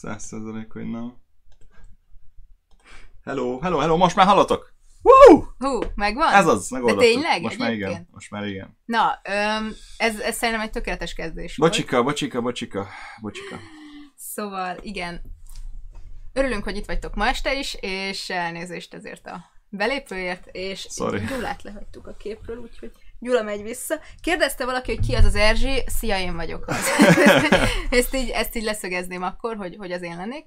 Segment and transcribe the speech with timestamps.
[0.00, 1.14] Száz százalék, hogy nem.
[3.24, 4.74] Hello, hello, hello, most már hallatok?
[5.02, 5.44] Woo!
[5.58, 6.32] Hú, megvan?
[6.32, 7.02] Ez az, megoldottuk.
[7.02, 7.42] De tényleg?
[7.42, 8.78] Most már igen, most már igen.
[8.84, 11.70] Na, öm, ez, ez szerintem egy tökéletes kezdés volt.
[11.70, 12.88] Bocsika, bocsika, bocsika,
[13.20, 13.56] bocsika.
[14.16, 15.22] Szóval, igen.
[16.32, 21.24] Örülünk, hogy itt vagytok ma este is, és elnézést ezért a belépőért, és Sorry.
[21.24, 22.92] Gyulát lehagytuk a képről, úgyhogy
[23.22, 24.00] Gyula megy vissza.
[24.20, 26.86] Kérdezte valaki, hogy ki az az Erzsi, szia, én vagyok az.
[27.98, 30.44] ezt, így, ezt így leszögezném akkor, hogy, hogy az én lennék.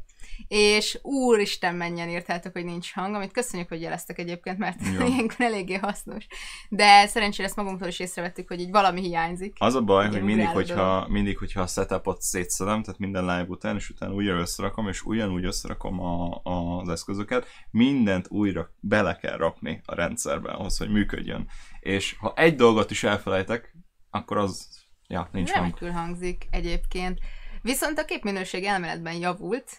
[0.48, 5.06] És úristen menjen írtátok, hogy nincs hang, amit köszönjük, hogy jeleztek egyébként, mert Jó.
[5.08, 6.28] ilyenkor eléggé hasznos.
[6.70, 9.56] De szerencsére ezt magunktól is észrevettük, hogy így valami hiányzik.
[9.60, 13.75] Az a baj, hogy mindig hogyha, mindig, hogyha a setupot szétszedem, tehát minden live után,
[13.75, 19.38] és utána újra összerakom, és ugyanúgy összerakom a, a, az eszközöket, mindent újra bele kell
[19.38, 21.48] rakni a rendszerbe ahhoz, hogy működjön.
[21.83, 23.75] És ha egy dolgot is elfelejtek,
[24.09, 24.68] akkor az,
[25.07, 25.65] ja, nincs hang.
[25.65, 27.19] Remekül hangzik egyébként.
[27.62, 29.71] Viszont a képminőség elméletben javult.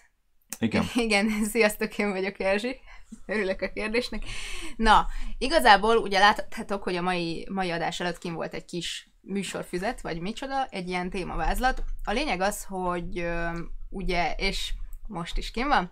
[0.59, 0.85] Igen.
[1.07, 2.77] Igen, sziasztok, én vagyok Erzsi.
[3.27, 4.25] Örülök a kérdésnek.
[4.77, 5.07] Na,
[5.39, 10.21] igazából ugye láthatok, hogy a mai, mai adás előtt kim volt egy kis műsorfüzet, vagy
[10.21, 11.85] micsoda, egy ilyen témavázlat.
[12.05, 13.27] A lényeg az, hogy
[13.91, 14.73] ugye, és
[15.07, 15.91] most is kim van,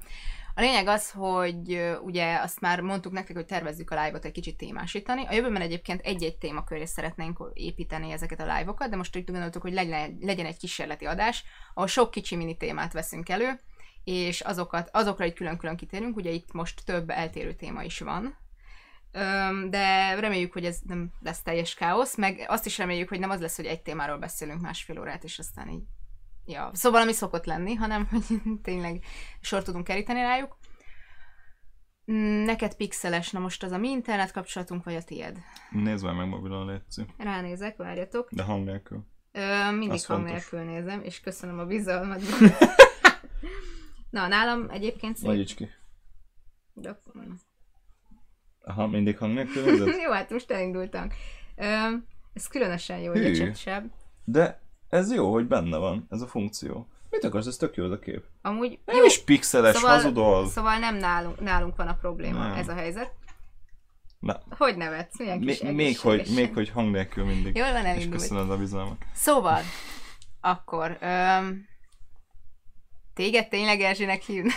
[0.54, 4.56] a lényeg az, hogy ugye azt már mondtuk nektek, hogy tervezzük a live-ot egy kicsit
[4.56, 5.26] témásítani.
[5.26, 9.72] A jövőben egyébként egy-egy témaköré szeretnénk építeni ezeket a live-okat, de most úgy gondoltuk, hogy
[9.72, 11.44] legyen, legyen egy kísérleti adás,
[11.74, 13.60] ahol sok kicsi mini témát veszünk elő,
[14.04, 18.36] és azokat, azokra egy külön-külön kitérünk, ugye itt most több eltérő téma is van,
[19.70, 23.40] de reméljük, hogy ez nem lesz teljes káosz, meg azt is reméljük, hogy nem az
[23.40, 25.82] lesz, hogy egy témáról beszélünk másfél órát, és aztán így,
[26.52, 29.04] ja, szóval ami szokott lenni, hanem hogy tényleg
[29.40, 30.56] sor tudunk keríteni rájuk.
[32.12, 35.38] Mm, Neked pixeles, na most az a mi internet kapcsolatunk, vagy a tied?
[35.70, 37.08] Nézd már meg mobilon, létszik.
[37.18, 38.28] Ránézek, várjatok.
[38.32, 39.04] De hang nélkül.
[39.32, 40.50] Ö, mindig Az hang fontos.
[40.50, 42.20] nélkül nézem, és köszönöm a bizalmat.
[44.10, 45.26] Na, nálam egyébként szép.
[45.26, 45.68] Nagyíts ki.
[46.72, 46.98] De.
[48.64, 51.08] Aha, mindig hang nélkül jó, hát most elindultam.
[51.56, 51.64] Ö,
[52.32, 53.92] ez különösen jó, hogy cseppsebb.
[54.24, 54.61] De
[54.92, 56.86] ez jó, hogy benne van, ez a funkció.
[57.10, 58.24] Mit akarsz, ez tök jó ez a kép.
[58.42, 60.48] Amúgy Nem jó, is pixeles, szóval, hazudol.
[60.48, 62.56] szóval nem nálunk, nálunk van a probléma, Nem.
[62.56, 63.12] ez a helyzet.
[64.18, 65.18] Na, Hogy nevetsz?
[65.18, 67.56] Milyen kis még, még, hogy, még hogy hang nélkül mindig.
[67.56, 68.20] Jól van, És elindult.
[68.20, 68.96] köszönöd a bizalmat.
[69.14, 69.60] Szóval,
[70.40, 71.66] akkor, öm,
[73.14, 74.52] téged tényleg Erzsének hívnak?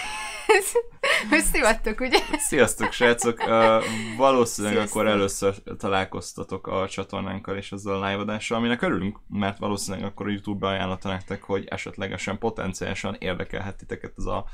[1.32, 2.20] Összivattok, ugye?
[2.38, 3.40] Sziasztok, srácok!
[3.40, 3.84] Uh,
[4.18, 5.02] valószínűleg Sziasztok.
[5.02, 10.30] akkor először találkoztatok a csatornánkkal és ezzel a live aminek örülünk, mert valószínűleg akkor a
[10.30, 14.46] YouTube beajánlotta nektek, hogy esetlegesen potenciálisan érdekelhet titeket ez a,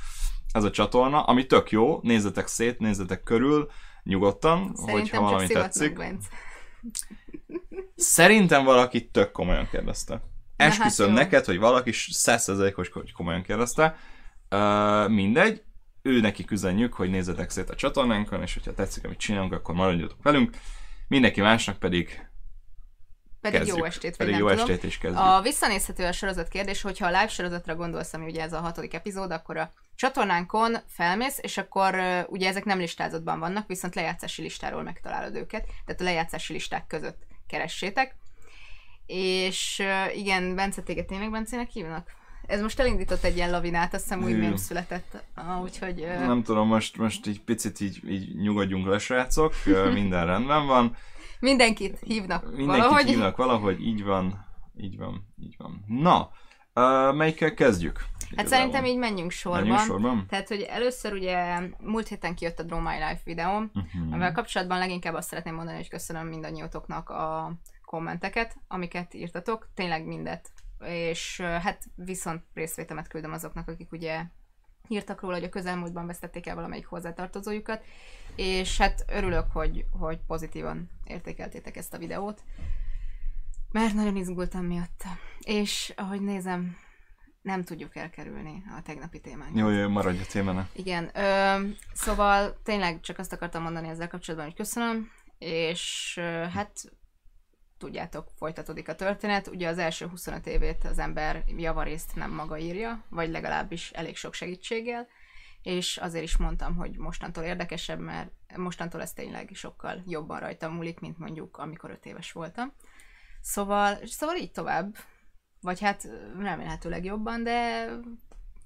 [0.51, 3.69] ez a csatorna, ami tök jó, nézzetek szét, nézzetek körül,
[4.03, 5.97] nyugodtan, hogyha Szerintem csak valami tetszik.
[5.97, 6.27] Bence.
[7.95, 10.13] Szerintem valaki tök komolyan kérdezte.
[10.13, 11.13] hát Esküszöm jó.
[11.13, 13.97] neked, hogy valaki százszerzelékos, hogy komolyan kérdezte.
[14.49, 15.63] Uh, mindegy,
[16.01, 20.23] ő neki üzenjük, hogy nézzetek szét a csatornánkon, és hogyha tetszik, amit csinálunk, akkor maradjatok
[20.23, 20.57] velünk.
[21.07, 22.29] Mindenki másnak pedig
[23.41, 23.77] Pedig kezdjük.
[23.77, 24.63] jó estét, pedig nem jó tudom.
[24.63, 25.23] estét is kezdjük.
[25.23, 28.93] A visszanézhető a sorozat kérdés, hogyha a live sorozatra gondolsz, ami ugye ez a hatodik
[28.93, 31.95] epizód, akkor a csatornánkon felmész, és akkor
[32.27, 37.21] ugye ezek nem listázottban vannak, viszont lejátszási listáról megtalálod őket, tehát a lejátszási listák között
[37.47, 38.15] keressétek.
[39.05, 39.83] És
[40.15, 42.09] igen, Bence, téged tényleg Bencének hívnak?
[42.51, 44.41] Ez most elindított egy ilyen lavinát, azt hiszem úgy Hű.
[44.41, 45.23] nem született.
[45.35, 46.01] Ah, úgyhogy...
[46.01, 49.53] ö, Nem tudom, most, most így picit így, így nyugodjunk le, srácok,
[49.93, 50.95] minden rendben van.
[51.39, 53.05] Mindenkit hívnak Mindenkit valahogy.
[53.05, 54.45] hívnak valahogy, így van,
[54.77, 55.83] így van, így van.
[55.87, 56.29] Na,
[56.73, 57.97] uh, melyikkel kezdjük?
[57.99, 58.57] Hát Igazából.
[58.57, 59.61] szerintem így menjünk sorban.
[59.61, 60.25] Menjünk sorban?
[60.29, 64.11] Tehát, hogy először ugye múlt héten kijött a Draw My Life videóm, Uh-huh.
[64.11, 67.53] amivel kapcsolatban leginkább azt szeretném mondani, hogy köszönöm mindannyiótoknak a
[67.85, 70.49] kommenteket, amiket írtatok, tényleg mindet.
[70.85, 74.23] És hát viszont részvétemet küldöm azoknak, akik ugye
[74.87, 77.83] írtak róla, hogy a közelmúltban vesztették el valamelyik hozzátartozójukat,
[78.35, 82.43] és hát örülök, hogy, hogy pozitívan értékeltétek ezt a videót,
[83.71, 85.09] mert nagyon izgultam miatta.
[85.39, 86.77] És ahogy nézem,
[87.41, 89.57] nem tudjuk elkerülni a tegnapi témánkat.
[89.57, 90.69] Jó, jó, maradj a témának.
[90.73, 91.59] Igen, ö,
[91.93, 96.21] szóval tényleg csak azt akartam mondani ezzel kapcsolatban, hogy köszönöm, és ö,
[96.53, 96.91] hát
[97.81, 99.47] tudjátok, folytatódik a történet.
[99.47, 104.33] Ugye az első 25 évét az ember javarészt nem maga írja, vagy legalábbis elég sok
[104.33, 105.07] segítséggel,
[105.61, 110.99] és azért is mondtam, hogy mostantól érdekesebb, mert mostantól ez tényleg sokkal jobban rajtam múlik,
[110.99, 112.73] mint mondjuk amikor 5 éves voltam.
[113.41, 114.95] Szóval, szóval így tovább,
[115.61, 116.07] vagy hát
[116.39, 117.89] remélhetőleg jobban, de,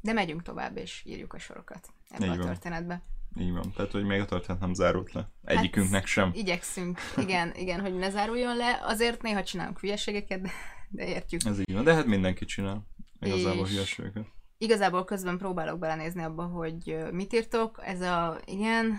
[0.01, 3.01] de megyünk tovább, és írjuk a sorokat ebbe Így a van.
[3.39, 3.71] Így van.
[3.75, 5.29] Tehát, hogy még a történet nem zárult le.
[5.43, 6.31] Egyikünknek sem.
[6.33, 8.79] Igyekszünk, igen, igen, hogy ne záruljon le.
[8.83, 10.51] Azért néha csinálunk hülyeségeket, de,
[10.89, 11.41] de értjük.
[11.45, 11.83] Ez így van.
[11.83, 12.87] De hát mindenki csinál.
[13.19, 14.25] Igazából hülyeségeket.
[14.57, 17.79] Igazából közben próbálok belenézni abba, hogy mit írtok.
[17.83, 18.97] Ez a, igen,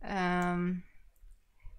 [0.00, 0.84] um,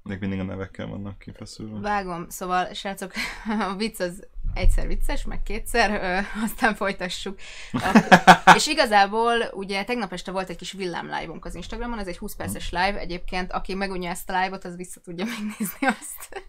[0.03, 1.79] Még mindig a nevekkel vannak kifeszülve.
[1.79, 3.12] vágom, szóval srácok,
[3.70, 7.39] a vicc az egyszer vicces, meg kétszer, ö, aztán folytassuk.
[7.72, 8.03] A,
[8.56, 12.36] és igazából ugye tegnap este volt egy kis villám live-unk az Instagramon, ez egy 20
[12.36, 16.46] perces live, egyébként aki megunja ezt a live-ot, az vissza tudja megnézni azt,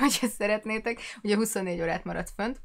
[0.00, 1.00] hogyha szeretnétek.
[1.22, 2.60] Ugye 24 órát maradt fönt.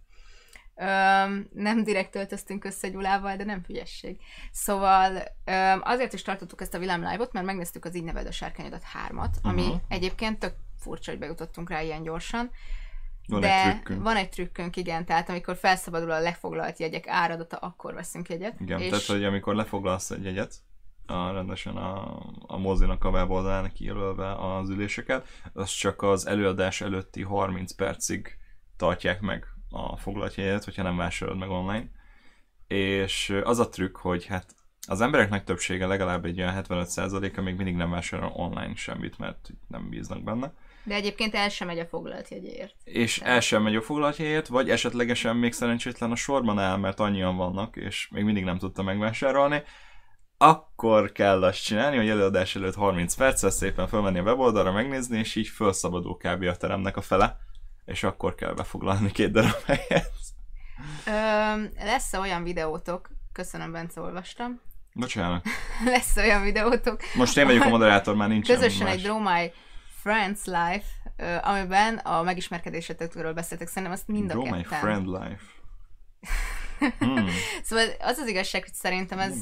[0.79, 4.19] Öm, nem direkt öltöztünk össze Gyulával, de nem hülyesség.
[4.51, 8.31] Szóval öm, azért is tartottuk ezt a Villám Live-ot, mert megnéztük az Így neved a
[8.31, 9.75] sárkányodat hármat, ami Mhm.
[9.87, 12.51] egyébként tök furcsa, hogy bejutottunk rá ilyen gyorsan.
[13.27, 14.03] Van de egy trükkünk.
[14.03, 18.59] van egy trükkünk, igen, tehát amikor felszabadul a lefoglalt jegyek áradata, akkor veszünk jegyet.
[18.59, 20.53] Igen, és tehát, hogy amikor lefoglalsz egy jegyet,
[21.05, 27.21] a, rendesen a, a mozinak a weboldalán kijelölve az üléseket, az csak az előadás előtti
[27.21, 28.37] 30 percig
[28.77, 31.89] tartják meg a foglalt jegyet, hogyha nem vásárolod meg online.
[32.67, 34.55] És az a trükk, hogy hát
[34.87, 39.49] az emberek nagy többsége, legalább egy olyan 75%-a még mindig nem vásárol online semmit, mert
[39.67, 40.53] nem bíznak benne.
[40.83, 42.75] De egyébként el sem megy a foglalt jegyéért.
[42.83, 46.99] És el sem megy a foglalt helyét, vagy esetlegesen még szerencsétlen a sorban áll, mert
[46.99, 49.63] annyian vannak, és még mindig nem tudta megvásárolni,
[50.37, 55.35] akkor kell azt csinálni, hogy előadás előtt 30 perccel szépen fölmenni a weboldalra, megnézni, és
[55.35, 56.43] így felszabadul kb.
[56.43, 57.37] a teremnek a fele,
[57.87, 60.11] és akkor kell befoglalni két darab helyet.
[61.05, 64.61] Öm, lesz olyan videótok, köszönöm, Bence, olvastam.
[64.93, 65.45] Bocsánat.
[65.85, 69.51] lesz olyan videótok, Most én vagyok a moderátor, már nincs közösen egy Draw My
[70.01, 70.85] Friends Life,
[71.17, 73.67] ö, amiben a megismerkedésetekről beszéltek.
[73.67, 75.43] Szerintem azt mind a Draw my friend life.
[76.99, 77.27] Hmm,
[77.63, 79.33] Szóval az az igazság, hogy szerintem ez,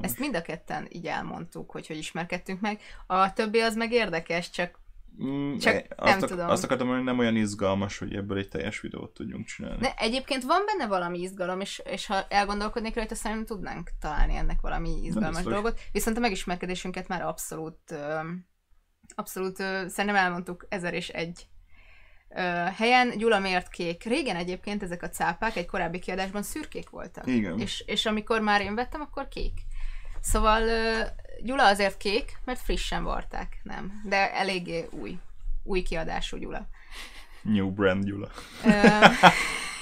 [0.00, 2.80] ezt mind a ketten így elmondtuk, hogy hogy ismerkedtünk meg.
[3.06, 4.78] A többi az meg érdekes, csak
[5.22, 6.48] Mm, Csak eh, nem azt, ak- tudom.
[6.48, 9.80] azt akartam hogy nem olyan izgalmas, hogy ebből egy teljes videót tudjunk csinálni.
[9.80, 14.60] de egyébként van benne valami izgalom, és, és ha elgondolkodnék rajta, szerintem tudnánk találni ennek
[14.60, 15.80] valami izgalmas dolgot.
[15.92, 17.94] Viszont a megismerkedésünket már abszolút,
[19.14, 19.56] abszolút
[19.86, 21.48] szerintem elmondtuk ezer és egy
[22.76, 23.18] helyen.
[23.18, 24.04] Gyula miért kék?
[24.04, 27.26] Régen egyébként ezek a cápák egy korábbi kiadásban szürkék voltak.
[27.26, 27.58] Igen.
[27.58, 29.52] És, és amikor már én vettem, akkor kék.
[30.24, 30.62] Szóval
[31.42, 34.00] Gyula azért kék, mert frissen varták, nem.
[34.04, 35.18] De eléggé új.
[35.62, 36.68] Új kiadású Gyula.
[37.42, 38.28] New brand Gyula.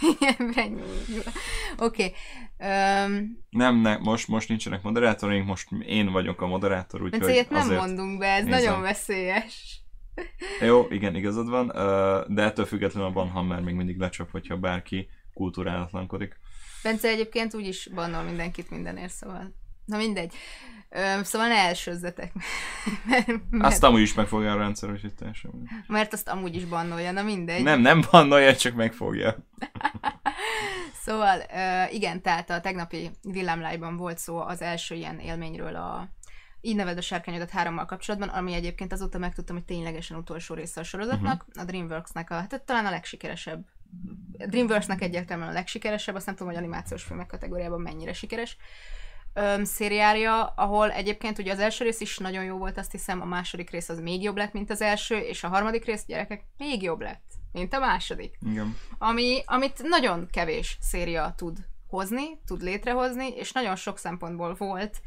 [1.76, 2.12] Oké.
[2.58, 7.60] Öm, Nem, ne, most, most nincsenek moderátoraink, most én vagyok a moderátor, úgyhogy ilyet nem
[7.60, 7.80] azért...
[7.80, 8.62] mondunk be, ez Nézem.
[8.62, 9.80] nagyon veszélyes.
[10.60, 11.66] Jó, igen, igazad van,
[12.34, 16.38] de ettől függetlenül a Banhammer még mindig lecsap, hogyha bárki kulturálatlankodik.
[16.82, 19.60] Bence egyébként úgyis bannol mindenkit mindenért, szóval...
[19.92, 20.34] Na mindegy.
[20.88, 22.32] Ö, szóval ne elsőzzetek.
[23.08, 25.50] mert, mert, Azt amúgy is megfogja a rendszer, úgyhogy teljesen
[25.86, 27.62] mert azt amúgy is bannolja, na mindegy.
[27.62, 29.36] Nem, nem bannolja, csak megfogja.
[31.04, 36.08] Szóval uh, igen, tehát a tegnapi villámlájban volt szó az első ilyen élményről a
[36.60, 40.84] így neved a sárkányodat hárommal kapcsolatban, ami egyébként azóta megtudtam, hogy ténylegesen utolsó része a
[40.84, 41.62] sorozatnak, uh-huh.
[41.62, 43.64] a Dreamworks-nek a, hát talán a legsikeresebb.
[44.46, 48.56] Dreamworks-nek egyértelműen a legsikeresebb, azt nem tudom, hogy animációs filmek kategóriában mennyire sikeres
[49.34, 53.24] öm, szériája, ahol egyébként ugye az első rész is nagyon jó volt, azt hiszem, a
[53.24, 56.82] második rész az még jobb lett, mint az első, és a harmadik rész, gyerekek, még
[56.82, 58.76] jobb lett, mint a második Igen.
[58.98, 61.58] ami, amit nagyon kevés széria tud
[61.88, 65.00] hozni, tud létrehozni, és nagyon sok szempontból volt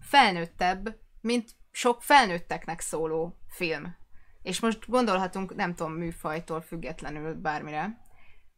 [0.00, 3.96] felnőttebb, mint sok felnőtteknek szóló film.
[4.42, 8.00] És most gondolhatunk, nem tudom, műfajtól függetlenül bármire,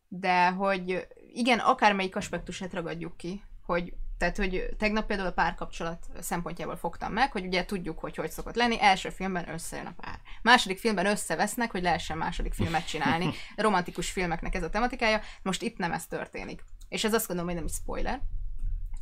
[0.08, 6.76] de hogy igen, akármelyik aspektusát ragadjuk ki, hogy tehát, hogy tegnap például a párkapcsolat szempontjából
[6.76, 8.80] fogtam meg, hogy ugye tudjuk, hogy hogy szokott lenni.
[8.80, 10.18] Első filmben összejön a pár.
[10.42, 13.30] Második filmben összevesznek, hogy lehessen második filmet csinálni.
[13.56, 15.20] Romantikus filmeknek ez a tematikája.
[15.42, 16.64] Most itt nem ez történik.
[16.88, 18.20] És ez azt gondolom, hogy nem is spoiler.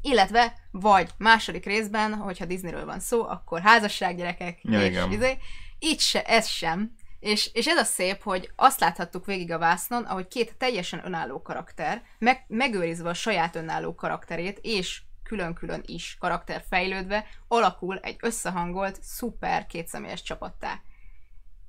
[0.00, 5.12] Illetve, vagy második részben, hogyha Disneyről van szó, akkor házasság, gyerekek, Ja, és igen.
[5.12, 5.38] izé.
[5.78, 6.94] Itt se, ez sem.
[7.20, 11.42] És, és ez a szép, hogy azt láthattuk végig a vásznon, ahogy két teljesen önálló
[11.42, 19.02] karakter, meg, megőrizve a saját önálló karakterét, és külön-külön is karakter fejlődve, alakul egy összehangolt,
[19.02, 20.80] szuper kétszemélyes csapattá.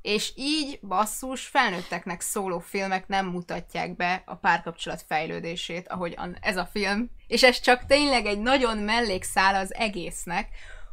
[0.01, 6.66] És így, basszus, felnőtteknek szóló filmek nem mutatják be a párkapcsolat fejlődését, ahogy ez a
[6.66, 7.10] film.
[7.28, 10.48] És ez csak tényleg egy nagyon mellékszál az egésznek,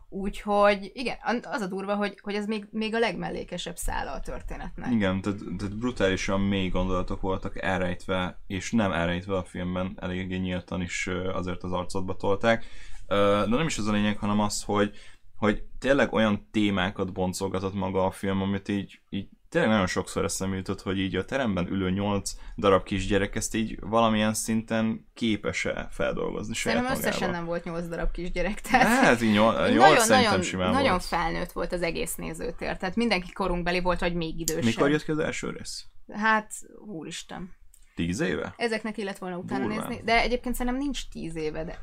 [0.08, 4.90] Úgyhogy igen, az a durva, hogy, hogy ez még, még a legmellékesebb szála a történetnek.
[4.90, 10.80] Igen, tehát, tehát brutálisan mély gondolatok voltak elrejtve, és nem elrejtve a filmben, eléggé nyíltan
[10.80, 12.64] is azért az arcodba tolták.
[13.06, 14.96] De nem is az a lényeg, hanem az, hogy,
[15.36, 20.56] hogy tényleg olyan témákat boncolgatott maga a film, amit így, így tényleg nagyon sokszor eszembe
[20.56, 26.54] jutott, hogy így a teremben ülő nyolc darab kisgyerek ezt így valamilyen szinten képes-e feldolgozni
[26.54, 27.36] saját Szerintem összesen magával.
[27.40, 30.90] nem volt nyolc darab kisgyerek, tehát Hát így nyolc, Így nyolc szerintem nagyon, simán nagyon
[30.90, 31.04] volt.
[31.04, 34.64] felnőtt volt az egész nézőtér, tehát mindenki korunkbeli volt, vagy még idősebb.
[34.64, 35.84] Mikor jött ki az első rész?
[36.12, 36.52] Hát,
[36.86, 37.52] úristen.
[37.94, 38.54] Tíz éve?
[38.56, 39.88] Ezeknek illet volna utána Durván.
[39.88, 41.78] nézni, de egyébként szerintem nincs tíz éve, de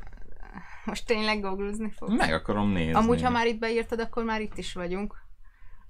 [0.84, 2.12] most tényleg googlezni fog.
[2.12, 2.92] Meg akarom nézni.
[2.92, 5.22] Amúgy, ha már itt beírtad, akkor már itt is vagyunk.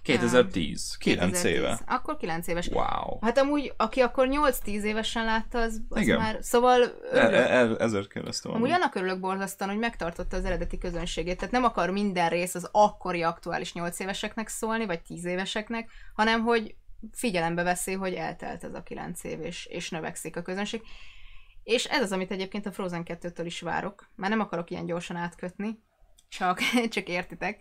[0.04, 0.96] 2010.
[0.96, 1.52] 9 2010.
[1.52, 1.80] éve.
[1.86, 2.68] Akkor 9 éves.
[2.68, 3.18] Wow.
[3.20, 6.18] Hát amúgy, aki akkor 8-10 évesen látta, az, az Igen.
[6.18, 6.38] már...
[6.40, 7.34] Szóval E- örülök.
[7.34, 8.52] e- e- ezért kérdeztem.
[8.52, 11.36] Amúgy annak örülök borzasztóan, hogy megtartotta az eredeti közönségét.
[11.36, 16.42] Tehát nem akar minden rész az akkori aktuális 8 éveseknek szólni, vagy 10 éveseknek, hanem
[16.42, 16.74] hogy
[17.12, 20.82] figyelembe veszi, hogy eltelt ez a 9 év, és, és növekszik a közönség.
[21.62, 24.10] És ez az, amit egyébként a Frozen 2-től is várok.
[24.16, 25.82] Már nem akarok ilyen gyorsan átkötni,
[26.28, 26.58] csak,
[26.94, 27.60] csak értitek.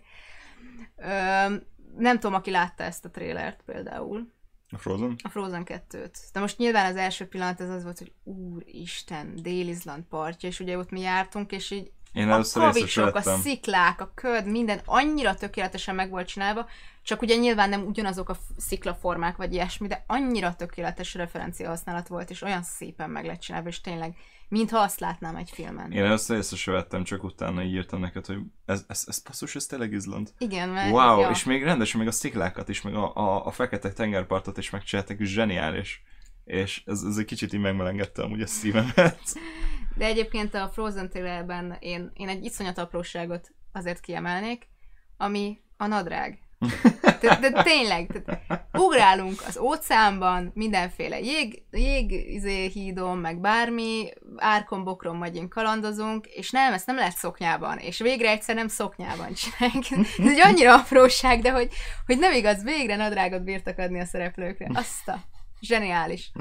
[0.96, 1.54] Ö,
[1.96, 4.32] nem tudom, aki látta ezt a trélert például
[4.70, 5.16] A Frozen?
[5.22, 6.18] a Frozen 2-t.
[6.32, 10.78] De most nyilván az első pillanat ez az volt, hogy úristen, Dél-Izland partja, és ugye
[10.78, 15.94] ott mi jártunk, és így Én a kavicsok, a sziklák, a köd, minden annyira tökéletesen
[15.94, 16.68] meg volt csinálva,
[17.02, 22.30] csak ugye nyilván nem ugyanazok a sziklaformák vagy ilyesmi, de annyira tökéletes referencia használat volt,
[22.30, 24.16] és olyan szépen meg lett csinálva, és tényleg,
[24.48, 25.92] mintha azt látnám egy filmen.
[25.92, 29.54] Én először észre se vettem, csak utána így írtam neked, hogy ez, ez, ez passzus,
[29.54, 30.32] ez tényleg Izland.
[30.38, 30.92] Igen, mert...
[30.92, 31.30] Wow, ja.
[31.30, 35.20] és még rendesen, még a sziklákat is, meg a, a, a fekete tengerpartot is megcsináltak,
[35.20, 36.02] és zseniális.
[36.44, 39.18] És ez, ez egy kicsit így megmelengedte amúgy a szívemet.
[39.96, 44.68] De egyébként a Frozen trailerben én, én egy iszonyat apróságot azért kiemelnék,
[45.16, 46.38] ami a nadrág.
[47.20, 54.84] De, de tényleg, tehát ugrálunk az óceánban, mindenféle jég, jég izé, hídon, meg bármi, árkon,
[54.84, 59.84] bokron megyünk, kalandozunk, és nem, ezt nem lehet szoknyában, és végre egyszer nem szoknyában csináljuk.
[60.18, 61.68] Ez egy annyira apróság, de hogy,
[62.06, 64.70] hogy nem igaz, végre nadrágot bírtak adni a szereplőkre.
[64.74, 65.33] Azt a
[65.64, 66.32] zseniális.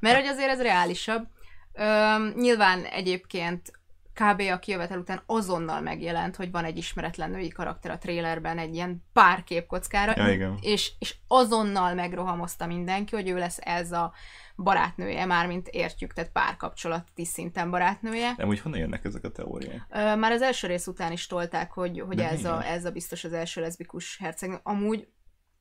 [0.00, 1.26] Mert hogy azért ez reálisabb.
[1.72, 3.72] Öm, nyilván egyébként
[4.14, 4.40] kb.
[4.52, 9.04] a kijövetel után azonnal megjelent, hogy van egy ismeretlen női karakter a trailerben egy ilyen
[9.12, 10.58] pár képkockára, Ja, igen.
[10.60, 14.12] és, és azonnal megrohamozta mindenki, hogy ő lesz ez a
[14.56, 18.34] barátnője, mármint értjük, tehát párkapcsolati szinten barátnője.
[18.36, 19.86] De úgy honnan jönnek ezek a teóriák?
[19.90, 23.24] Már az első rész után is tolták, hogy, hogy De ez, a, ez a biztos
[23.24, 24.60] az első leszbikus herceg.
[24.62, 25.08] Amúgy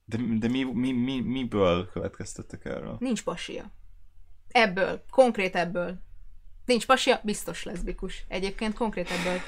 [0.06, 2.96] De, de mi, mi, mi, miből következtettek erről?
[3.00, 3.72] nincs pasia.
[4.48, 6.00] Ebből, konkrét ebből.
[6.66, 8.26] Nincs pasia, biztos leszbikus.
[8.28, 9.40] Egyébként konkrét ebből.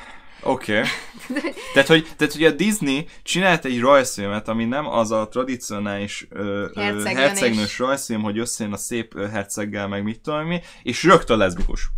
[0.44, 0.78] Oké.
[0.78, 0.90] Okay.
[1.74, 6.68] tehát, hogy, tehát, hogy a Disney csinált egy rajzfilmet, ami nem az a tradicionális ö,
[7.04, 7.80] Hercegnős.
[7.80, 11.90] rajzfilm, hogy összejön a szép herceggel, meg mit tudom mi, és rögtön leszbikus.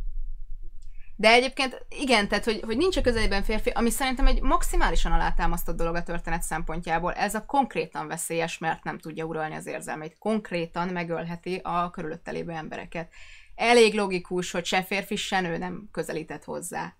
[1.20, 5.78] De egyébként igen, tehát hogy, hogy nincs a közelében férfi, ami szerintem egy maximálisan alátámasztott
[5.78, 7.14] dolog a történet szempontjából.
[7.14, 10.18] Ez a konkrétan veszélyes, mert nem tudja uralni az érzelmeit.
[10.20, 13.12] Konkrétan megölheti a körülötte lévő embereket.
[13.56, 16.96] Elég logikus, hogy se férfi, se nő nem közelített hozzá.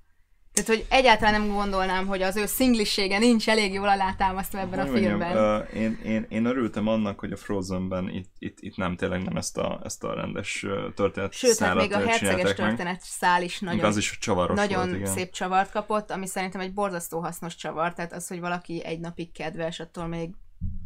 [0.65, 4.88] Tehát, hogy egyáltalán nem gondolnám, hogy az ő szinglisége nincs elég jól alátámasztva ebben Hogy
[4.88, 5.38] a mondjam, filmben.
[5.38, 9.38] ö, én, én, én örültem annak, hogy a Frozenben itt, itt, itt nem tényleg nem
[9.38, 10.65] ezt a, ezt a rendes
[10.96, 14.96] történet Sőt, hát még a herceges történet szál is nagyon Az is csavaros nagyon volt,
[15.00, 15.12] igen.
[15.13, 19.32] szép csavart kapott, ami szerintem egy borzasztó hasznos csavar, tehát az, hogy valaki egy napig
[19.32, 20.30] kedves, attól még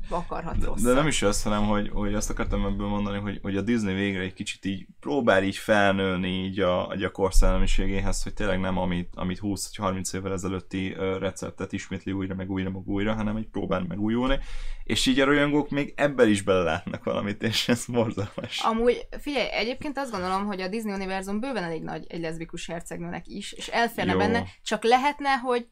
[0.10, 3.58] akarhat De, de nem is az, hanem hogy, hogy azt akartam ebből mondani, hogy, hogy
[3.58, 8.60] a Disney végre egy kicsit így próbál így felnőni így a, a korszellemiségéhez, hogy tényleg
[8.60, 13.14] nem amit, amit 20 vagy 30 évvel ezelőtti receptet ismétli újra, meg újra, meg újra,
[13.14, 14.40] hanem így próbál megújulni,
[14.84, 18.60] és így a rajongók még ebben is belelátnak valamit, és ez borzalmas.
[18.64, 23.28] Amúgy, figyelj, egyébként azt gondolom, hogy a Disney univerzum bőven elég nagy egy leszbikus hercegnőnek
[23.28, 24.18] is, és elférne Jó.
[24.18, 25.68] benne, csak lehetne, hogy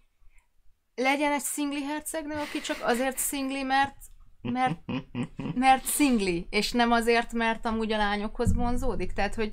[1.02, 3.96] legyen egy szingli hercegnő, aki csak azért szingli, mert
[4.42, 4.80] mert,
[5.56, 9.14] mert szingli, és nem azért, mert amúgy a lányokhoz vonzódik.
[9.14, 9.52] Tehát, hogy,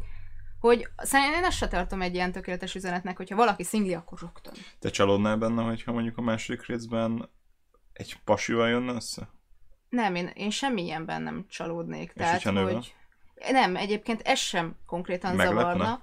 [0.61, 4.55] hogy szerintem én ezt se tartom egy ilyen tökéletes üzenetnek, hogyha valaki szingli, akkor rögtön.
[4.79, 7.31] Te csalódnál benne, hogyha mondjuk a második részben
[7.93, 9.29] egy pasival jönne össze?
[9.89, 12.13] Nem, én, én semmilyenben nem csalódnék.
[12.13, 12.73] Tehát, nő van?
[12.73, 12.95] hogy...
[13.51, 15.61] Nem, egyébként ez sem konkrétan Meglepne?
[15.61, 16.03] zavarna.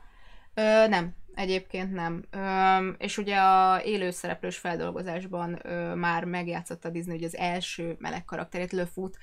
[0.53, 2.23] Ö, nem, egyébként nem.
[2.31, 8.25] Ö, és ugye a élőszereplős feldolgozásban ö, már megjátszotta a Disney, hogy az első meleg
[8.25, 9.17] karakterét lefut,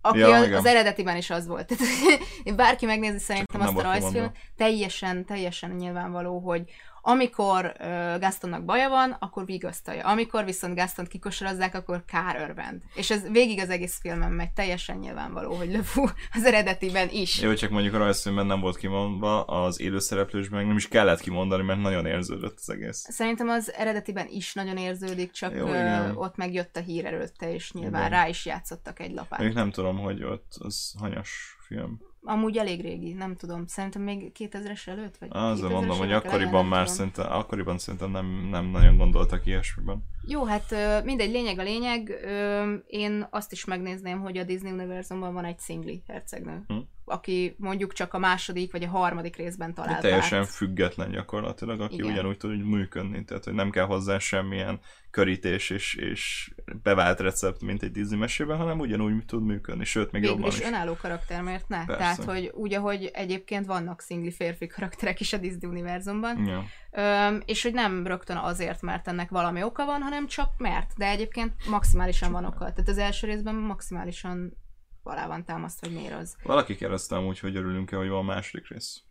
[0.00, 0.54] aki Ja, igen.
[0.58, 1.72] az eredetiben is az volt.
[2.56, 6.70] Bárki megnézi szerintem nem azt a rajzfilmet, teljesen, teljesen nyilvánvaló, hogy
[7.04, 10.06] amikor uh, Gastonnak baja van, akkor vigasztalja.
[10.06, 12.82] Amikor viszont Gastont kikosorozzák, akkor kár örvend.
[12.94, 17.40] És ez végig az egész filmen megy, teljesen nyilvánvaló, hogy Lefou az eredetiben is.
[17.40, 21.62] Jó, csak mondjuk a rajzfilmben nem volt kimondva, az élőszereplősben meg nem is kellett kimondani,
[21.62, 23.06] mert nagyon érződött az egész.
[23.08, 26.16] Szerintem az eredetiben is nagyon érződik, csak Jó, igen.
[26.16, 28.18] ott megjött a hír előtte, és nyilván Igen.
[28.18, 29.38] rá is játszottak egy lapát.
[29.40, 32.00] Még nem tudom, hogy ott az hanyas film.
[32.24, 33.66] Amúgy elég régi, nem tudom.
[33.66, 35.16] Szerintem még 2000-es előtt?
[35.16, 40.04] Vagy Azért 2000-es mondom, hogy akkoriban már szerintem, akkoriban szerintem nem, nem nagyon gondoltak ilyesmiben.
[40.26, 42.18] Jó, hát mindegy, lényeg a lényeg.
[42.86, 46.74] Én azt is megnézném, hogy a Disney univerzumban van egy szingli hercegnő, Hm.
[47.04, 51.94] Aki mondjuk csak a második vagy a harmadik részben De talál teljesen független gyakorlatilag, aki
[51.94, 52.10] Igen.
[52.10, 56.50] ugyanúgy tud úgy működni, tehát hogy nem kell hozzá semmilyen körítés és, és
[56.82, 60.58] bevált recept, mint egy Disney mesében, hanem ugyanúgy tud működni, sőt, még Végül jobban is
[60.60, 60.66] is.
[60.66, 61.84] önálló karakter, miért ne?
[61.84, 62.02] Persze.
[62.02, 66.64] Tehát, hogy úgy, ahogy egyébként vannak szingli férfi karakterek is a Disney univerzumban, Ja.
[66.90, 70.92] Öm, és hogy nem rögtön azért, mert ennek valami oka van, hanem csak mert.
[70.96, 72.58] De egyébként maximálisan van oka.
[72.58, 74.56] Tehát az első részben maximálisan
[75.02, 76.36] alá van támasztva, hogy miért az.
[76.42, 79.02] Valaki kérdezte amúgy, hogy örülünk-e, hogy van második rész.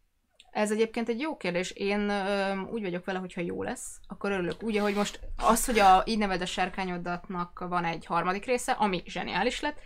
[0.51, 1.71] Ez egyébként egy jó kérdés.
[1.71, 4.63] Én öm, úgy vagyok vele, hogyha jó lesz, akkor örülök.
[4.63, 9.01] Úgy, ahogy most az, hogy a így neved a sárkányodatnak van egy harmadik része, ami
[9.05, 9.79] zseniális lett,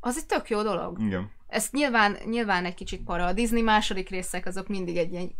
[0.00, 1.00] az egy tök jó dolog.
[1.00, 1.30] Igen.
[1.46, 3.24] Ezt nyilván, nyilván egy kicsit para.
[3.26, 5.30] A Disney második részek azok mindig egy ilyen,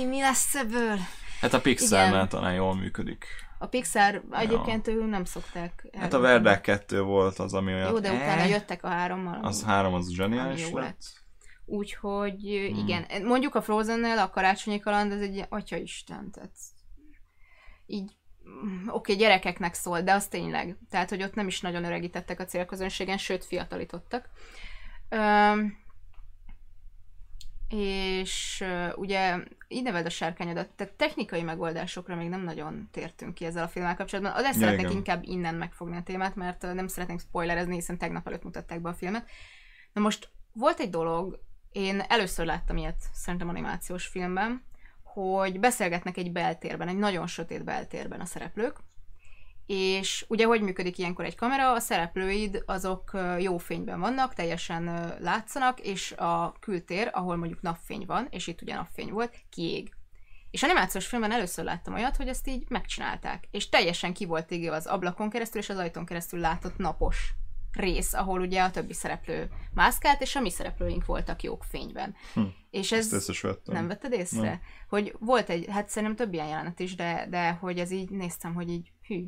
[0.00, 0.98] "Í, mi lesz ebből?
[1.40, 3.26] Hát a Pixarnál talán jól működik.
[3.64, 5.86] A Pixar egyébként ő nem szokták.
[5.92, 6.18] Hát a.
[6.18, 7.90] Verdák 2 volt az, ami olyan...
[7.90, 9.38] Jó, de utána eh, jöttek a hárommal.
[9.42, 10.72] Az három, az zseniális lett.
[10.72, 11.02] lett.
[11.64, 12.78] Úgyhogy Hmm.
[12.78, 16.52] igen, mondjuk a Frozen-nél a karácsonyi kaland, ez egy atya isten, tehát
[17.86, 18.12] így
[18.48, 20.76] mm, oké, okay, gyerekeknek szól, de az tényleg.
[20.90, 24.28] Tehát, hogy ott nem is nagyon öregítettek a célközönségen, sőt, fiatalítottak.
[25.08, 25.76] Öm,
[27.76, 33.44] és ö, ugye így neved a sárkányodat, tehát technikai megoldásokra még nem nagyon tértünk ki
[33.44, 34.34] ezzel a filmmel kapcsolatban.
[34.34, 34.96] Azért Ja, szeretnék igen.
[34.96, 38.94] inkább innen megfogni a témát, mert nem szeretnénk spoilerezni, hiszen tegnap előtt mutatták be a
[38.94, 39.30] filmet.
[39.92, 41.40] Na most volt egy dolog,
[41.72, 44.64] én először láttam ilyet szerintem animációs filmben,
[45.02, 48.76] hogy beszélgetnek egy beltérben, egy nagyon sötét beltérben a szereplők,
[49.66, 55.80] és ugye hogy működik ilyenkor egy kamera, a szereplőid azok jó fényben vannak, teljesen látszanak,
[55.80, 59.92] és a kültér, ahol mondjuk napfény van, és itt ugye napfény volt, kiég.
[60.50, 64.74] És animációs filmben először láttam olyat, hogy ezt így megcsinálták, és teljesen ki volt égve
[64.74, 67.34] az ablakon keresztül, és az ajtón keresztül látott napos
[67.72, 72.14] rész, ahol ugye a többi szereplő mászkált, és a mi szereplőink voltak jók fényben.
[72.34, 72.40] Hm.
[72.70, 73.32] És Ezt ez...
[73.32, 73.74] sem vettem.
[73.74, 74.48] Nem vetted észre?
[74.48, 74.60] Nem.
[74.88, 78.54] Hogy volt egy, hát szerintem több ilyen jelenet is, de, de hogy ez így néztem,
[78.54, 79.26] hogy így hű,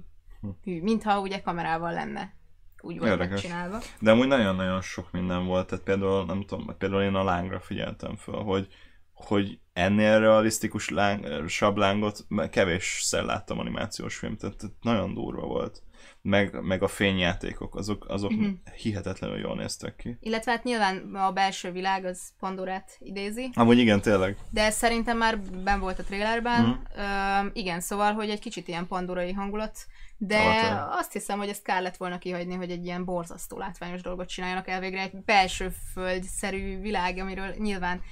[0.64, 0.70] Hm.
[0.70, 2.34] mintha ugye kamerával lenne.
[2.82, 3.30] Úgy volt Érdekes.
[3.32, 3.78] megcsinálva.
[4.00, 8.16] De amúgy nagyon-nagyon sok minden volt, tehát például, nem tudom, például én a lángra figyeltem
[8.16, 8.68] föl, hogy,
[9.12, 15.82] hogy ennél realisztikus láng, sablángot kevésszer láttam animációs film, tehát, tehát nagyon durva volt.
[16.22, 18.48] Meg, meg a fényjátékok, azok, azok Mhm.
[18.76, 20.16] hihetetlenül jól néztek ki.
[20.20, 24.36] Illetve hát nyilván a belső világ az Pandorát idézi, Amúgy igen, tényleg.
[24.50, 26.62] de ez szerintem már ben volt a trailerben.
[26.62, 27.00] Mhm.
[27.46, 29.78] Üm, igen, szóval, hogy egy kicsit ilyen pandorai hangulat,
[30.18, 30.88] de Alapvetően.
[30.90, 34.68] azt hiszem, hogy ezt kár lett volna kihagyni, hogy egy ilyen borzasztó látványos dolgot csináljanak
[34.68, 35.00] el végre.
[35.00, 38.02] Egy belső földszerű világ, amiről nyilván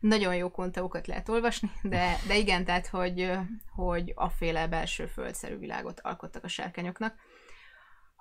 [0.00, 3.32] nagyon jó konteókat lehet olvasni, de, de igen, tehát, hogy,
[3.74, 7.14] hogy aféle belső földszerű világot alkottak a sárkányoknak.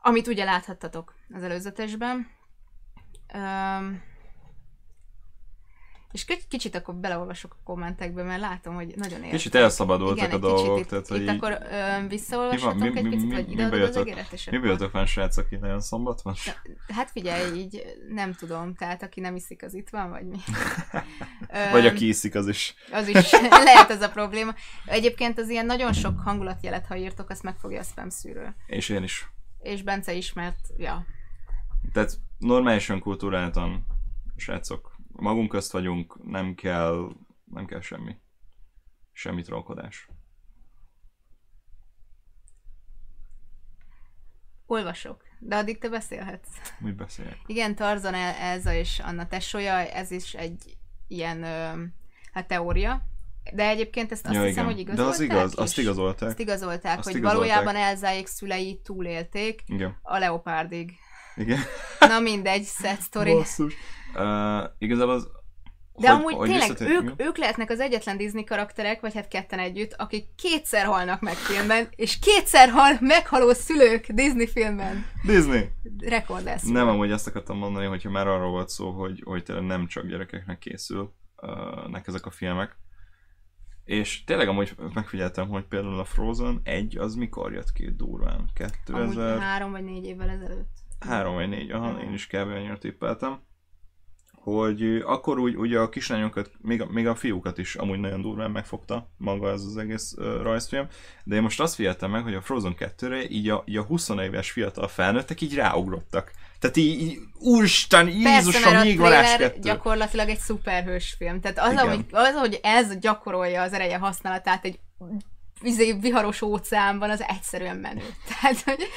[0.01, 2.27] Amit ugye láthattatok az előzetesben.
[3.33, 4.01] Um,
[6.11, 9.29] És kicsit akkor beleolvasok a kommentekbe, mert látom, hogy nagyon értem.
[9.29, 11.35] Kicsit elszabadultak Igen, a dolgok, kicsit tehát itt, hogy itt így...
[11.35, 12.89] akkor ö, Mi visszaolvashatok van?
[12.89, 15.81] Mi- egy mi- picit, mi- vagy mi ideadod az Mi jöttök van srácok, aki nagyon
[15.81, 16.35] szombat van?
[16.87, 20.37] Hát figyelj, így nem tudom, tehát aki nem iszik, az itt van, vagy mi?
[21.71, 22.75] Vagy aki iszik, az is.
[22.91, 23.31] Az is
[23.65, 24.53] lehet ez a probléma.
[24.85, 28.55] Egyébként az ilyen nagyon sok hangulatjelet, ha írtok, azt megfogja a spam szűrő.
[28.67, 29.31] És én is.
[29.61, 31.05] És Bence is, mert ja,
[31.93, 33.85] Tehát normálisan kultúráltan,
[34.35, 34.88] srácok,
[35.21, 37.09] magunk közt vagyunk, nem kell,
[37.43, 38.15] nem kell semmi.
[39.11, 40.09] Semmi trollkodás.
[44.69, 45.23] olvasok.
[45.39, 46.47] De addig te beszélhetsz.
[46.79, 47.37] Mit beszéljek?
[47.45, 50.77] Igen, Tarzan El- Elza és Anna tesója, ez is egy
[51.07, 51.43] ilyen
[52.33, 53.01] hát teória.
[53.53, 54.75] De egyébként ezt azt ja, hiszem, igen.
[54.75, 55.57] hogy De igazolták az igaz, is.
[55.57, 56.29] azt igazolták.
[56.29, 57.47] Azt igazolták, Azt hogy igazolták.
[57.49, 59.97] valójában Elzáék szülei túlélték Igen.
[60.01, 60.91] a leopárdig.
[61.39, 61.59] Igen.
[61.99, 63.33] Na mindegy, sad story.
[63.33, 63.73] Basszus.
[64.15, 65.27] Uh, igazából az...
[65.95, 69.59] De hogy, amúgy hogy tényleg ők, ők lehetnek az egyetlen Disney karakterek, vagy hát ketten
[69.59, 75.05] együtt, akik kétszer halnak meg filmben, és kétszer hal meghaló szülők Disney filmben.
[75.23, 75.69] Disney!
[75.99, 76.63] Rekord lesz.
[76.63, 80.07] Nem, amúgy azt akartam mondani, hogyha már arról volt szó, hogy, hogy tényleg nem csak
[80.07, 82.77] gyerekeknek készül uh, ezek a filmek.
[83.85, 88.35] És tényleg amúgy megfigyeltem, hogy például a Frozen 1 az mikor jött ki durván?
[88.35, 88.53] Amúgy
[88.85, 89.39] 2000...
[89.39, 90.87] három vagy négy évvel ezelőtt.
[90.99, 92.49] Három vagy négy, aha, én is kb.
[92.49, 93.39] annyira tippeltem.
[94.31, 98.51] Hogy akkor úgy ugye a kislányokat, még a, még a fiúkat is amúgy nagyon durván
[98.51, 100.87] megfogta maga ez az egész uh, rajzfilm,
[101.23, 104.09] de én most azt figyeltem meg, hogy a Frozen 2-re így a, így a 20
[104.09, 106.31] éves fiatal felnőttek így ráugrottak.
[106.59, 109.59] Tehát így, így úristen, Jézusom, jégvarás trailer 2.
[109.61, 111.41] gyakorlatilag egy szuperhős film.
[111.41, 114.79] Tehát az, ahogy, az, hogy ez gyakorolja az ereje használatát egy
[115.61, 118.05] izé, viharos óceánban, az egyszerűen menő.
[118.29, 118.87] Tehát, hogy,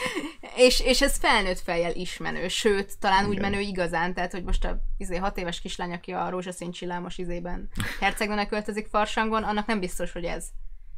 [0.56, 3.50] és, és ez felnőtt fejjel is menő, sőt, talán úgy Igen.
[3.50, 7.68] menő igazán, tehát, hogy most a izé, hat éves kislány, aki a rózsaszín csillámos izében
[8.00, 10.46] hercegnőnek költözik farsangon, annak nem biztos, hogy ez.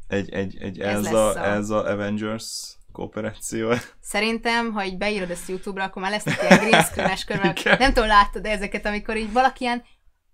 [0.07, 3.73] Egy, egy, egy Ez lesz a, Avengers kooperáció.
[4.01, 7.53] Szerintem, ha így beírod ezt YouTube-ra, akkor már lesznek ilyen green screen-es körben.
[7.63, 9.83] Nem tudom, láttad ezeket, amikor így valaki ilyen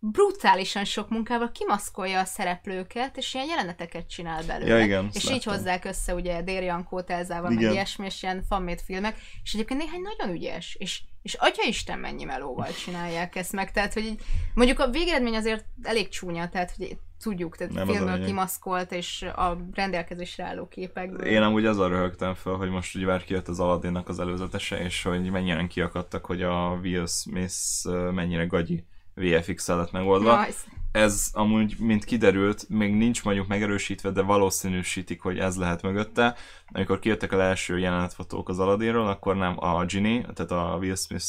[0.03, 4.75] brutálisan sok munkával kimaszkolja a szereplőket, és ilyen jeleneteket csinál belőle.
[4.77, 8.81] Ja, igen, és így hozzák össze ugye Déri Ankót Elzával, meg ilyesmi, és ilyen fanmade
[8.85, 13.71] filmek, és egyébként néhány nagyon ügyes, és, és atya Isten mennyi melóval csinálják ezt meg,
[13.71, 14.21] tehát hogy így,
[14.53, 19.57] mondjuk a végeredmény azért elég csúnya, tehát hogy tudjuk, tehát Nem filmből kimaszkolt, és a
[19.73, 21.25] rendelkezésre álló képekből.
[21.25, 25.03] Én amúgy azzal röhögtem fel, hogy most ugye már kijött az Aladdinnak az előzetese, és
[25.03, 28.85] hogy mennyire kiakadtak, hogy a Will Smith mennyire gagyi
[29.15, 30.39] VFX-el lett megoldva.
[30.45, 30.57] Nice.
[30.91, 36.35] Ez amúgy, mint kiderült, még nincs mondjuk megerősítve, de valószínűsítik, hogy ez lehet mögötte.
[36.67, 41.25] Amikor kijöttek az első jelenetfotók az Aladdinról, akkor nem a Ginny, tehát a Will Smith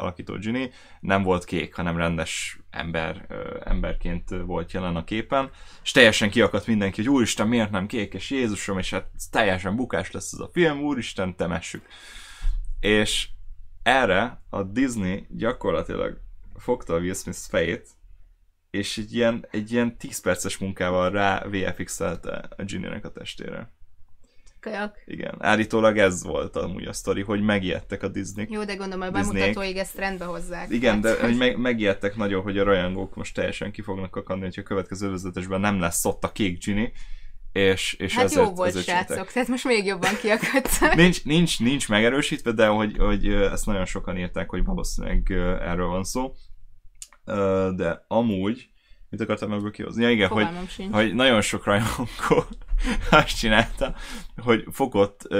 [0.00, 0.64] alakító Ginny
[1.00, 3.26] nem volt kék, hanem rendes ember,
[3.64, 5.50] emberként volt jelen a képen,
[5.82, 10.10] és teljesen kiakadt mindenki, hogy úristen, miért nem kék, és Jézusom, és hát teljesen bukás
[10.10, 11.86] lesz ez a film, úristen, temessük.
[12.80, 13.28] És
[13.82, 16.22] erre a Disney gyakorlatilag
[16.56, 17.88] fogta a Will Smith fejét,
[18.70, 23.72] és egy ilyen, egy ilyen 10 perces munkával rá VFX-elte a Ginny-nek a testére.
[24.60, 25.02] Kajak.
[25.06, 28.46] Igen, állítólag ez volt amúgy a sztori, hogy megijedtek a Disney.
[28.50, 29.30] Jó, de gondolom, Disneyek.
[29.30, 30.70] bemutatóig ezt rendbe hozzák.
[30.70, 34.44] Igen, de Tehát, hogy meg, megijedtek nagyon, hogy a rajongók most teljesen ki fognak akadni,
[34.44, 36.92] hogy a következő vezetésben nem lesz ott a kék Ginny,
[37.54, 39.32] és, és Hát ezért, jó volt, ezért srácok, csinálták.
[39.32, 40.94] tehát most még jobban kiakadtak.
[40.94, 46.04] Nincs, nincs, nincs megerősítve, de hogy, hogy ezt nagyon sokan írták, hogy valószínűleg erről van
[46.04, 46.34] szó.
[47.76, 48.68] De amúgy,
[49.10, 50.02] mit akartam ebből kihozni?
[50.02, 50.94] Ja igen, hogy, sincs.
[50.94, 52.44] hogy nagyon sok rajongó
[53.10, 53.94] azt csinálta,
[54.42, 55.38] hogy fogott uh,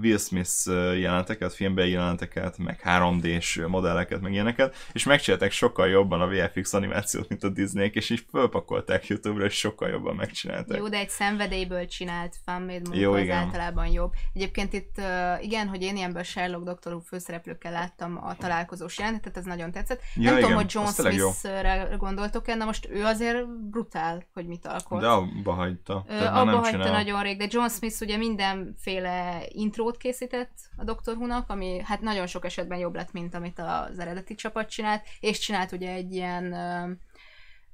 [0.00, 0.50] Will Smith
[0.98, 7.28] jeleneteket, filmbeli jeleneteket, meg 3D-s modelleket, meg ilyeneket, és megcsinálták sokkal jobban a VFX animációt,
[7.28, 10.78] mint a Disney, és így fölpakolták YouTube-ra, és sokkal jobban megcsinálták.
[10.78, 13.36] Jó, de egy szenvedélyből csinált fanmade munka Jó, az igen.
[13.36, 14.12] általában jobb.
[14.34, 19.36] Egyébként itt, uh, igen, hogy én ilyenből Sherlock Doctor Who főszereplőkkel láttam a találkozós jelenetet,
[19.36, 20.00] ez nagyon tetszett.
[20.14, 20.94] Ja, Nem tudom, igen, hogy John az.
[20.94, 25.00] Smith-re gondoltok-e, na most ő azért brutál, hogy mit alkot.
[25.00, 26.04] De abba hagyta.
[26.08, 27.02] Ö, Tehát már abba nem hagyta csinál.
[27.02, 31.14] nagyon rég, de John Smith ugye mindenféle intrót készített a Dr.
[31.14, 35.38] Who-nak, ami hát nagyon sok esetben jobb lett, mint amit az eredeti csapat csinált, és
[35.38, 36.52] csinált ugye egy ilyen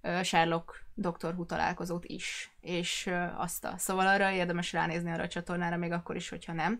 [0.02, 1.32] ö, Sherlock Dr.
[1.34, 6.16] Who találkozót is, és azt a, szóval arra érdemes ránézni arra a csatornára, még akkor
[6.16, 6.78] is, hogyha nem.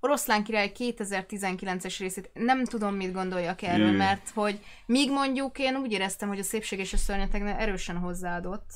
[0.00, 3.96] Oroszlán király 2019-es részét nem tudom, mit gondoljak erről, Hű.
[3.96, 8.70] mert hogy míg mondjuk én úgy éreztem, hogy a szépség és a szörnyetegnél erősen hozzáadott,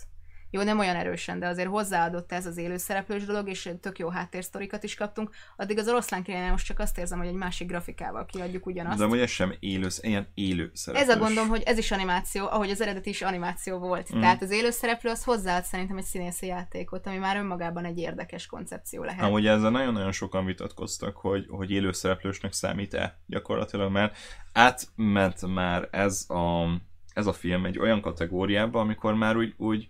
[0.51, 4.83] jó, nem olyan erősen, de azért hozzáadott ez az élőszereplős dolog, és tök jó háttérsztorikat
[4.83, 8.67] is kaptunk, addig az oroszlán királynál most csak azt érzem, hogy egy másik grafikával kiadjuk
[8.67, 8.99] ugyanazt.
[8.99, 11.09] De amúgy ez sem élő, ilyen élő szereplős.
[11.09, 14.17] Ez a gondom, hogy ez is animáció, ahogy az eredeti is animáció volt.
[14.17, 14.21] Mm.
[14.21, 19.03] Tehát az élőszereplő az hozzáad szerintem egy színészi játékot, ami már önmagában egy érdekes koncepció
[19.05, 19.23] lehet.
[19.23, 24.17] Amúgy ezzel nagyon-nagyon sokan vitatkoztak, hogy, hogy élőszereplősnek számít-e gyakorlatilag, mert
[24.53, 26.67] átment már ez a,
[27.13, 29.89] ez a film egy olyan kategóriába, amikor már úgy, úgy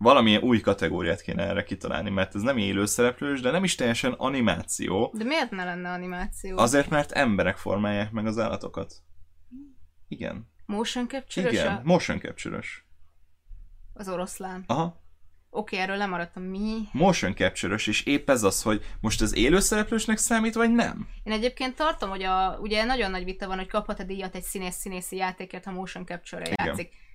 [0.00, 5.12] valamilyen új kategóriát kéne erre kitalálni, mert ez nem élőszereplős, de nem is teljesen animáció.
[5.16, 6.58] De miért ne lenne animáció?
[6.58, 8.94] Azért, mert emberek formálják meg az állatokat.
[10.08, 10.48] Igen.
[10.66, 11.80] Motion capture Igen, a...
[11.84, 12.60] motion capture
[13.92, 14.64] Az oroszlán.
[14.66, 14.84] Aha.
[15.52, 16.42] Oké, okay, erről lemaradtam.
[16.42, 16.78] Mi?
[16.92, 21.08] Motion capture és épp ez az, hogy most az élőszereplősnek számít, vagy nem?
[21.22, 24.42] Én egyébként tartom, hogy a, ugye nagyon nagy vita van, hogy kaphat a díjat egy
[24.42, 27.09] színész-színészi játékért, ha motion capture-re játszik igen,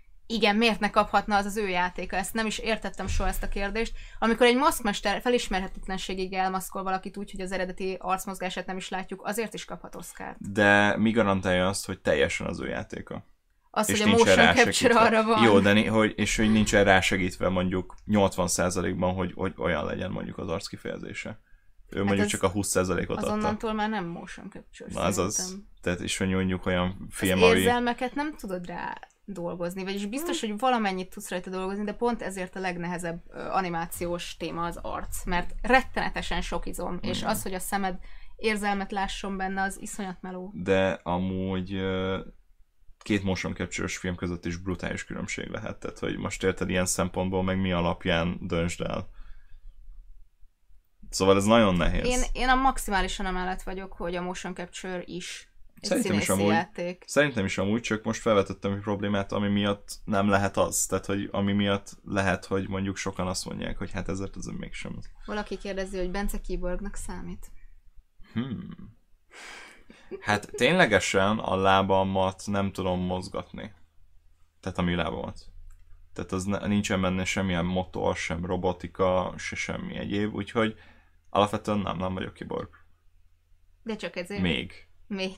[0.56, 2.16] miért ne kaphatna az az ő játéka?
[2.16, 3.94] Ezt nem is értettem soha ezt a kérdést.
[4.20, 9.54] Amikor egy maszkmester felismerhetetlenségig elmaszkol valakit úgy, hogy az eredeti arcmozgását nem is látjuk, azért
[9.54, 10.52] is kaphat Oscar-t.
[10.52, 13.26] De mi garantálja azt, hogy teljesen az ő játéka?
[13.72, 15.44] Az, és hogy a motion capture arra van.
[15.44, 20.50] Jó, de hogy, és hogy nincsen rásegítve mondjuk 80%-ban, hogy, hogy olyan legyen mondjuk az
[20.50, 21.40] arc kifejezése.
[21.90, 23.28] Ő hát mondjuk csak a 20%-ot adta.
[23.28, 24.90] Azonnantól már nem motion capture.
[24.94, 25.58] Na, az az.
[25.82, 30.58] Tehát is, hogy mondjuk olyan film, az érzelmeket nem tudod rá dolgozni, vagyis biztos, hogy
[30.58, 36.42] valamennyit tudsz rajta dolgozni, de pont ezért a legnehezebb animációs téma az arc, mert rettenetesen
[36.42, 38.00] sok izom, és az, hogy a szemed
[38.36, 40.52] érzelmet lásson benne, az iszonyat meló.
[40.54, 41.82] De amúgy
[42.98, 47.44] két motion capture film között is brutális különbség lehet, tehát hogy most érted ilyen szempontból,
[47.44, 49.10] meg mi alapján döntsd el.
[51.10, 52.06] Szóval ez nagyon nehéz.
[52.06, 55.50] Én, én a maximálisan amellett vagyok, hogy a motion capture is
[55.82, 57.04] Szerintem is, amúgy, játék.
[57.08, 60.86] szerintem is amúgy, csak most felvetettem egy problémát, ami miatt nem lehet az.
[60.86, 65.00] Tehát, hogy ami miatt lehet, hogy mondjuk sokan azt mondják, hogy hát ezért ez mégsem.
[65.26, 67.52] Valaki kérdezi, hogy Bence Kiborgnak számít.
[68.34, 68.70] Hmm.
[70.20, 73.74] Hát ténylegesen a lábamat nem tudom mozgatni.
[74.60, 75.40] Tehát a mi lábamat.
[76.14, 80.76] Tehát az ne, nincsen benne semmilyen motor, sem robotika, se semmi egyéb, úgyhogy
[81.30, 82.70] alapvetően nem, nem vagyok kiborg.
[83.84, 84.42] De csak ezért?
[84.42, 84.88] Még.
[85.08, 85.38] Még.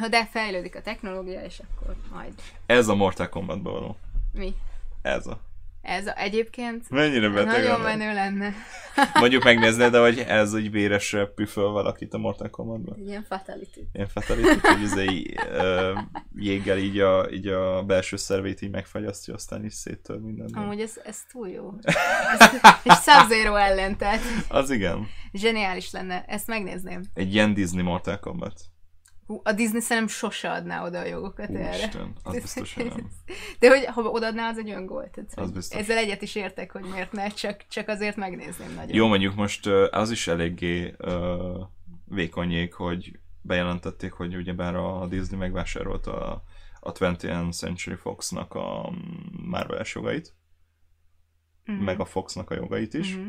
[0.00, 2.32] Ha de fejlődik a technológia, és akkor majd.
[2.66, 3.96] Ez a Mortal Kombatban való.
[4.32, 4.54] Mi?
[5.02, 5.40] Ez a.
[5.82, 7.96] Ez a, egyébként Mennyire beteg Nagyon lenne.
[7.96, 8.54] menő lenne.
[9.14, 12.98] Mondjuk megnézni, de hogy ez egy véres püföl valakit a Mortal Kombatban.
[13.06, 13.80] Ilyen fatality.
[13.92, 15.98] Ilyen fatality, hogy ez egy uh,
[16.36, 20.50] jéggel így a, így a belső szervét így megfagyasztja, aztán is széttől minden.
[20.54, 21.74] Amúgy ez, ez túl jó.
[21.82, 22.50] Ez,
[22.84, 24.20] és Sub-Zero ellen, tehát...
[24.48, 25.06] Az igen.
[25.32, 27.00] Zseniális lenne, ezt megnézném.
[27.14, 28.60] Egy ilyen Disney Mortal Kombat.
[29.26, 31.86] Hú, a Disney szerintem sose adná oda a jogokat Hú, erre.
[31.86, 33.10] Isten, az biztos, hogy nem.
[33.60, 35.10] De hogy ha odaadná, az egy öngolt.
[35.10, 35.78] Tehát, az biztos.
[35.78, 38.96] Ezzel egyet is értek, hogy miért ne, csak, csak azért megnézném nagyon.
[38.96, 41.60] Jó, mondjuk most az is eléggé uh,
[42.04, 46.42] vékonyék, hogy bejelentették, hogy ugyebár a Disney megvásárolta a,
[46.80, 50.34] a 20th Century Fox-nak a mm, Marvel-es jogait,
[51.66, 51.84] uh-huh.
[51.84, 53.28] meg a Fox-nak a jogait is, uh-huh.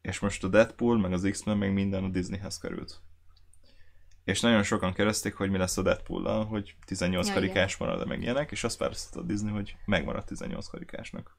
[0.00, 3.02] és most a Deadpool, meg az X-Men, meg minden a Disneyhez került
[4.24, 8.04] és nagyon sokan kereszték, hogy mi lesz a deadpool hogy 18 ja, karikás marad -e
[8.04, 11.36] meg ilyenek, és azt persze a Disney, hogy megmarad 18 karikásnak.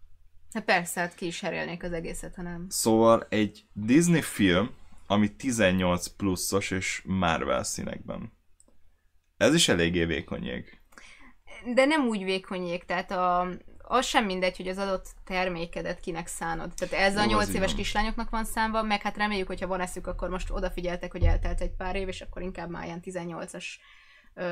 [0.54, 2.66] Hát persze, hát ki is herélnék az egészet, ha nem.
[2.70, 4.70] Szóval egy Disney film,
[5.08, 8.34] ami 18 pluszos és Marvel színekben.
[9.38, 10.82] Ez is eléggé vékonyég.
[11.74, 13.50] De nem úgy vékonyég, tehát a,
[13.88, 16.74] az sem mindegy, hogy az adott termékedet kinek szánod.
[16.76, 20.30] Tehát ez a 8 éves kislányoknak van számva, meg hát reméljük, hogyha van eszük, akkor
[20.30, 23.66] most odafigyeltek, hogy eltelt egy pár év, és akkor inkább már ilyen 18-as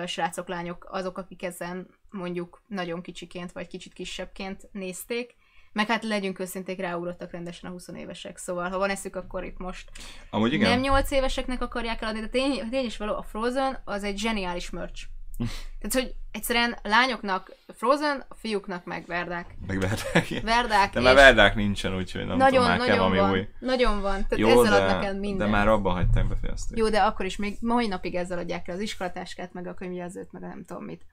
[0.06, 5.36] srácok, lányok azok, akik ezen mondjuk nagyon kicsiként, vagy kicsit kisebbként nézték.
[5.72, 9.58] Meg hát legyünk őszinték, ráugrottak rendesen a 20 évesek, szóval ha van eszük, akkor itt
[9.58, 9.92] most
[10.30, 10.70] Amúgy igen.
[10.70, 14.70] nem 8 éveseknek akarják eladni, de tény, tény is való, a Frozen az egy zseniális
[14.70, 15.04] merch.
[15.80, 19.56] Tehát, hogy egyszerűen a lányoknak Frozen, a fiúknak meg Verdák.
[19.68, 20.42] Meg Verdák.
[20.44, 20.94] Verdák.
[20.94, 23.48] De már Verdák nincsen, úgyhogy nem nagyon, tudom, nagyon valami van, új.
[23.60, 24.28] Nagyon van.
[24.28, 25.48] Tehát Jó, ezzel de, adnak el minden.
[25.48, 26.78] De már abban hagyták befejezték.
[26.78, 30.32] Jó, de akkor is még mai napig ezzel adják el az iskolatáskát, meg a könyvjelzőt,
[30.32, 31.06] meg nem tudom mit.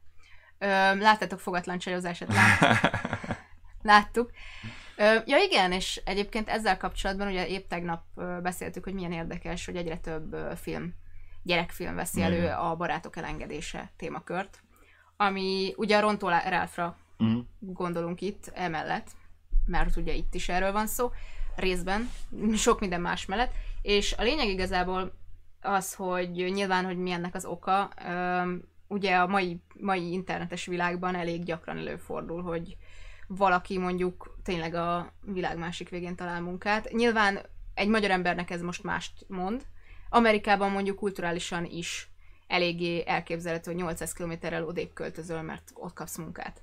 [0.58, 2.32] Ö, láttátok fogatlan csajozását?
[3.82, 4.30] Láttuk.
[4.96, 8.02] Ö, ja igen, és egyébként ezzel kapcsolatban ugye épp tegnap
[8.42, 10.94] beszéltük, hogy milyen érdekes, hogy egyre több film
[11.42, 14.62] gyerekfilm veszi elő a barátok elengedése témakört,
[15.16, 17.44] ami ugye a Rontó Ralphra uh-huh.
[17.58, 19.10] gondolunk itt emellett,
[19.66, 21.10] mert ugye itt is erről van szó,
[21.56, 22.10] részben,
[22.54, 25.12] sok minden más mellett, és a lényeg igazából
[25.60, 27.90] az, hogy nyilván, hogy mi ennek az oka,
[28.88, 32.76] ugye a mai, mai internetes világban elég gyakran előfordul, hogy
[33.26, 36.92] valaki mondjuk tényleg a világ másik végén talál munkát.
[36.92, 37.40] Nyilván
[37.74, 39.66] egy magyar embernek ez most mást mond.
[40.10, 42.10] Amerikában mondjuk kulturálisan is
[42.46, 46.62] eléggé elképzelhető, hogy 800 kilométerrel odébb költözöl, mert ott kapsz munkát.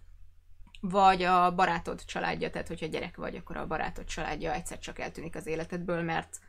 [0.81, 5.35] Vagy a barátod családja, tehát hogyha gyerek vagy, akkor a barátod családja egyszer csak eltűnik
[5.35, 6.39] az életedből, mert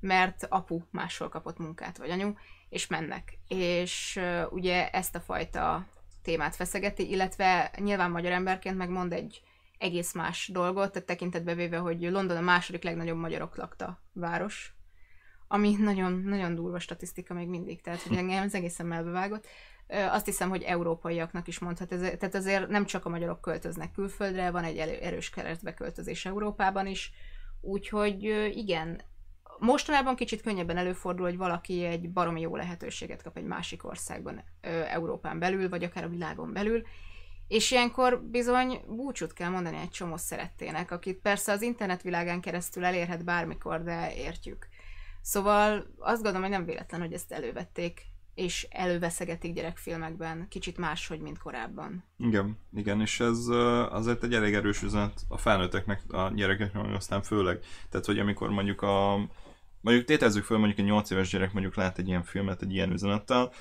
[0.00, 2.32] mert apu máshol kapott munkát, vagy anyu,
[2.68, 3.38] és mennek.
[3.48, 5.86] És ugye ezt a fajta
[6.22, 9.42] témát feszegeti, illetve nyilván magyar emberként megmond egy
[9.78, 14.74] egész más dolgot, tehát tekintetbe véve, hogy London a második legnagyobb magyarok lakta város,
[15.52, 19.46] ami nagyon, nagyon durva statisztika még mindig, tehát hogy engem ez egészen melbevágott.
[19.88, 24.50] Azt hiszem, hogy európaiaknak is mondhat, ez, tehát azért nem csak a magyarok költöznek külföldre,
[24.50, 27.12] van egy erős keresztbeköltözés Európában is,
[27.60, 28.22] úgyhogy
[28.54, 29.00] igen,
[29.58, 34.44] mostanában kicsit könnyebben előfordul, hogy valaki egy baromi jó lehetőséget kap egy másik országban,
[34.88, 36.82] Európán belül, vagy akár a világon belül,
[37.48, 43.24] és ilyenkor bizony búcsút kell mondani egy csomó szerettének, akit persze az internetvilágán keresztül elérhet
[43.24, 44.68] bármikor, de értjük.
[45.22, 51.38] Szóval azt gondolom, hogy nem véletlen, hogy ezt elővették, és előveszegetik gyerekfilmekben, kicsit máshogy, mint
[51.38, 52.04] korábban.
[52.18, 53.46] Igen, igen, és ez
[53.90, 57.60] azért egy elég erős üzenet a felnőtteknek, a gyerekeknek, aztán főleg.
[57.90, 59.28] Tehát, hogy amikor mondjuk a
[59.80, 62.92] mondjuk tétezzük föl, mondjuk egy 8 éves gyerek mondjuk lát egy ilyen filmet, egy ilyen
[62.92, 63.52] üzenettel,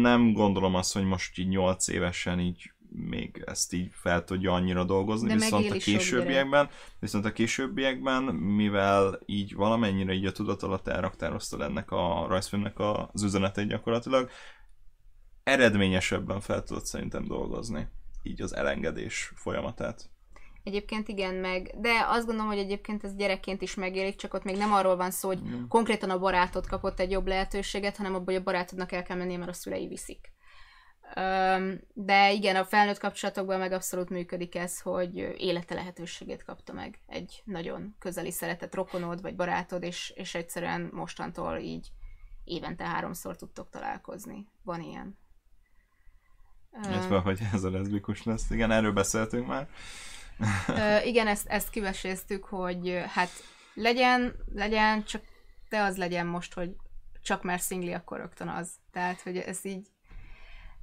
[0.00, 4.84] nem gondolom azt, hogy most így 8 évesen így még ezt így fel tudja annyira
[4.84, 6.68] dolgozni, De viszont a későbbiekben,
[7.00, 13.22] viszont a későbbiekben, mivel így valamennyire így a tudat alatt elraktároztad ennek a rajzfilmnek az
[13.22, 14.30] üzenetét gyakorlatilag,
[15.42, 17.88] eredményesebben fel tudod szerintem dolgozni
[18.22, 20.10] így az elengedés folyamatát.
[20.62, 24.56] Egyébként igen, meg, de azt gondolom, hogy egyébként ez gyerekként is megélik, csak ott még
[24.56, 25.66] nem arról van szó, hogy mm.
[25.68, 29.38] konkrétan a barátod kapott egy jobb lehetőséget, hanem abban, hogy a barátodnak el kell mennie,
[29.38, 30.33] mert a szülei viszik.
[31.92, 37.42] De igen, a felnőtt kapcsolatokban meg abszolút működik ez, hogy élete lehetőségét kapta meg egy
[37.44, 41.92] nagyon közeli szeretett rokonod vagy barátod, és, és egyszerűen mostantól így
[42.44, 44.48] évente háromszor tudtok találkozni.
[44.62, 45.18] Van ilyen.
[46.82, 48.50] Illetve, hogy ez a leszbikus lesz.
[48.50, 49.68] Igen, erről beszéltünk már.
[51.04, 53.30] igen, ezt, ezt kiveséztük, hogy hát
[53.74, 55.22] legyen, legyen, csak
[55.68, 56.76] te az legyen most, hogy
[57.22, 58.70] csak mert szingli, akkor rögtön az.
[58.92, 59.86] Tehát, hogy ez így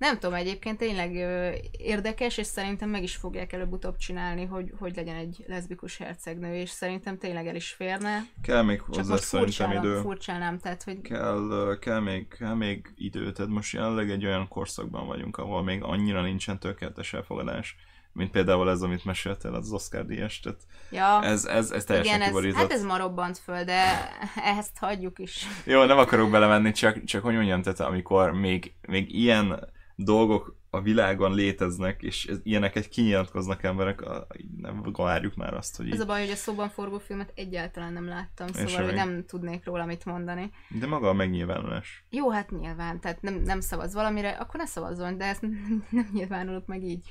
[0.02, 4.96] nem tudom, egyébként tényleg ö, érdekes, és szerintem meg is fogják előbb-utóbb csinálni, hogy, hogy
[4.96, 8.26] legyen egy leszbikus hercegnő, és szerintem tényleg el is férne.
[8.42, 10.00] Kell még hozzá szerintem idő.
[10.00, 11.02] Furcsálnám, tehát hogy...
[11.02, 15.84] Kell, kell, még, kell még idő, tehát most jelenleg egy olyan korszakban vagyunk, ahol még
[15.84, 17.76] annyira nincsen tökéletes elfogadás
[18.14, 22.46] mint például ez, amit meséltél, az Oscar díjas, tehát ja, ez, ez, ez teljesen igen.
[22.46, 24.10] Ez, hát ez ma robbant föl, de
[24.58, 25.48] ezt hagyjuk is.
[25.66, 30.82] Jó, nem akarok belemenni, csak, csak hogy mondjam, tehát amikor még, még ilyen dolgok a
[30.82, 34.28] világon léteznek, és ez, ilyeneket kinyilatkoznak emberek, a,
[34.58, 35.92] nem várjuk már azt, hogy...
[35.92, 39.26] Ez a baj, hogy a szóban forgó filmet egyáltalán nem láttam, és szóval hogy nem
[39.26, 40.52] tudnék róla mit mondani.
[40.70, 42.06] De maga a megnyilvánulás.
[42.10, 45.42] Jó, hát nyilván, tehát nem, nem szavaz valamire, akkor ne szavazzon, de ezt
[45.90, 47.06] nem nyilvánulok meg így.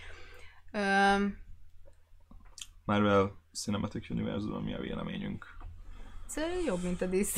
[0.72, 1.36] Um,
[2.84, 5.46] Marvel Cinematic Universe, mi a véleményünk?
[6.26, 7.34] Szerintem jobb, mint a DC.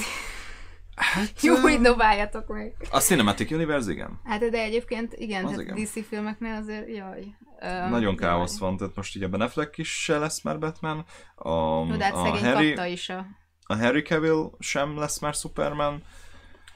[1.03, 2.74] Hát, Jó, hogy dobáljatok meg.
[2.90, 4.20] A Cinematic Universe, igen.
[4.24, 5.74] Hát de egyébként igen, az igen.
[5.74, 7.36] DC filmeknél azért, jaj.
[7.62, 11.05] Um, Nagyon káosz van, tehát most ugye a Ben Affleck is se lesz már Batman.
[11.34, 13.26] A, Jó, de hát a Harry, kapta is a...
[13.66, 16.03] A Harry Cavill sem lesz már Superman.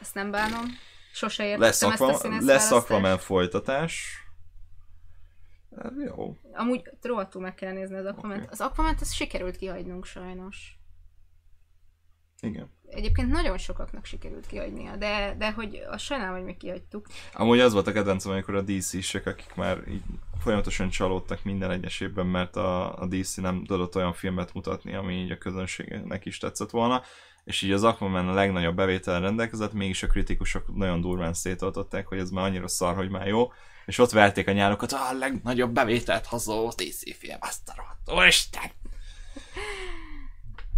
[0.00, 0.64] Ezt nem bánom.
[1.12, 4.24] Sose értettem lesz ezt a Lesz Aquaman folytatás.
[5.82, 6.36] Hát, jó.
[6.52, 8.36] Amúgy rohadtul meg kell nézni az Aquaman.
[8.36, 8.48] Okay.
[8.50, 10.78] Az Aquaman-t sikerült kihagynunk sajnos.
[12.40, 12.75] Igen.
[12.90, 17.06] Egyébként nagyon sokaknak sikerült kihagynia, de, de hogy a sajnálom, hogy mi kihagytuk.
[17.32, 20.02] Amúgy az volt a kedvencem, amikor a DC-sek, akik már így
[20.40, 25.14] folyamatosan csalódtak minden egyes évben, mert a, a DC nem tudott olyan filmet mutatni, ami
[25.14, 27.02] így a közönségnek is tetszett volna,
[27.44, 32.18] és így az Aquaman a legnagyobb bevétel rendelkezett, mégis a kritikusok nagyon durván szétoltották, hogy
[32.18, 33.52] ez már annyira szar, hogy már jó,
[33.86, 37.96] és ott verték a nyálokat, a legnagyobb bevételt hozó DC film, azt a rohadt!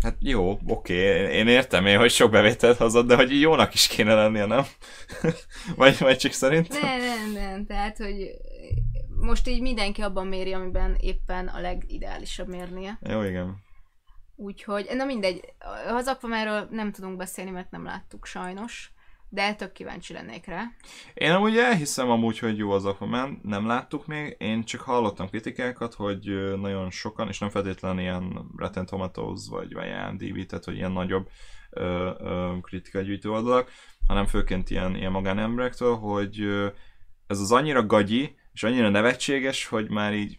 [0.03, 0.94] Hát jó, oké,
[1.32, 4.64] én értem én, hogy sok bevételt hozott, de hogy jónak is kéne lennie, nem?
[5.76, 6.80] vagy, vagy csak szerintem?
[6.80, 8.30] Nem, nem, nem, tehát, hogy
[9.20, 12.99] most így mindenki abban méri, amiben éppen a legideálisabb mérnie.
[13.01, 13.57] Jó, igen.
[14.36, 15.40] Úgyhogy, na mindegy,
[15.88, 18.92] az Aquamanről nem tudunk beszélni, mert nem láttuk sajnos
[19.29, 20.64] de tök kíváncsi lennék rá.
[21.14, 25.95] Én amúgy elhiszem amúgy, hogy jó az Aquaman, nem láttuk még, én csak hallottam kritikákat,
[25.95, 26.24] hogy
[26.61, 31.29] nagyon sokan, és nem feltétlenül ilyen Rotten Tomatoes, vagy, IMDb, tehát hogy ilyen nagyobb
[31.70, 32.11] ö,
[32.93, 33.70] ö, gyűjtő oldalak,
[34.07, 36.68] hanem főként ilyen, ilyen magánemberektől, hogy ö,
[37.26, 40.39] ez az annyira gagyi, és annyira nevetséges, hogy már így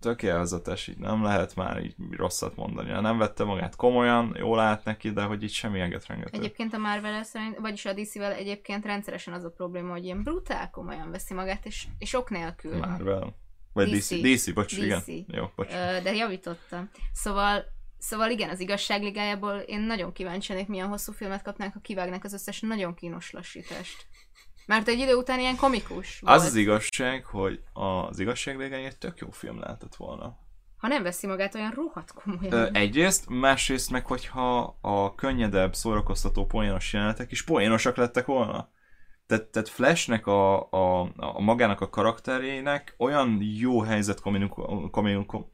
[0.00, 3.00] tök élvezetes, így nem lehet már így rosszat mondani.
[3.00, 6.38] Nem vette magát komolyan, jól állt neki, de hogy így semmi eget rengető.
[6.38, 10.70] Egyébként a marvel szerint, vagyis a DC-vel egyébként rendszeresen az a probléma, hogy ilyen brutál
[10.70, 12.78] komolyan veszi magát, és, és ok nélkül.
[12.78, 13.36] Marvel.
[13.72, 14.82] Vagy DC, DC, DC bocs, DC.
[14.82, 15.02] igen.
[15.26, 15.72] Jó, bocs.
[15.72, 16.90] Ö, de javítottam.
[17.12, 17.64] Szóval
[18.02, 22.32] Szóval igen, az igazságligájából én nagyon kíváncsi lennék, milyen hosszú filmet kapnánk, ha kivágnak az
[22.32, 24.06] összes nagyon kínos lassítást.
[24.70, 26.36] Mert egy idő után ilyen komikus volt.
[26.36, 30.38] Az az igazság, hogy az igazságligája egy tök jó film lehetett volna.
[30.76, 32.52] Ha nem veszi magát olyan rohadt komolyan.
[32.52, 38.70] Ö, egyrészt, másrészt meg, hogyha a könnyedebb, szórakoztató poénos jelenetek is poénosak lettek volna.
[39.26, 45.52] Tehát, tehát Flashnek a, a, a magának a karakterének olyan jó helyzet kommunikáció,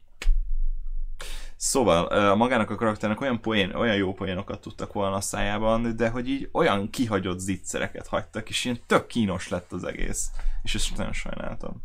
[1.57, 6.09] Szóval a magának a karakternek olyan, poén, olyan jó poénokat tudtak volna a szájában, de
[6.09, 10.29] hogy így olyan kihagyott zicsereket hagytak, és ilyen tök kínos lett az egész.
[10.63, 11.83] És ezt nagyon sajnáltam.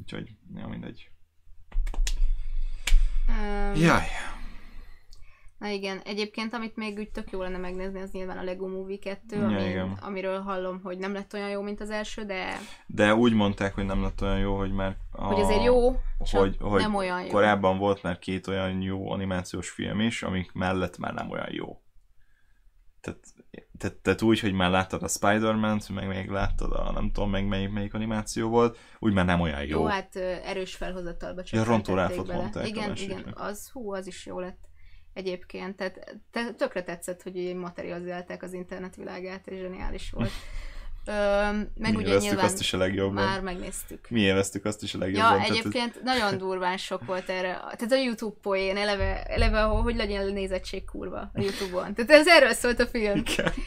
[0.00, 1.10] Úgyhogy, ja, mindegy.
[3.28, 4.04] Um, Jaj.
[5.58, 8.98] Na igen, egyébként amit még úgy tök jó lenne megnézni, az nyilván a Lego Movie
[8.98, 12.58] 2, ja, ami, amiről hallom, hogy nem lett olyan jó, mint az első, de...
[12.86, 14.96] De úgy mondták, hogy nem lett olyan jó, hogy már...
[15.12, 15.24] A...
[15.24, 17.28] Hogy azért jó, hogy, hogy nem olyan jó.
[17.28, 21.80] Korábban volt már két olyan jó animációs film is, amik mellett már nem olyan jó.
[23.00, 23.20] Tehát,
[23.78, 27.46] tehát, tehát úgy, hogy már láttad a Spider-Man-t, meg még láttad a nem tudom meg
[27.46, 29.80] melyik, melyik animáció volt, úgy már nem olyan jó.
[29.80, 32.68] Jó, hát erős felhozatalba csak ja, Rontó mondták.
[32.68, 34.66] Igen, igen, az, hú, az is jó lett
[35.16, 35.76] egyébként.
[35.76, 40.30] Tehát te, tökre tetszett, hogy materializálták az internet világát, és zseniális volt.
[41.08, 41.12] Ö,
[41.74, 43.24] meg Mi ugye nyilván azt is a legjobban.
[43.24, 44.08] Már megnéztük.
[44.08, 45.38] Mi élveztük azt is a legjobban.
[45.38, 46.02] Ja, egyébként ez...
[46.02, 47.52] nagyon durván sok volt erre.
[47.52, 51.94] Tehát a YouTube poén, eleve, eleve hogy legyen nézettség kurva a YouTube-on.
[51.94, 53.22] Tehát ez erről szólt a film.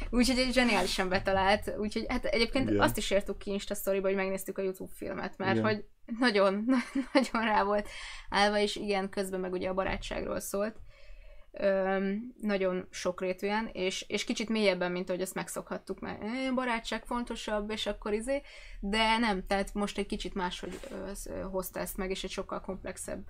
[0.10, 1.74] Úgyhogy zseniálisan betalált.
[1.78, 2.82] Úgyhogy hát egyébként Igen.
[2.82, 5.66] azt is értük ki Insta story hogy megnéztük a YouTube filmet, mert Igen.
[5.66, 5.86] hogy
[6.20, 6.66] nagyon,
[7.14, 7.88] nagyon rá volt
[8.30, 10.76] állva, és igen, közben meg ugye a barátságról szólt
[12.42, 18.14] nagyon sokrétűen, és, és kicsit mélyebben, mint ahogy ezt megszokhattuk, mert barátság fontosabb, és akkor
[18.14, 18.42] izé,
[18.80, 20.80] de nem, tehát most egy kicsit máshogy
[21.52, 23.26] hozta ezt meg, és egy sokkal komplexebb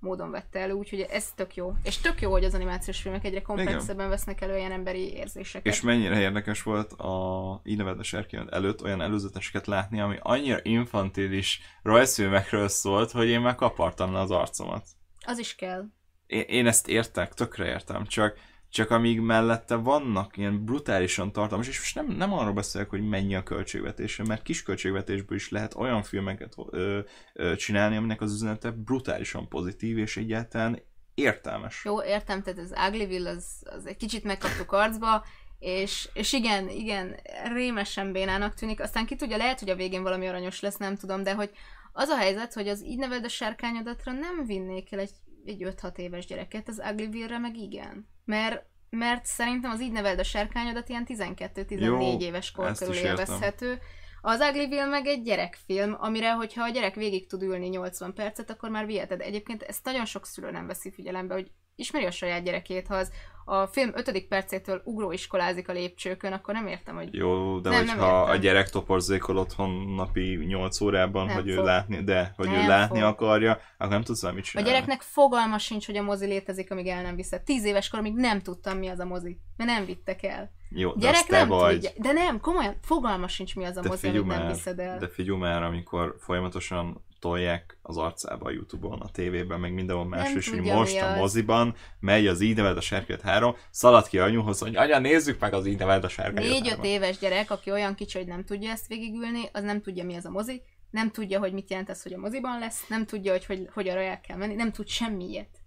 [0.00, 1.72] módon vette elő, úgyhogy ez tök jó.
[1.82, 5.72] És tök jó, hogy az animációs filmek egyre komplexebben vesznek elő ilyen emberi érzéseket.
[5.72, 8.12] És mennyire érdekes volt a így nevedes
[8.48, 14.30] előtt olyan előzeteseket látni, ami annyira infantilis rajzfilmekről szólt, hogy én meg kapartam le az
[14.30, 14.86] arcomat.
[15.26, 15.84] Az is kell
[16.30, 18.38] én, ezt értek, tökre értem, csak,
[18.70, 23.34] csak amíg mellette vannak ilyen brutálisan tartalmas, és most nem, nem arról beszélek, hogy mennyi
[23.34, 27.00] a költségvetése, mert kis költségvetésből is lehet olyan filmeket ö,
[27.34, 30.82] ö, csinálni, aminek az üzenete brutálisan pozitív, és egyáltalán
[31.14, 31.84] értelmes.
[31.84, 35.24] Jó, értem, tehát az Uglyville az, az egy kicsit megkaptuk arcba,
[35.58, 37.16] és, és igen, igen,
[37.52, 41.22] rémesen bénának tűnik, aztán ki tudja, lehet, hogy a végén valami aranyos lesz, nem tudom,
[41.22, 41.50] de hogy
[41.92, 45.10] az a helyzet, hogy az így neved a sárkányodatra nem vinnék el egy
[45.44, 48.08] egy 5-6 éves gyereket, az Uglyville-re meg igen.
[48.24, 53.78] Mert, mert szerintem az így neveld a sárkányodat ilyen 12-14 éves kor körül élvezhető.
[54.20, 58.70] Az Uglyville meg egy gyerekfilm, amire, hogyha a gyerek végig tud ülni 80 percet, akkor
[58.70, 59.20] már viheted.
[59.20, 63.12] Egyébként ezt nagyon sok szülő nem veszi figyelembe, hogy ismeri a saját gyerekét, ha az
[63.44, 67.14] a film ötödik percétől ugróiskolázik a lépcsőkön, akkor nem értem, hogy...
[67.14, 71.58] Jó, de nem, hogyha nem a gyerek toporzékol otthon napi 8 órában, nem hogy fog.
[71.58, 73.08] ő látni, de hogy nem ő látni fog.
[73.08, 74.70] akarja, akkor nem tudsz mit csinálni.
[74.70, 77.42] A gyereknek fogalma sincs, hogy a mozi létezik, amíg el nem viszed.
[77.42, 80.50] Tíz éves koromig nem tudtam, mi az a mozi, mert nem vittek el.
[80.68, 81.74] Jó, de Gyerek nem vagy.
[81.74, 81.90] Tudja.
[81.96, 84.98] De nem, komolyan, fogalma sincs, mi az a de mozi, amíg nem viszed el.
[84.98, 90.34] De figyelj már, amikor folyamatosan tolják az arcába a Youtube-on, a tévében, meg mindenhol más,
[90.34, 94.58] és hogy most a moziban megy az így neved a serkét három, szalad ki anyuhoz,
[94.58, 98.18] hogy anya, nézzük meg az így neved a serkét Négy-öt éves gyerek, aki olyan kicsi,
[98.18, 101.52] hogy nem tudja ezt végigülni, az nem tudja, mi az a mozi, nem tudja, hogy
[101.52, 104.54] mit jelent ez, hogy a moziban lesz, nem tudja, hogy, hogy, hogy arra kell menni,
[104.54, 105.60] nem tud semmi ilyet.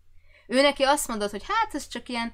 [0.47, 2.34] Ő neki azt mondod, hogy hát ez csak ilyen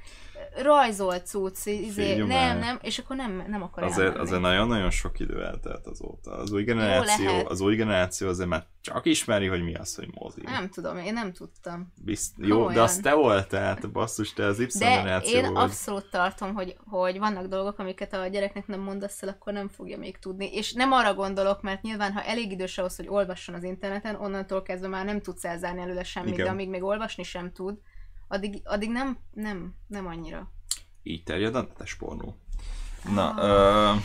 [0.61, 4.21] rajzolt cucc, izé, nem, nem, és akkor nem, nem akar azért, elmenni.
[4.21, 6.31] azért nagyon-nagyon sok idő eltelt azóta.
[6.31, 10.41] Az új generáció, az új generáció azért már csak ismeri, hogy mi az, hogy mozi.
[10.43, 11.93] Nem tudom, én nem tudtam.
[12.03, 12.73] Bizt, jó, Olyan.
[12.73, 15.63] de az te voltál, te basszus, te az Y de generáció én vagy.
[15.63, 19.97] abszolút tartom, hogy, hogy vannak dolgok, amiket a gyereknek nem mondasz el, akkor nem fogja
[19.97, 20.53] még tudni.
[20.53, 24.61] És nem arra gondolok, mert nyilván, ha elég idős ahhoz, hogy olvasson az interneten, onnantól
[24.61, 26.45] kezdve már nem tudsz elzárni előle semmit, Igen.
[26.45, 27.77] de amíg még olvasni sem tud,
[28.29, 30.51] addig, addig nem, nem, nem annyira.
[31.03, 32.35] Így terjed a netes pornó.
[33.13, 33.95] Na, ah.
[33.95, 33.99] ö...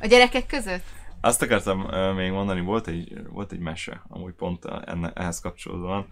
[0.00, 0.84] A gyerekek között?
[1.20, 6.06] Azt akartam ö, még mondani, volt egy, volt egy mese, amúgy pont enne, ehhez kapcsolódóan,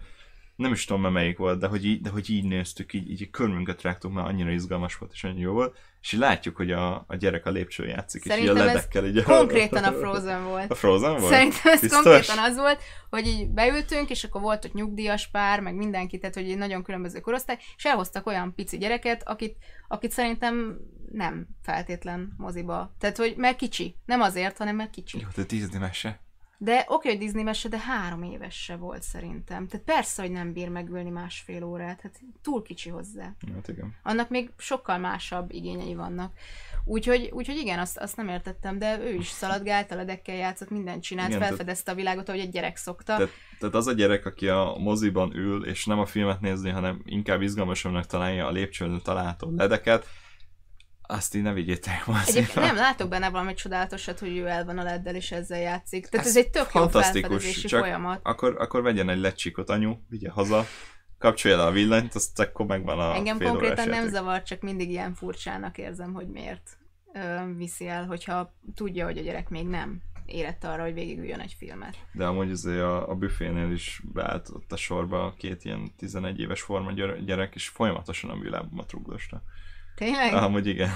[0.55, 3.81] nem is tudom, melyik volt, de hogy így, de hogy így néztük, így, így körmünket
[3.81, 7.15] rágtuk, mert annyira izgalmas volt, és annyira jó volt, és így látjuk, hogy a, a
[7.15, 9.23] gyerek a lépcsőn játszik, Szerintem és így a ledekkel így...
[9.23, 10.71] Konkrétan a Frozen volt.
[10.71, 11.31] A Frozen volt?
[11.31, 12.03] Szerintem ez Biztos?
[12.03, 16.35] konkrétan az volt, hogy így beültünk, és akkor volt ott nyugdíjas pár, meg mindenki, tehát
[16.35, 20.77] hogy egy nagyon különböző korosztály, és elhoztak olyan pici gyereket, akit, akit szerintem
[21.11, 22.95] nem feltétlen moziba.
[22.99, 23.95] Tehát, hogy meg kicsi.
[24.05, 25.19] Nem azért, hanem mert kicsi.
[25.19, 26.19] Jó, de Disney mese.
[26.63, 29.67] De oké, hogy Disney mese, de három éves se volt szerintem.
[29.67, 32.01] Tehát persze, hogy nem bír megülni másfél órát.
[32.01, 33.35] Hát túl kicsi hozzá.
[33.53, 33.95] Hát igen.
[34.03, 36.33] Annak még sokkal másabb igényei vannak.
[36.85, 41.03] Úgyhogy, úgyhogy igen, azt, azt nem értettem, de ő is szaladgált, a ledekkel játszott, mindent
[41.03, 43.15] csinált, Igen, felfedezte a világot, ahogy egy gyerek szokta.
[43.15, 47.01] Tehát, tehát az a gyerek, aki a moziban ül, és nem a filmet nézni, hanem
[47.05, 50.07] inkább izgalmasabbnak találja a lépcsőn található ledeket,
[51.11, 54.77] azt így ne vigyétek ma Egyébként nem, látok benne valami csodálatosat, hogy ő el van
[54.77, 56.07] a leddel, és ezzel játszik.
[56.07, 58.19] Tehát ez, ez egy tök jó fantasztikus, felfedezési csak folyamat.
[58.23, 60.65] Akkor, akkor vegyen egy lecsikot anyu, vigye haza,
[61.17, 64.09] kapcsolja le a villanyt, azt akkor megvan a Engem fél konkrétan nem játék.
[64.09, 66.77] zavar, csak mindig ilyen furcsának érzem, hogy miért
[67.13, 71.55] ö, viszi el, hogyha tudja, hogy a gyerek még nem érett arra, hogy végigüljön egy
[71.57, 71.97] filmet.
[72.11, 76.61] De amúgy azért a, a büfénél is beállt ott a sorba két ilyen 11 éves
[76.61, 79.43] forma gyere- gyerek, és folyamatosan a világomat rugdosta.
[79.95, 80.33] Tényleg?
[80.33, 80.89] Amúgy igen.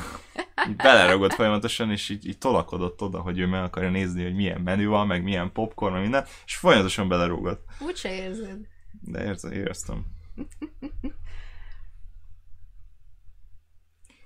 [0.78, 4.88] Beleragott folyamatosan, és így, így tolakodott oda, hogy ő meg akarja nézni, hogy milyen menü
[4.88, 7.66] van, meg milyen popcorn, meg minden, és folyamatosan belerúgott.
[7.80, 8.58] Úgyse érzed.
[9.02, 10.06] De érze, éreztem.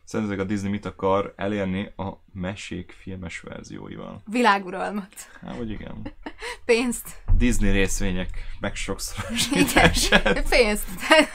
[0.10, 4.22] Szerintetek a Disney mit akar elérni a mesék filmes verzióival?
[4.26, 5.14] Világuralmat.
[5.42, 6.14] Hát, hogy igen.
[6.66, 7.22] Pénzt.
[7.38, 8.30] Disney részvények
[8.60, 10.50] megsokszorosítását.
[10.50, 10.88] Pénzt.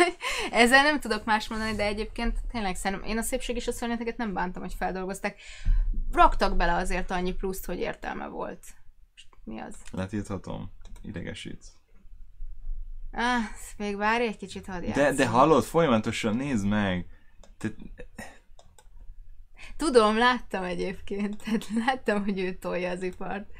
[0.50, 4.16] Ezzel nem tudok más mondani, de egyébként tényleg szerintem én a szépség és a szörnyeteket
[4.16, 5.40] nem bántam, hogy feldolgozták.
[6.12, 8.64] Raktak bele azért annyi pluszt, hogy értelme volt.
[9.44, 9.74] Mi az?
[9.92, 10.70] Letíthatom.
[11.02, 11.64] Idegesít.
[13.12, 13.42] Ah,
[13.76, 17.06] még várj egy kicsit, hadd De, de hallod, folyamatosan nézd meg.
[17.58, 17.68] Te,
[19.76, 23.50] Tudom, láttam egyébként, tehát láttam, hogy ő tolja az ipart.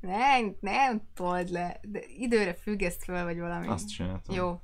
[0.00, 3.66] Nem, nem told le, de időre függeszt fel, vagy valami.
[3.66, 4.34] azt csináltam.
[4.34, 4.62] Jó.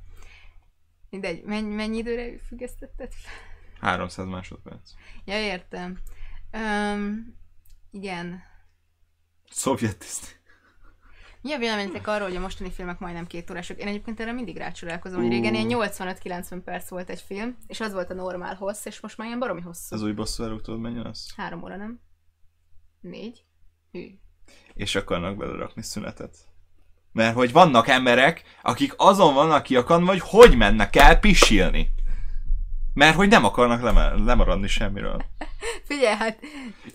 [1.10, 3.32] Mindegy, mennyi, mennyi időre függesztetted fel?
[3.80, 4.90] 300 másodperc.
[5.24, 5.98] Ja, értem.
[6.52, 7.36] Um,
[7.90, 8.42] igen.
[9.50, 10.30] Szovjet Disney.
[11.44, 13.78] Mi a véleményetek arról, hogy a mostani filmek majdnem két órások?
[13.78, 17.92] Én egyébként erre mindig rácsodálkozom, hogy régen ilyen 85-90 perc volt egy film, és az
[17.92, 19.94] volt a normál hossz, és most már ilyen baromi hosszú.
[19.94, 21.34] Az új bosszú elúg tudod mennyi lesz?
[21.36, 22.00] Három óra, nem?
[23.00, 23.44] Négy?
[23.92, 24.18] Hű.
[24.74, 26.36] És akarnak belerakni szünetet.
[27.12, 31.88] Mert hogy vannak emberek, akik azon vannak kiakadva, hogy hogy mennek el pisilni.
[32.94, 35.24] Mert hogy nem akarnak lema- lemaradni semmiről.
[35.88, 36.38] Figyelj, hát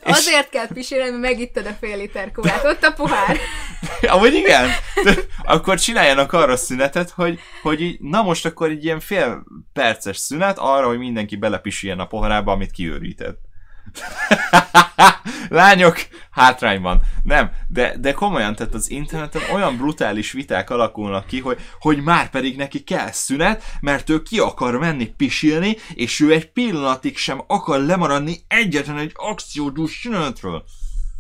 [0.04, 2.66] azért kell pisilni, mert megittad a fél liter kólát.
[2.66, 3.38] Ott a pohár.
[4.02, 4.70] Amúgy igen.
[5.44, 9.44] akkor csináljanak arra szünetet, hogy, hogy így, na most akkor egy ilyen fél
[9.74, 13.49] perces szünet arra, hogy mindenki belepisiljen a poharába, amit kiőrített.
[15.50, 15.98] Lányok,
[16.32, 17.02] hátrányban.
[17.24, 22.30] Nem, de, de komolyan, tehát az interneten olyan brutális viták alakulnak ki, hogy, hogy már
[22.30, 27.44] pedig neki kell szünet, mert ő ki akar menni pisilni, és ő egy pillanatig sem
[27.48, 30.64] akar lemaradni egyetlen egy akciódús szünetről.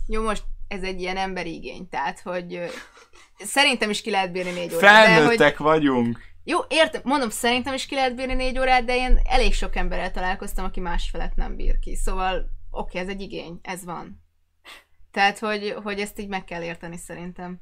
[0.07, 2.60] Jó, most ez egy ilyen emberi igény, tehát, hogy
[3.38, 5.05] szerintem is ki lehet bírni négy órát.
[5.05, 6.28] de hogy, Felnőttek vagyunk.
[6.50, 10.12] Jó, értem, mondom, szerintem is ki lehet bírni négy órát, de én elég sok emberrel
[10.12, 11.95] találkoztam, aki másfelet nem bír ki.
[11.95, 14.24] Szóval, oké, ez egy igény, ez van.
[15.12, 17.60] Tehát, hogy, hogy ezt így meg kell érteni szerintem.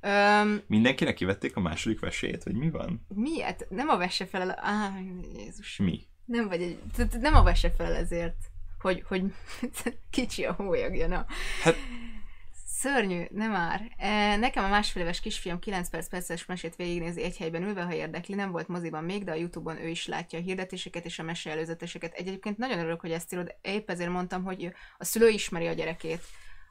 [0.00, 3.06] Öm, Mindenkinek kivették a második vesélyét, vagy mi van?
[3.14, 3.66] miért?
[3.68, 4.58] Nem a vese felel...
[4.60, 4.92] Á,
[5.36, 5.76] Jézus.
[5.76, 6.00] Mi?
[6.24, 6.78] Nem vagy egy...
[7.20, 8.36] Nem a vese felel ezért,
[8.78, 9.22] hogy, hogy
[10.10, 11.26] kicsi a hólyagja, na.
[11.62, 11.76] Hát-
[12.80, 13.92] Szörnyű, nem már.
[13.96, 17.94] E, Nekem a másfél éves kisfiam 9 perc perces mesét végignézi egy helyben ülve, ha
[17.94, 18.34] érdekli.
[18.34, 21.50] Nem volt moziban még, de a Youtube-on ő is látja a hirdetéseket és a mese
[21.50, 22.14] előzeteseket.
[22.14, 23.54] Egyébként nagyon örülök, hogy ezt írod.
[23.62, 26.22] Épp ezért mondtam, hogy a szülő ismeri a gyerekét.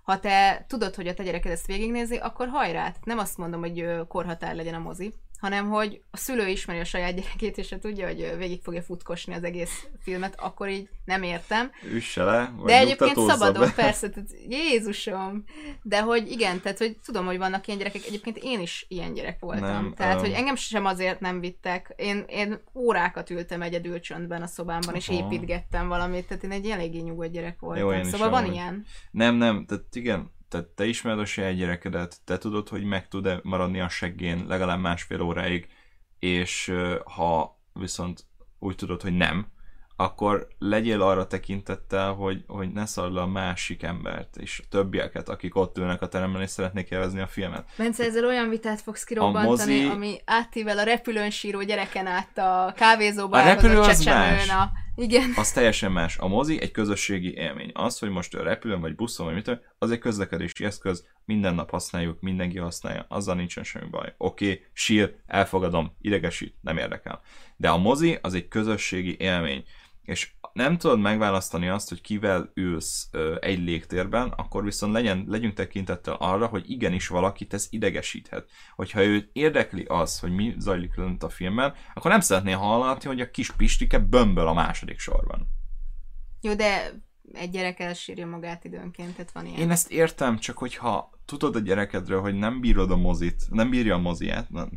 [0.04, 2.94] Ha te tudod, hogy a te gyereked ezt végignézi, akkor hajrá!
[3.04, 7.16] Nem azt mondom, hogy korhatár legyen a mozi, hanem hogy a szülő ismeri a saját
[7.16, 11.72] gyerekét, és tudja, hogy végig fogja futkosni az egész filmet, akkor így nem értem.
[11.94, 13.72] Üsse le, vagy De egyébként szabadon, be.
[13.84, 15.44] persze, tehát Jézusom.
[15.82, 19.40] De hogy igen, tehát hogy tudom, hogy vannak ilyen gyerekek, egyébként én is ilyen gyerek
[19.40, 19.70] voltam.
[19.70, 20.22] Nem, tehát, öm.
[20.22, 21.94] hogy engem sem azért nem vittek.
[21.98, 25.26] Én, én órákat ültem egyedül csöndben a szobámban, és Aha.
[25.26, 27.92] építgettem valamit, tehát én egy eléggé nyugodt gyerek voltam.
[27.92, 28.54] Jó, szóval van amúgy.
[28.54, 28.86] ilyen.
[29.12, 33.40] Nem, nem, tehát igen, tehát te ismered a saját gyerekedet, te tudod, hogy meg tud-e
[33.44, 35.68] maradni a seggén legalább másfél óráig,
[36.20, 36.74] és
[37.06, 38.26] ha viszont
[38.60, 39.48] úgy tudod, hogy nem,
[40.00, 45.56] akkor legyél arra tekintettel, hogy, hogy ne szard a másik embert és a többieket, akik
[45.56, 47.70] ott ülnek a teremben és szeretnék élvezni a filmet.
[47.78, 52.74] Bence, ezzel olyan vitát fogsz kirobbantani, mozi- ami átível a repülőn síró gyereken át a
[52.76, 54.50] kávézóba A repülő az más.
[54.50, 54.72] A...
[55.00, 55.34] Igen.
[55.36, 56.18] Az teljesen más.
[56.18, 57.72] A mozi egy közösségi élmény.
[57.74, 62.22] Az, hogy most repülőn vagy buszon vagy mit, az egy közlekedési eszköz, minden nap használjuk,
[62.22, 64.14] mindenki használja, azzal nincsen semmi baj.
[64.18, 67.22] Oké, okay, sír, elfogadom, idegesít, nem érdekel.
[67.58, 69.64] De a mozi az egy közösségi élmény.
[70.04, 75.54] És nem tudod megválasztani azt, hogy kivel ülsz ö, egy légtérben, akkor viszont legyen, legyünk
[75.54, 78.50] tekintettel arra, hogy igenis valakit ez idegesíthet.
[78.76, 83.22] Hogyha őt érdekli az, hogy mi zajlik lent a filmben, akkor nem szeretné hallani, hogy
[83.22, 85.48] a kis Pistike bömböl a második sorban.
[86.42, 86.92] Jó, de
[87.34, 89.60] egy gyerek elsírja magát időnként, tehát van ilyen.
[89.60, 93.96] Én ezt értem, csak hogyha tudod a gyerekedről, hogy nem bírod a mozit, nem bírja
[93.96, 94.70] a moziát, nem.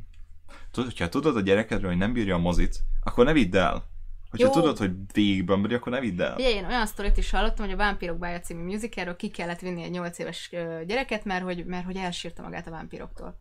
[0.71, 3.92] Tudod, hogyha tudod a gyerekedről, hogy nem bírja a mozit, akkor ne vidd el.
[4.33, 4.53] Hogyha Jó.
[4.53, 6.35] tudod, hogy végigbömböli, akkor ne vidd el.
[6.35, 9.83] Ugye én olyan sztorit is hallottam, hogy a Vámpírok bája című musicalről ki kellett vinni
[9.83, 10.51] egy 8 éves
[10.87, 13.39] gyereket, mert hogy, mert hogy elsírta magát a vámpíroktól.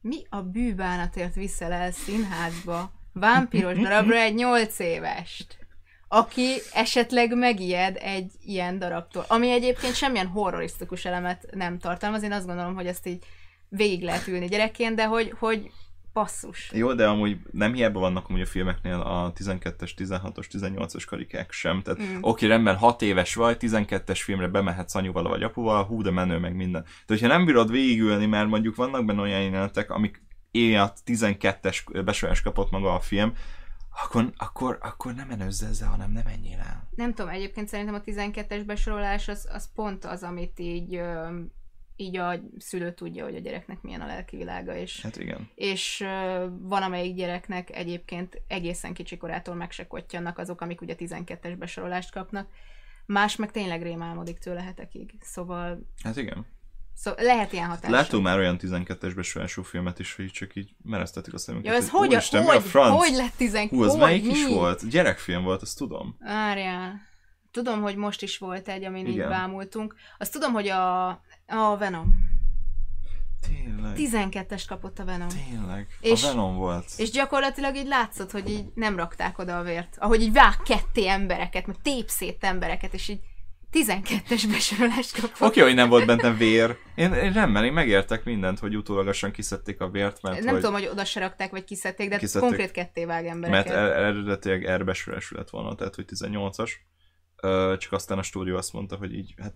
[0.00, 5.66] Mi a bűbánatért viszel el színházba vámpíros darabra egy 8 évest?
[6.08, 12.22] aki esetleg megijed egy ilyen darabtól, ami egyébként semmilyen horrorisztikus elemet nem tartalmaz.
[12.22, 13.24] Én azt gondolom, hogy ezt így
[13.68, 15.70] végig lehet ülni gyerekként, de hogy, hogy
[16.16, 16.70] passzus.
[16.72, 21.82] Jó, de amúgy nem hiába vannak amúgy a filmeknél a 12-es, 16-os, 18-as karikák sem.
[21.82, 22.18] Tehát mm.
[22.20, 26.54] oké, rendben, 6 éves vagy, 12-es filmre bemehetsz anyuval vagy apuval, hú, de menő meg
[26.54, 26.82] minden.
[26.82, 32.42] De hogyha nem bírod végigülni, mert mondjuk vannak benne olyan jelenetek, amik éjjel 12-es besorolást
[32.42, 33.32] kapott maga a film,
[34.02, 36.88] akkor, akkor, akkor nem menőzz ezzel, hanem nem menjél el.
[36.94, 41.00] Nem tudom, egyébként szerintem a 12-es besorolás az, az pont az, amit így,
[41.96, 45.50] így a szülő tudja, hogy a gyereknek milyen a lelki világa, és, Hát igen.
[45.54, 46.04] és
[46.60, 52.12] van amelyik gyereknek egyébként egészen kicsi korától meg se kottyannak azok, amik ugye 12-es besorolást
[52.12, 52.48] kapnak.
[53.06, 55.14] Más meg tényleg rémálmodik tőle hetekig.
[55.20, 56.46] Szóval, Hát igen.
[56.94, 57.90] szóval lehet ilyen hatás.
[57.90, 61.72] Láttunk már olyan 12-es besorolású filmet is, hogy csak így mereztetik a szemünket.
[61.72, 63.04] Ja, ez hogy, hogy, úristen, mi hogy, a franc?
[63.06, 63.76] hogy lett 12?
[63.76, 64.30] Hú, az hogy, melyik mi?
[64.30, 64.88] is volt?
[64.88, 66.16] Gyerekfilm volt, azt tudom.
[66.18, 67.00] Várjál.
[67.50, 69.28] Tudom, hogy most is volt egy, amin így Igen.
[69.28, 69.94] bámultunk.
[70.18, 71.08] Azt tudom, hogy a,
[71.46, 72.14] a Venom.
[73.48, 73.96] Tényleg.
[73.96, 75.28] 12-est kapott a Venom.
[75.28, 75.86] Tényleg.
[76.00, 76.86] És- a Venom volt.
[76.96, 79.96] És gyakorlatilag így látszott, hogy így nem rakták oda a vért.
[79.98, 83.20] Ahogy így vág ketté embereket, meg tép szét embereket, és így
[83.72, 85.48] 12-es besorolást kapott.
[85.48, 86.76] Oké, hogy nem volt benne vér.
[86.94, 90.60] Én, én nem, mert én megértek mindent, hogy utólagosan kiszedték a vért, mert nem hogy,
[90.62, 92.48] tudom, hogy oda se rakták, vagy kiszedték, de Kiszedték.
[92.48, 93.72] konkrét ketté vág mert embereket.
[93.74, 96.70] er- eredetileg erbesülésű lett volna, tehát hogy 18-as.
[97.36, 99.54] Ö, csak aztán a stúdió azt mondta, hogy így, hát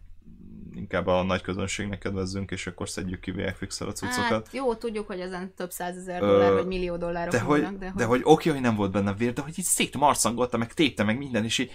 [0.81, 4.31] inkább a nagy közönségnek kedvezzünk, és akkor szedjük ki VFX-el a cuccokat.
[4.31, 7.79] Hát, jó, tudjuk, hogy ezen több százezer Ö, dollár, vagy millió dollárok de hogy, vannak,
[7.79, 11.03] de, de hogy oké, hogy nem volt benne vér, de hogy így szétmarszangolta, meg tépte,
[11.03, 11.71] meg minden, és így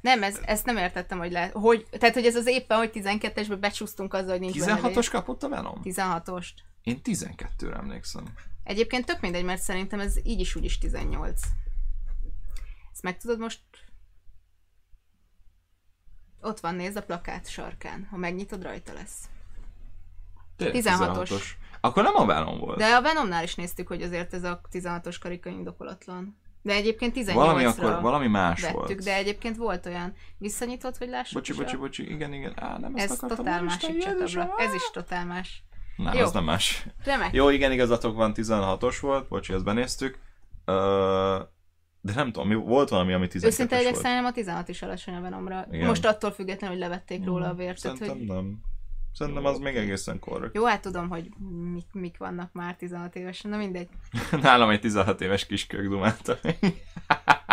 [0.00, 1.52] Nem, ez, ezt nem értettem, hogy lehet.
[1.52, 5.08] Hogy, tehát, hogy ez az éppen, hogy 12-esbe becsúsztunk azzal, hogy nincs benne 16-os vér.
[5.08, 5.80] kapott a Venom?
[5.84, 6.50] 16-ost.
[6.82, 8.24] Én 12-re emlékszem.
[8.64, 11.40] Egyébként tök mindegy, mert szerintem ez így is úgy is 18.
[12.92, 13.60] Ezt meg tudod most?
[16.42, 18.06] Ott van, nézd a plakát sarkán.
[18.10, 19.28] Ha megnyitod, rajta lesz.
[20.56, 21.42] Tényleg 16-os.
[21.80, 22.78] Akkor nem a Venom volt.
[22.78, 26.38] De a Venomnál is néztük, hogy azért ez a 16-os karika indokolatlan.
[26.62, 29.02] De egyébként 18-ra valami akkor, valami más vettük, volt.
[29.02, 30.14] de egyébként volt olyan.
[30.38, 32.52] Visszanyitott, hogy lássuk Bocsi, bocsi, bocsi, igen, igen.
[32.56, 33.36] Á, nem ezt Ez akartam.
[33.36, 34.60] totál másik Jézusom, csatablak.
[34.60, 35.62] Ez is totál más.
[35.96, 36.22] Nem, Jó.
[36.22, 36.86] az nem más.
[37.04, 37.34] Remek.
[37.34, 40.18] Jó, igen, igazatok van, 16-os volt, bocsi, ezt benéztük.
[40.64, 41.38] Ö,
[42.00, 45.14] de nem tudom, mi, volt valami, ami 12-es Őszinte legyek, szerintem a 16 is alacsony
[45.14, 45.66] a Venomra.
[45.70, 45.86] Igen.
[45.86, 47.78] Most attól függetlenül, hogy levették róla a vért.
[47.78, 48.26] Szerintem hogy...
[48.26, 48.60] nem.
[49.12, 50.54] Szerintem az még egészen korrekt.
[50.54, 51.28] Jó, hát tudom, hogy
[51.72, 53.88] mik, mik vannak már 16 évesen, na mindegy.
[54.42, 56.38] Nálam egy 16 éves kiskök dumálta.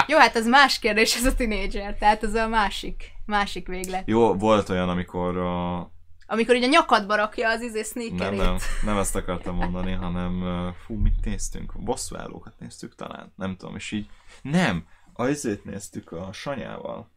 [0.08, 4.08] Jó, hát az más kérdés, ez a tinédzser, tehát az a másik, másik véglet.
[4.08, 5.92] Jó, volt olyan, amikor a...
[6.30, 8.40] Amikor így a nyakadba rakja az izé Nem, sneakerét.
[8.40, 10.44] nem, nem ezt akartam mondani, hanem
[10.86, 11.74] fú, mit néztünk?
[11.80, 14.10] Bosszúállókat néztük talán, nem tudom, és így
[14.42, 17.12] nem, a izét néztük a Sanyával.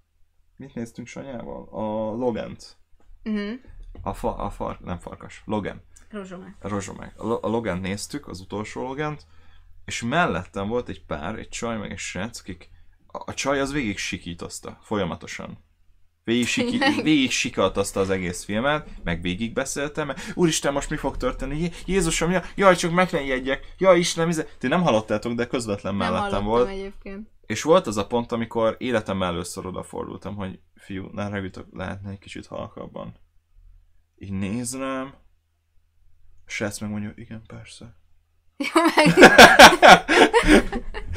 [0.56, 1.68] Mit néztünk Sanyával?
[1.70, 2.76] A Logent.
[3.24, 3.52] Uh-huh.
[4.02, 5.82] A, fa, a far, nem farkas, Logan.
[6.10, 6.56] Rozsomák.
[6.60, 7.20] Rozsomák.
[7.20, 9.26] A, a Logent néztük, az utolsó Logent,
[9.84, 12.70] és mellettem volt egy pár, egy csaj meg egy srác, akik
[13.06, 15.58] a, a csaj az végig sikítozta, folyamatosan.
[16.30, 21.16] Végig, siki, végig sikaltazta az egész filmet, meg végig beszéltem, meg úristen, most mi fog
[21.16, 21.58] történni?
[21.58, 24.44] Jé- Jézusom, ja, jaj, csak meg ne jegyek, jaj, Istenem, ize...
[24.58, 26.68] Ti nem hallottátok, de közvetlen Nem mellettem volt.
[26.68, 27.28] egyébként.
[27.46, 32.18] És volt az a pont, amikor életem először odafordultam, hogy fiú, ne ragudtok, lehetne egy
[32.18, 33.14] kicsit halkabban.
[34.18, 35.14] Így néz rám,
[36.46, 37.96] a srác megmondja, igen, persze.
[38.74, 39.14] Jó, meg...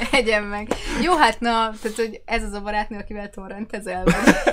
[0.10, 0.68] Egyen meg.
[1.02, 1.50] Jó, hát na,
[1.82, 4.04] tehát, hogy ez az a barátnő, akivel torrentezel,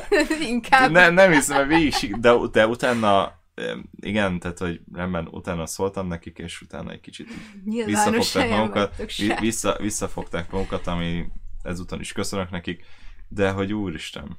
[0.50, 0.92] inkább.
[0.92, 3.38] Ne, nem hiszem, mert végig, de, de utána
[4.00, 7.28] igen, tehát, hogy rendben, utána szóltam nekik, és utána egy kicsit
[7.86, 9.04] visszafogták magukat,
[9.40, 11.26] vissza, visszafogták magukat, ami
[11.64, 12.86] ezúton is köszönök nekik,
[13.28, 14.38] de hogy úristen,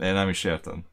[0.00, 0.84] én nem is értem.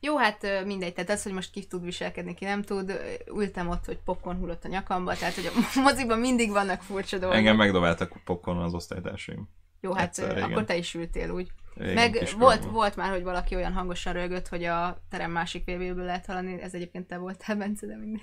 [0.00, 3.00] Jó, hát mindegy, tehát az, hogy most ki tud viselkedni, ki nem tud,
[3.34, 7.36] ültem ott, hogy popcorn hullott a nyakamba, tehát hogy a moziban mindig vannak furcsa dolgok.
[7.36, 9.48] Engem megdobáltak popcorn az osztálytársaim.
[9.80, 10.50] Jó, hát egyszer, ö, igen.
[10.50, 11.50] akkor te is ültél úgy.
[11.74, 16.04] Régen Meg volt, volt már, hogy valaki olyan hangosan rögött, hogy a terem másik végéből
[16.04, 18.22] lehet hallani, ez egyébként te voltál, Bence, de mindegy.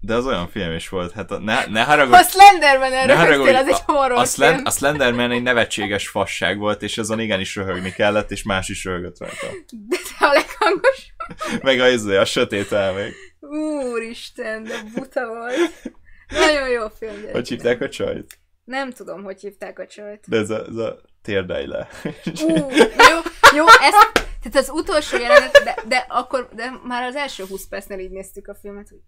[0.00, 3.16] De az olyan film is volt, hát a, ne, ne haragudj, A Slenderman ne erről
[3.16, 4.64] haragudj, az egy a, horror a, Slen, film.
[4.66, 9.18] a Slenderman egy nevetséges fasság volt, és azon igenis röhögni kellett, és más is röhögött
[9.18, 9.46] rajta.
[9.88, 11.14] De te a leghangos.
[11.62, 13.14] Meg a, izé, a sötét elmék.
[13.40, 15.56] Úristen, de buta volt.
[16.28, 17.34] Nagyon jó film, gyerekek.
[17.34, 18.38] Hogy hívták a csajt?
[18.64, 20.24] Nem tudom, hogy hívták a csajt.
[20.28, 21.88] De ez a, ez a térdej le.
[22.42, 22.54] Ú,
[23.10, 23.18] jó,
[23.56, 27.98] jó, ezt, tehát az utolsó jelenet, de, de akkor, de már az első 20 percnél
[27.98, 28.98] így néztük a filmet, hogy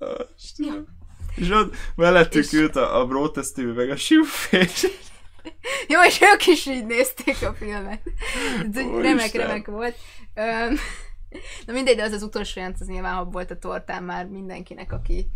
[0.00, 0.86] Ó, Istenem.
[1.34, 4.86] És ott mellettük És- ült a, a brótesztő, meg a siúfés.
[5.88, 8.00] Jó, és ők is így nézték a filmet.
[8.58, 9.02] Ez Úristen.
[9.02, 9.96] remek, remek volt.
[10.34, 10.76] Öm,
[11.66, 14.92] Na mindegy, de az az utolsó jelent, az nyilván ha volt a tortán már mindenkinek,
[14.92, 15.26] aki,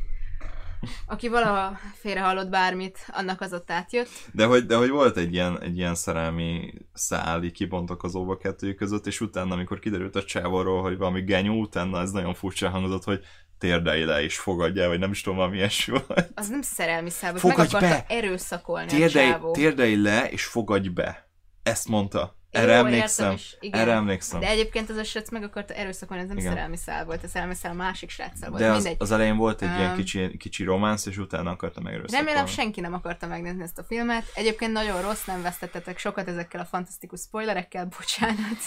[1.07, 4.09] aki valaha félrehallott bármit, annak az ott átjött.
[4.33, 9.07] De hogy, de hogy volt egy ilyen, egy ilyen szerelmi szál így kibontakozóba kettőjük között,
[9.07, 13.25] és utána, amikor kiderült a csávorról, hogy valami genyó, utána ez nagyon furcsa hangzott, hogy
[13.63, 16.31] térdei le és fogadjál, vagy nem is tudom, valami ilyesmi volt.
[16.35, 18.05] Az nem szerelmi meg Fogadj akarta be!
[18.09, 19.53] erőszakolni a Térdei, csávó.
[19.53, 21.29] térdei le, és fogadj be.
[21.63, 22.37] Ezt mondta.
[22.51, 23.33] Erre Jó, emlékszem.
[23.33, 23.81] is, igen.
[23.81, 24.41] Erre emlékszem.
[24.41, 26.53] De egyébként az a srác meg akarta erőszakolni, ez nem Igen.
[26.53, 28.63] szerelmi szál volt, a szerelmi szál a másik sráccal volt.
[28.63, 28.97] De az, Mindegy.
[28.99, 29.97] az elején volt egy ilyen Öm.
[29.97, 32.27] kicsi, kicsi románc, és utána akarta megerőszakolni.
[32.27, 34.25] Remélem senki nem akarta megnézni ezt a filmet.
[34.35, 38.61] Egyébként nagyon rossz, nem vesztettetek sokat ezekkel a fantasztikus spoilerekkel, bocsánat.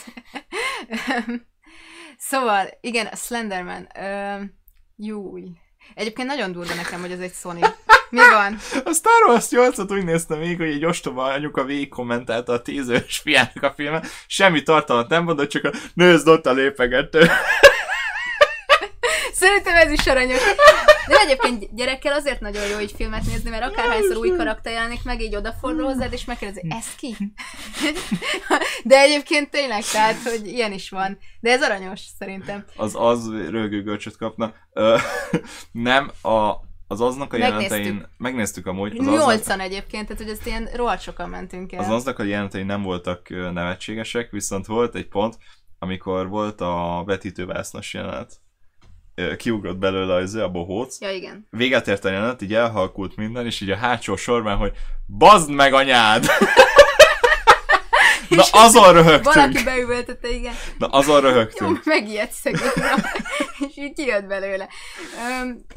[2.29, 3.87] szóval, igen, a Slenderman.
[3.99, 4.53] Öm,
[4.97, 5.43] Júj.
[5.93, 7.59] Egyébként nagyon durva nekem, hogy ez egy Sony.
[8.09, 8.57] Mi van?
[8.85, 13.17] A Star Wars 8-at úgy néztem még, hogy egy ostoba anyuka végig kommentálta a tízős
[13.23, 17.29] fiának a filmet, semmi tartalmat nem mondott, csak a nézd ott a lépegető.
[19.33, 20.41] Szerintem ez is aranyos.
[21.07, 25.21] De egyébként gyerekkel azért nagyon jó így filmet nézni, mert akárhányszor új karakter jelenik meg,
[25.21, 27.15] így odafordul hozzád, és megkérdezi, ez ki?
[28.83, 31.17] De egyébként tényleg, tehát, hogy ilyen is van.
[31.39, 32.65] De ez aranyos, szerintem.
[32.75, 34.53] Az az rögő görcsöt kapna.
[34.73, 34.97] Ö,
[35.71, 36.53] nem, a,
[36.87, 37.71] az aznak a Megnéztük.
[37.71, 41.79] jelenetein, megnéztük amúgy, az aznak, Nyolcan egyébként, tehát hogy ezt ilyen rohadt sokan mentünk el.
[41.79, 45.37] az aznak a jelenetei nem voltak nevetségesek, viszont volt egy pont,
[45.79, 48.39] amikor volt a vetítővásznos jelenet.
[49.37, 51.47] Kiugrott belőle az a bohóc, Ja, igen.
[51.49, 54.71] véget ért a jelenet, így elhalkult minden, és így a hátsó sorban, hogy
[55.07, 56.25] bazd meg anyád!
[58.29, 59.35] Na azon röhögtünk!
[59.35, 60.53] Valaki beüvöltette, igen.
[60.77, 61.81] Na azon Jó, röhögtünk.
[61.83, 62.69] megijedt szegény.
[63.67, 64.67] és így kijött belőle.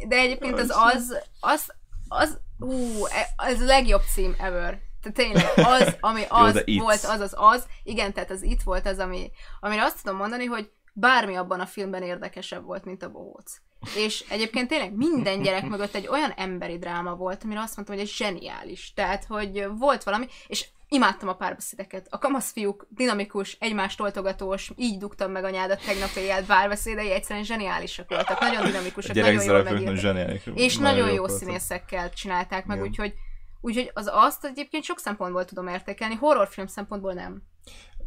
[0.09, 1.67] De egyébként az az, az,
[2.09, 4.79] az, ú, e- ez a legjobb cím ever.
[5.03, 6.79] Tehát tényleg, az, ami az It's.
[6.81, 7.67] volt, az az az.
[7.83, 9.31] Igen, tehát az itt volt az, ami,
[9.61, 13.61] amire azt tudom mondani, hogy bármi abban a filmben érdekesebb volt, mint a bohóc.
[13.97, 18.05] És egyébként tényleg minden gyerek mögött egy olyan emberi dráma volt, amire azt mondtam, hogy
[18.07, 18.93] ez zseniális.
[18.95, 22.07] Tehát, hogy volt valami, és imádtam a párbeszédeket.
[22.11, 28.09] A kamasz fiúk dinamikus, egymást oltogatós, így dugtam meg anyádat tegnap éjjel párbeszédei, egyszerűen zseniálisak
[28.09, 30.59] voltak, nagyon dinamikusak, nagyon jól megírtak.
[30.59, 31.39] És nagyon jó jók voltak.
[31.39, 32.89] színészekkel csinálták meg, Igen.
[32.89, 33.15] úgyhogy
[33.61, 37.43] Úgyhogy az azt egyébként sok szempontból tudom értékelni, horrorfilm szempontból nem.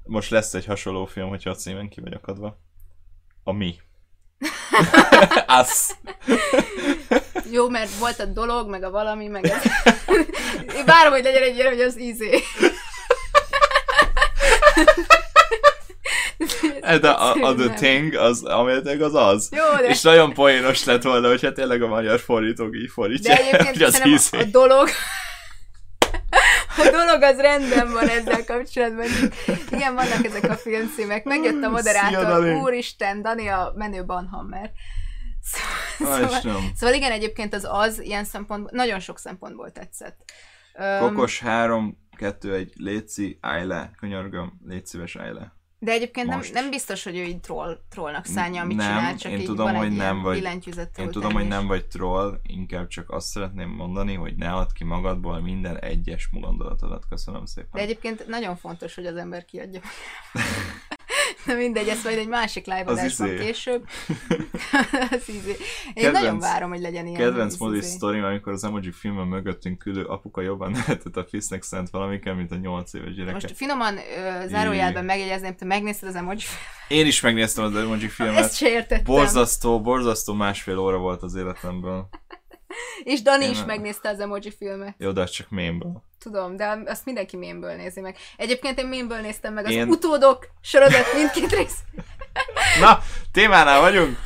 [0.03, 2.59] Most lesz egy hasonló film, hogyha a címen ki vagy akadva.
[3.43, 3.75] A mi.
[5.45, 5.95] Az.
[7.51, 9.63] Jó, mert volt a dolog, meg a valami, meg ez.
[10.75, 12.43] Én várom, hogy legyen egy ilyen, hogy az izé.
[17.01, 17.69] De a, a The.
[17.69, 19.49] Thing, az, amelyeteg az az.
[19.51, 19.87] Jó, de...
[19.87, 24.01] És nagyon poénos lett volna, hogyha tényleg a magyar fordítók így De fordítják, hogy az
[24.31, 24.89] a, a dolog,
[26.78, 29.05] a dolog az rendben van ezzel kapcsolatban.
[29.72, 31.24] Igen, vannak ezek a filmcímek.
[31.24, 32.53] Megjött a Szia, moderátor, Dani.
[32.53, 34.72] úristen, Dani a menő Banhammer.
[35.97, 40.32] Szóval, szóval, szóval igen, egyébként az az ilyen szempontból, nagyon sok szempontból tetszett.
[40.99, 45.55] Kokos 3, 2, 1, léci, állj le, könyörgöm, légy szíves, állj le.
[45.84, 46.53] De egyébként nem, Most.
[46.53, 49.65] nem biztos, hogy ő így troll, trollnak szánja, amit Nem, csinál, csak én így tudom,
[49.65, 50.43] van hogy nem vagy-
[50.97, 54.84] Én tudom, hogy nem vagy troll, inkább csak azt szeretném mondani, hogy ne add ki
[54.84, 57.05] magadból minden egyes gondolatodat.
[57.09, 57.69] Köszönöm szépen.
[57.73, 59.82] De egyébként nagyon fontos, hogy az ember kiadja.
[61.45, 63.45] Na mindegy, ez majd egy másik live adásban izé.
[63.45, 63.84] később.
[65.12, 65.49] az izé.
[65.93, 67.20] Én Kedvenc- nagyon várom, hogy legyen ilyen.
[67.22, 67.64] Kedvenc izé.
[67.64, 72.36] modi sztorim, amikor az emoji filmen mögöttünk ülő apuka jobban nevetett a Fisznek szent valamikkel,
[72.36, 73.34] mint a 8 éves gyereke.
[73.34, 76.39] Most finoman ö, zárójelben megjegyezném, te megnézted az emoji
[76.88, 78.55] Én is megnéztem az emoji Ezt filmet.
[78.55, 79.03] se értettem.
[79.03, 82.07] Borzasztó, borzasztó másfél óra volt az életemből.
[83.03, 84.95] És Dani Én is a- megnézte az emoji filmet.
[84.97, 86.03] Jó, de az csak mémből.
[86.19, 88.17] Tudom, de azt mindenki mémből nézi meg.
[88.38, 91.78] Egyébként én mémből néztem meg az Én- utódok sorozat mindkét rész.
[92.80, 92.99] Na,
[93.32, 94.17] témánál vagyunk!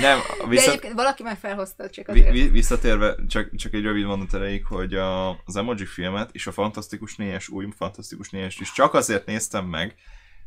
[0.00, 2.30] Nem, De vissza, egyébként valaki már felhozta, csak azért.
[2.30, 6.52] vi, visszatérve, csak, csak egy rövid mondat erejéig, hogy a, az emoji filmet és a
[6.52, 9.94] Fantasztikus négyes, új Fantasztikus négyes is csak azért néztem meg,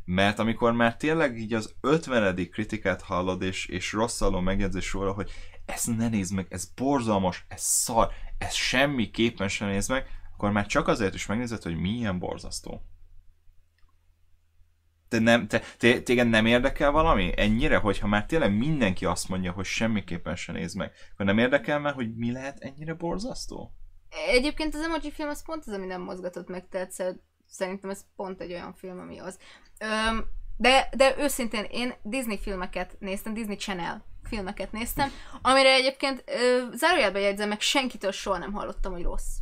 [0.04, 2.48] mert amikor már tényleg így az 50.
[2.50, 5.30] kritikát hallod, és, és rosszaló megjegyzés róla, hogy
[5.66, 10.66] ezt ne nézd meg, ez borzalmas, ez szar, ez semmiképpen sem nézd meg, akkor már
[10.66, 12.82] csak azért is megnézed, hogy milyen borzasztó.
[15.08, 17.32] Te nem, te, te, téged nem érdekel valami?
[17.36, 21.78] Ennyire, hogyha már tényleg mindenki azt mondja, hogy semmiképpen se nézd meg, akkor nem érdekel
[21.78, 23.72] már, hogy mi lehet ennyire borzasztó?
[24.28, 28.04] Egyébként az emoji film az pont az, ami nem mozgatott meg, tehát szer- szerintem ez
[28.16, 29.38] pont egy olyan film, ami az.
[29.78, 30.24] Öm,
[30.56, 35.10] de, de őszintén én Disney filmeket néztem, Disney Channel filmeket néztem,
[35.42, 39.36] amire egyébként ö, zárójelben jegyzem meg, senkitől soha nem hallottam, hogy rossz.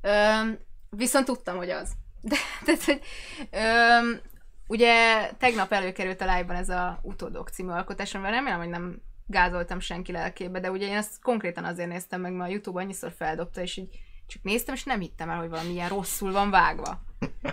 [0.00, 0.58] Öm,
[0.90, 1.92] viszont tudtam, hogy az.
[2.20, 3.00] De, tehát, hogy,
[3.50, 4.20] öm,
[4.66, 9.80] ugye tegnap előkerült a live-ban ez a Utódok című alkotás, amivel remélem, hogy nem gázoltam
[9.80, 13.60] senki lelkébe, de ugye én ezt konkrétan azért néztem meg, mert a YouTube annyiszor feldobta,
[13.60, 17.02] és így csak néztem, és nem hittem el, hogy valami ilyen rosszul van vágva.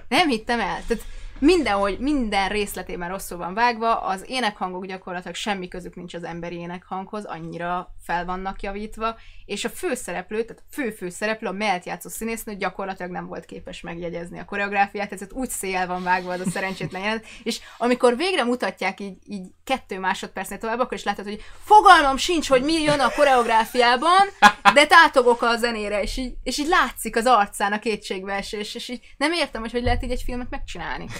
[0.07, 0.83] Nem hittem el.
[0.87, 1.03] Tehát
[1.39, 7.25] mindenhogy, minden részletében rosszul van vágva, az énekhangok gyakorlatilag semmi közük nincs az emberi énekhanghoz,
[7.25, 9.15] annyira fel vannak javítva,
[9.45, 14.39] és a főszereplő, tehát a fő-főszereplő, a melt játszó színésznő gyakorlatilag nem volt képes megjegyezni
[14.39, 18.99] a koreográfiát, ezért úgy szél van vágva az a szerencsétlen jelenet, és amikor végre mutatják
[18.99, 23.11] így, így kettő másodpercnél tovább, akkor is látod, hogy fogalmam sincs, hogy mi jön a
[23.15, 24.27] koreográfiában,
[24.73, 29.13] de tátogok a zenére, és így, és így látszik az arcán a kétségbeesés, és így
[29.17, 31.05] nem értem, hogy hogy lehet így egy filmet megcsinálni.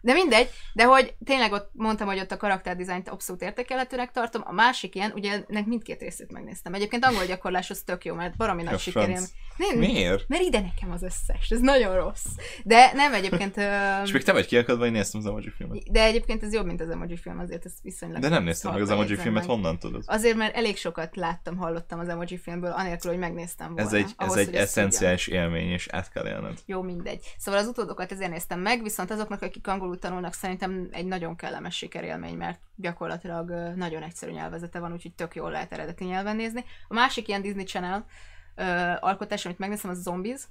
[0.00, 4.42] De mindegy, de hogy tényleg ott mondtam, hogy ott a karakterdizájnt abszolút értékelhetőnek tartom.
[4.44, 6.74] A másik ilyen, ugye ennek mindkét részét megnéztem.
[6.74, 9.24] Egyébként angol gyakorlás az tök jó, mert baromi nagy sikerém.
[9.56, 10.28] Nem, Miért?
[10.28, 12.26] mert ide nekem az összes, ez nagyon rossz.
[12.64, 13.56] De nem egyébként...
[13.56, 15.90] ö, És még te vagy kiakadva, én néztem az emoji filmet.
[15.90, 18.20] De egyébként ez jobb, mint az emoji film, azért ez viszonylag...
[18.20, 19.44] De nem néztem meg az emoji filmet, meg.
[19.44, 20.02] honnan tudod?
[20.06, 23.82] Azért, mert elég sokat láttam, hallottam az emoji filmből, anélkül, hogy megnéztem volna.
[23.82, 26.58] Ez egy, ez egy eszenciális élmény, és át kell élned.
[26.66, 27.34] Jó, mindegy.
[27.38, 31.76] Szóval az utódokat ezért néztem meg, viszont azoknak, akik angolul tanulnak, szerintem egy nagyon kellemes
[31.76, 36.64] sikerélmény, mert gyakorlatilag nagyon egyszerű nyelvezete van, úgyhogy tök jól lehet eredeti nyelven nézni.
[36.88, 38.06] A másik ilyen Disney Channel
[38.54, 40.42] ö, alkotás, amit megnéztem, az Zombies.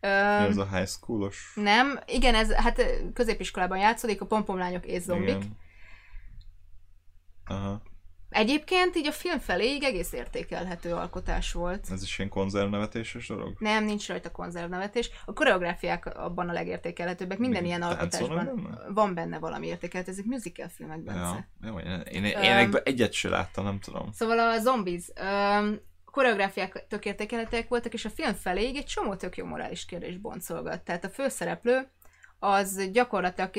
[0.00, 1.52] Ö, az a high schoolos?
[1.54, 2.82] nem, igen, ez hát
[3.14, 5.28] középiskolában játszódik, a pompomlányok és zombik.
[5.28, 5.56] Igen.
[7.46, 7.82] Aha.
[8.34, 11.86] Egyébként így a film feléig egész értékelhető alkotás volt.
[11.90, 13.54] Ez is ilyen konzervnevetéses dolog?
[13.58, 15.10] Nem, nincs rajta konzervnevetés.
[15.24, 17.38] A koreográfiák abban a legértékelhetőbbek.
[17.38, 18.92] Minden Mi- ilyen alkotásban benne?
[18.92, 20.12] van benne valami értékelhető.
[20.12, 21.20] Ezek musical filmek, Bence.
[21.20, 21.46] Ja.
[21.62, 24.12] Jó, én, én, én egyet se láttam, nem tudom.
[24.12, 29.36] Szóval a Zombies um, koreográfiák tök értékelhetőek voltak, és a film feléig egy csomó tök
[29.36, 30.82] jó morális kérdés boncolgat.
[30.82, 31.88] Tehát a főszereplő
[32.38, 33.50] az gyakorlatilag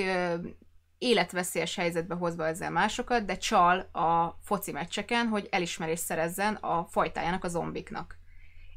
[0.97, 7.43] életveszélyes helyzetbe hozva ezzel másokat, de csal a foci meccseken, hogy elismerést szerezzen a fajtájának,
[7.43, 8.17] a zombiknak.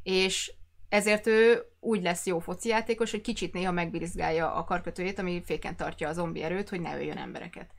[0.03, 0.53] És
[0.89, 5.75] ezért ő úgy lesz jó foci játékos, hogy kicsit néha megbirizgálja a karkötőjét, ami féken
[5.75, 7.71] tartja a zombi erőt, hogy ne öljön embereket.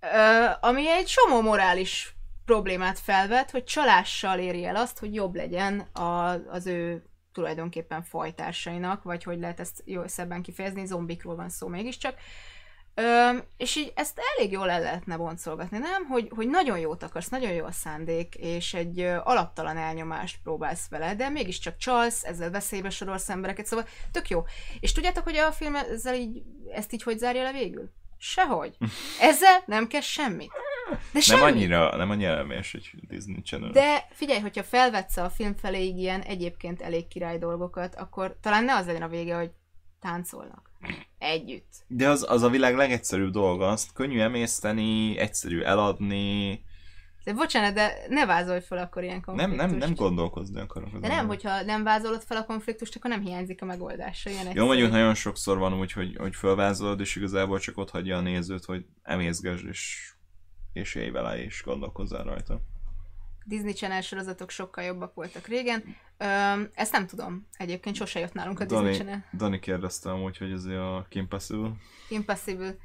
[0.00, 5.80] Ö, ami egy csomó morális problémát felvet, hogy csalással éri el azt, hogy jobb legyen
[5.80, 11.68] a, az ő tulajdonképpen fajtársainak, vagy hogy lehet ezt jó szebben kifejezni, zombikról van szó
[11.68, 12.18] mégiscsak.
[12.94, 16.04] Ö, és így ezt elég jól el lehetne boncolgatni, nem?
[16.06, 20.88] Hogy, hogy nagyon jót akarsz, nagyon jó a szándék, és egy ö, alaptalan elnyomást próbálsz
[20.88, 24.44] vele, de mégiscsak csalsz, ezzel veszélybe sorolsz embereket, szóval tök jó.
[24.80, 26.42] És tudjátok, hogy a film ezzel így,
[26.72, 27.90] ezt így hogy zárja le végül?
[28.18, 28.76] Sehogy.
[29.20, 30.52] Ezzel nem kell semmit.
[30.90, 31.40] De Nem semmi.
[31.40, 33.70] annyira, nem annyira elmés egy Disney Channel.
[33.70, 38.74] De figyelj, hogyha felvetsz a film feléig ilyen egyébként elég király dolgokat, akkor talán ne
[38.74, 39.50] az legyen a vége, hogy
[40.00, 40.70] táncolnak.
[41.18, 41.72] Együtt.
[41.86, 46.64] De az, az a világ legegyszerűbb dolga, azt könnyű emészteni, egyszerű eladni,
[47.24, 49.70] De bocsánat, de ne vázolj fel akkor ilyen nem, konfliktust.
[49.70, 50.98] nem, nem gondolkozni akarok.
[50.98, 54.30] De nem, hogyha nem vázolod fel a konfliktust, akkor nem hiányzik a megoldása.
[54.30, 54.66] Ilyen Jó, egyszerű.
[54.66, 58.64] mondjuk nagyon sokszor van úgy, hogy, hogy fölvázolod, és igazából csak ott hagyja a nézőt,
[58.64, 60.12] hogy emészgesd, és,
[60.72, 62.60] és élj vele, és gondolkozzál rajta.
[63.44, 65.96] Disney Channel sorozatok sokkal jobbak voltak régen.
[66.18, 67.46] Öm, ezt nem tudom.
[67.56, 69.24] Egyébként sose jött nálunk a Disney Dani, Channel.
[69.36, 71.72] Dani kérdezte amúgy, hogy ez a Kim Possible.
[72.08, 72.76] Impossible.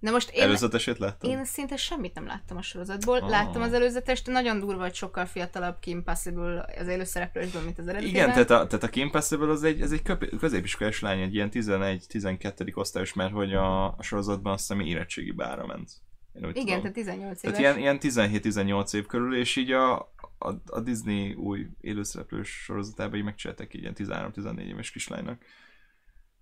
[0.00, 1.30] Na most én, Előzetesét láttad?
[1.30, 3.18] én szinte semmit nem láttam a sorozatból.
[3.18, 3.28] Ah.
[3.28, 8.14] Láttam az előzetest, nagyon durva, hogy sokkal fiatalabb Kim Possible az élőszereplősből, mint az eredetiben.
[8.14, 11.34] Igen, tehát a, tehát a Kim Possible az egy, ez egy köp- középiskolás lány, egy
[11.34, 12.74] ilyen 11-12.
[12.76, 15.90] osztályos, mert hogy a, a sorozatban azt hiszem érettségi bára ment.
[16.34, 16.80] Én Igen, tudom.
[16.80, 17.58] tehát 18 éves.
[17.58, 19.94] Tehát ilyen, ilyen 17-18 év körül, és így a,
[20.38, 25.42] a, a Disney új élőszereplős sorozatában így megcsináltak így ilyen 13-14 éves kislánynak.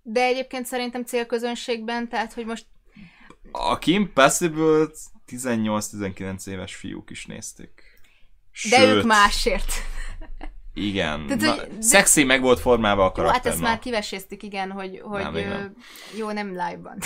[0.03, 2.67] De egyébként szerintem célközönségben, tehát hogy most
[3.53, 4.87] A Kim Possible
[5.29, 7.83] 18-19 éves fiúk is nézték.
[8.71, 9.73] De ők másért.
[10.87, 11.27] Igen.
[11.27, 13.43] Tehát, Na, de- Szexi meg volt formálva a Jó, karakter.
[13.43, 15.77] hát ezt már kiveséztük, igen, hogy, hogy Nem, ö, nem.
[16.17, 16.99] jó, nem live-ban.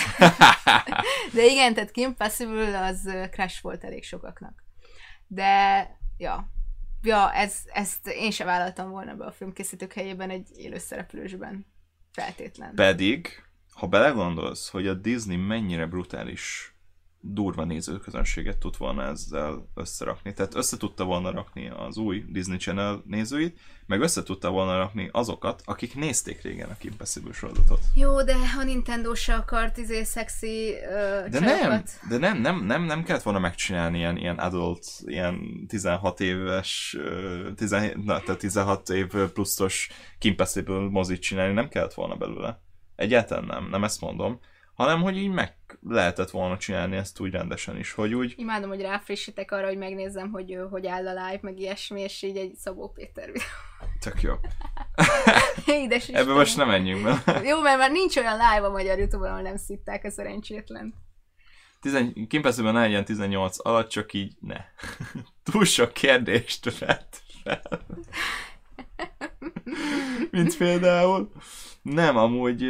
[1.33, 4.63] De igen, tehát Kim Possible az crash volt elég sokaknak.
[5.27, 6.47] De, ja,
[7.01, 11.65] ja ez, ezt én sem vállaltam volna be a filmkészítők helyében egy élőszereplősben.
[12.11, 12.75] Feltétlen.
[12.75, 13.43] Pedig,
[13.73, 16.72] ha belegondolsz, hogy a Disney mennyire brutális
[17.25, 20.33] durva nézőközönséget tud volna ezzel összerakni.
[20.33, 25.09] Tehát össze tudta volna rakni az új Disney Channel nézőit, meg össze tudta volna rakni
[25.11, 27.79] azokat, akik nézték régen a Kim Possible sorozatot.
[27.95, 32.83] Jó, de a Nintendo se akart izé szexi ö, De nem, de nem, nem, nem,
[32.83, 38.89] nem kellett volna megcsinálni ilyen, ilyen adult, ilyen 16 éves, ö, 17, na, tehát 16
[38.89, 42.61] év pluszos Kim Possible mozit csinálni, nem kellett volna belőle.
[42.95, 44.39] Egyáltalán nem, nem ezt mondom,
[44.73, 48.81] hanem hogy így meg lehetett volna csinálni ezt úgy rendesen is, hogy úgy, Imádom, hogy
[48.81, 52.91] ráfrissítek arra, hogy megnézzem, hogy hogy áll a live, meg ilyesmi, és így egy Szabó
[52.91, 53.45] Péter videó.
[53.99, 54.33] tök jó.
[55.75, 56.35] Édes Ebbe Istenem.
[56.35, 57.21] most nem menjünk be.
[57.49, 60.93] Jó, mert már nincs olyan live a magyar Youtube-on, ahol nem szitták a szerencsétlen.
[61.81, 64.57] Tizen, Kim Possible ne legyen 18 alatt, csak így ne.
[65.51, 67.61] Túl sok kérdést vett fel.
[70.31, 71.31] Mint például.
[71.81, 72.63] Nem, amúgy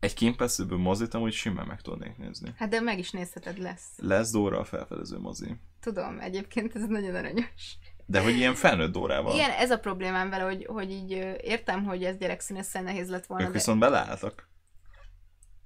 [0.00, 2.54] egy Possible mozit amúgy simán meg tudnék nézni.
[2.56, 3.86] Hát de meg is nézheted lesz.
[3.96, 5.56] Lesz Dóra a felfedező mozi.
[5.80, 7.76] Tudom, egyébként ez nagyon aranyos.
[8.06, 9.34] De hogy ilyen felnőtt Dórával.
[9.34, 11.10] Igen, ez a problémám vele, hogy, hogy így
[11.42, 13.58] értem, hogy ez gyerekszínésszel nehéz lett volna, Ők de...
[13.58, 14.48] viszont beleálltak.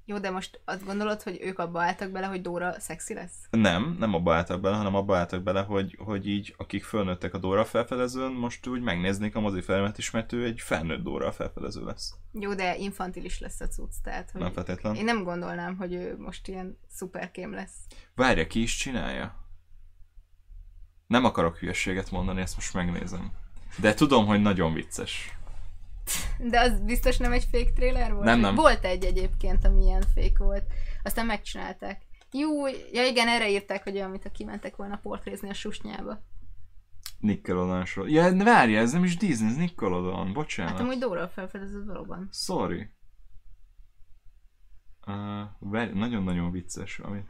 [0.06, 3.34] Jó, de most azt gondolod, hogy ők abba álltak bele, hogy Dóra szexi lesz?
[3.50, 7.38] Nem, nem abba álltak bele, hanem abba álltak bele, hogy, hogy így, akik fölnőttek a
[7.38, 12.14] Dóra felfedezőn, most úgy megnéznék a mozifilmet is, mert ő egy felnőtt Dóra felfedező lesz.
[12.32, 14.94] Jó, de infantilis lesz a cucc, tehát hogy Nem feltétlen.
[14.94, 17.74] én nem gondolnám, hogy ő most ilyen szuperkém lesz.
[18.14, 19.42] Várja, ki is csinálja?
[21.06, 23.32] Nem akarok hülyeséget mondani, ezt most megnézem.
[23.80, 25.38] De tudom, hogy nagyon vicces.
[26.38, 28.24] De az biztos nem egy fake trailer volt?
[28.24, 28.54] Nem, nem.
[28.54, 30.64] Volt egy egyébként, ami ilyen fake volt.
[31.02, 32.02] Aztán megcsinálták.
[32.32, 36.22] Jó, ja igen, erre írták, hogy olyan, mintha kimentek volna portrézni a susnyába.
[37.18, 38.08] Nickelodeon sor.
[38.08, 40.72] Ja, de várja, ez nem is Disney, ez Nickelodeon, bocsánat.
[40.72, 42.28] Hát amúgy Dóra felfedezett valóban.
[42.32, 42.88] Sorry.
[45.06, 45.14] Uh,
[45.58, 47.26] várj, nagyon-nagyon vicces, amit...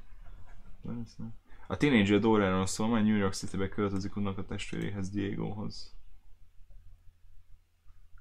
[1.66, 5.93] A tínédzser Dóráról szól, majd New York City-be költözik unnak testvéréhez, Diegohoz.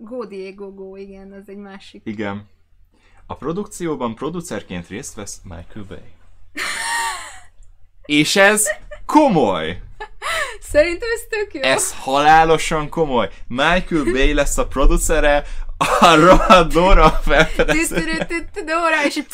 [0.05, 2.01] Go Diego Go, igen, az egy másik.
[2.05, 2.49] Igen.
[3.25, 6.11] A produkcióban producerként részt vesz Michael Bay.
[8.19, 8.67] És ez
[9.05, 9.81] komoly!
[10.61, 11.61] Szerintem ez tök jó.
[11.61, 13.29] Ez halálosan komoly.
[13.47, 15.43] Michael Bay lesz a producere,
[15.99, 17.95] a rohadt Dora felfedező.
[17.95, 19.27] Tütürütütü, Dóra, és így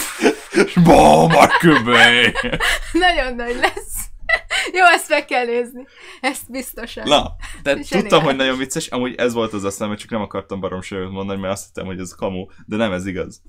[0.83, 2.33] Bó, Michael Bay!
[3.05, 4.08] nagyon nagy lesz.
[4.77, 5.85] Jó, ezt meg kell nézni.
[6.21, 7.07] Ezt biztosan.
[7.07, 11.11] Na, de tudtam, hogy nagyon vicces, amúgy ez volt az aztán, csak nem akartam baromságot
[11.11, 13.41] mondani, mert azt hittem, hogy ez kamu, de nem ez igaz.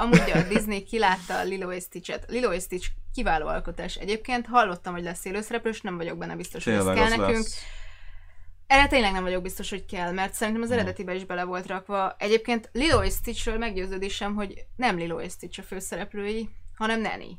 [0.00, 2.24] Amúgy a Disney kilátta a Lilo és Stitch-et.
[2.28, 3.94] Lilo és Stitch kiváló alkotás.
[3.94, 7.36] Egyébként hallottam, hogy lesz élőszereplős, nem vagyok benne biztos, hogy ez Tényleg kell nekünk.
[7.36, 7.62] lesz.
[8.66, 10.78] Erre tényleg nem vagyok biztos, hogy kell, mert szerintem az Hmm.
[10.78, 12.14] eredetibe is bele volt rakva.
[12.18, 17.38] Egyébként Lilo és Stitchről meggyőződésem, hogy nem Lilo és Stitch a főszereplői, hanem Nanny.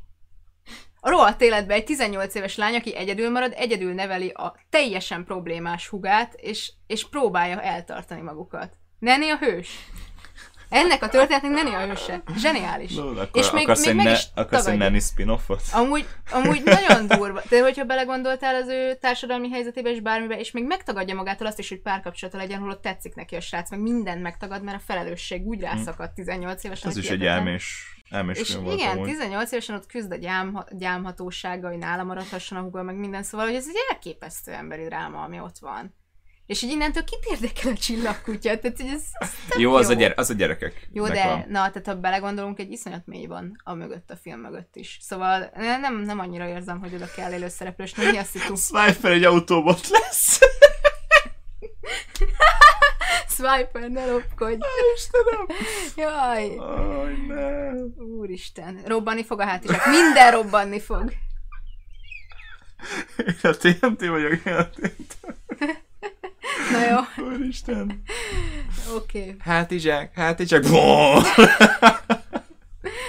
[1.00, 5.88] A rohadt életben egy 18 éves lány, aki egyedül marad, egyedül neveli a teljesen problémás
[5.88, 8.74] hugát, és, és próbálja eltartani magukat.
[9.00, 9.70] Nanny a hős.
[10.74, 12.24] Ennek a történetnek Nanny a hőse.
[12.38, 12.96] Zseniális.
[12.96, 15.62] No, akkor és még, még meg ne, is akarsz egy nanny spin-offot?
[15.74, 17.42] Amúgy, amúgy nagyon durva.
[17.50, 21.70] De hogyha belegondoltál az ő társadalmi helyzetébe és bármibe, és még megtagadja magától azt is,
[21.70, 25.60] hogy párkapcsolata legyen, holott tetszik neki a srác, meg mindent megtagad, mert a felelősség úgy
[25.60, 26.90] rászakadt 18 évesen.
[26.90, 27.60] Ez hogy is egy hihetetlen.
[28.10, 29.10] Elmés, elmés És volt igen, amúgy.
[29.10, 33.46] 18 évesen ott küzd a gyám, gyámhatósággal, hogy nála maradhasson a húga, meg minden, szóval,
[33.46, 35.94] hogy ez egy elképesztő emberi dráma, ami ott van.
[36.46, 38.60] És így innentől kit érdekel a csillagkutya?
[38.60, 40.88] Tehát, hogy ez, ez tök Jó, az a, gyere, az a gyerekek.
[40.92, 44.76] jó, de na, tehát ha belegondolunk, egy iszonyat mély van a mögött, a film mögött
[44.76, 44.98] is.
[45.02, 48.58] Szóval nem, nem annyira érzem, hogy oda kell élőszereplős, nem mi azt hittük.
[48.58, 50.40] Sniper egy autóbot lesz.
[53.36, 54.64] Swiper, ne lopkodj.
[54.96, 55.46] Istenem!
[55.96, 57.72] Jaj, Aj, ne!
[58.18, 58.80] úristen.
[58.86, 59.86] Robbanni fog a hátizsák.
[59.86, 61.14] Minden robbanni fog.
[63.18, 65.18] Én a TNT vagyok, én a TNT.
[66.72, 68.04] Na jó, Úristen.
[68.96, 69.20] oké.
[69.20, 69.36] Okay.
[69.40, 70.64] Hátizsák, hátizsák.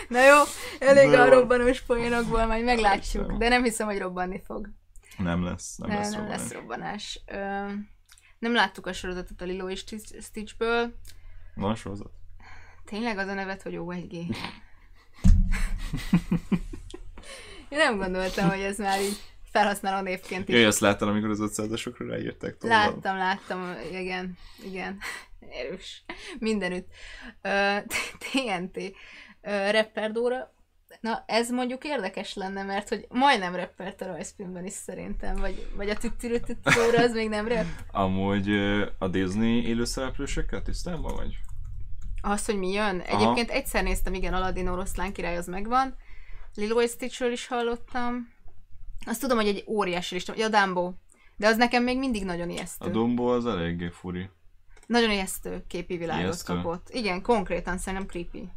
[0.08, 0.42] Na jó,
[0.78, 3.32] elég Na a robbanós poénokból, majd meglátjuk.
[3.32, 4.68] De nem hiszem, hogy robbanni fog.
[5.18, 6.40] Nem lesz, nem, Nem, lesz nem robbanás.
[6.40, 7.22] lesz robbanás.
[7.26, 7.66] Ö,
[8.44, 10.94] nem láttuk a sorozatot a Lilo és Stitch- Stitchből.
[11.54, 12.10] Van sorozat?
[12.84, 14.12] Tényleg az a nevet, hogy OLG?
[17.68, 20.54] Én nem gondoltam, hogy ez már így felhasználó névként is.
[20.54, 22.92] Jaj, azt láttad, amikor az 500-asokra ráírták tovább?
[23.02, 24.98] Láttam, láttam, igen, igen.
[25.50, 26.04] Erős.
[26.38, 26.88] Mindenütt.
[27.42, 27.76] Ö,
[28.18, 28.80] TNT.
[30.12, 30.54] Dóra.
[31.00, 35.88] Na, ez mondjuk érdekes lenne, mert hogy majdnem rappert a rajzfilmben is szerintem, vagy, vagy
[35.88, 37.66] a tüttürötött Dóra az még nem rap.
[37.92, 38.48] Amúgy
[38.98, 41.38] a Disney élőszereplősekkel tisztában vagy?
[42.20, 43.00] Az, hogy mi jön?
[43.00, 45.94] Egyébként egyszer néztem, igen, Aladdin oroszlán király az megvan.
[46.54, 48.32] Lilo és Stitchről is hallottam.
[49.06, 50.92] Azt tudom, hogy egy óriási lista, a Dumbo.
[51.36, 52.86] De az nekem még mindig nagyon ijesztő.
[52.86, 54.30] A Dumbo az eléggé furi.
[54.86, 56.54] Nagyon ijesztő képi világot Ijesztő?
[56.54, 56.88] kapott.
[56.90, 58.48] Igen, konkrétan szerintem creepy.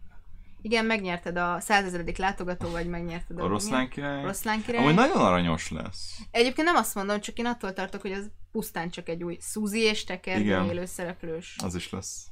[0.62, 4.24] Igen, megnyerted a százezeredik látogató, vagy megnyerted a Oroszlán király?
[4.24, 4.82] Oroszlán király.
[4.82, 6.20] Amúgy nagyon aranyos lesz.
[6.32, 9.80] Egyébként nem azt mondom, csak én attól tartok, hogy az pusztán csak egy új Suzy
[9.80, 10.70] és Igen.
[10.70, 11.56] élő szereplős.
[11.64, 12.28] Az is lesz.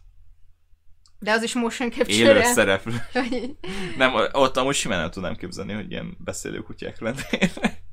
[1.19, 3.01] De az is motion capture Élő szereplő.
[3.97, 7.83] Nem, ott amúgy simán el tudnám képzelni, hogy ilyen beszélő kutyák lennének.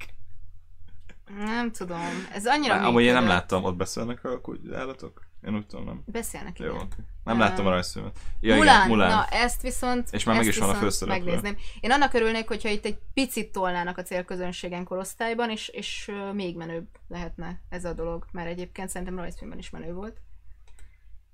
[1.36, 2.26] Nem tudom.
[2.32, 4.40] Ez annyira Amúgy én nem láttam, ott beszélnek a
[4.72, 5.30] állatok?
[5.46, 6.02] Én úgy tudom, nem.
[6.06, 6.76] Beszélnek, Jó, igen.
[6.80, 6.94] oké.
[7.24, 8.18] Nem Ö, láttam a rajzfilmet.
[8.40, 9.10] Ja, Mulán, igen, Mulán.
[9.10, 11.24] na ezt viszont És már meg is van a főszereplő.
[11.24, 11.56] megnézném.
[11.80, 16.86] Én annak örülnék, hogyha itt egy picit tolnának a célközönségen korosztályban, és, és még menőbb
[17.08, 20.16] lehetne ez a dolog, mert egyébként szerintem rajzfilmben is menő volt.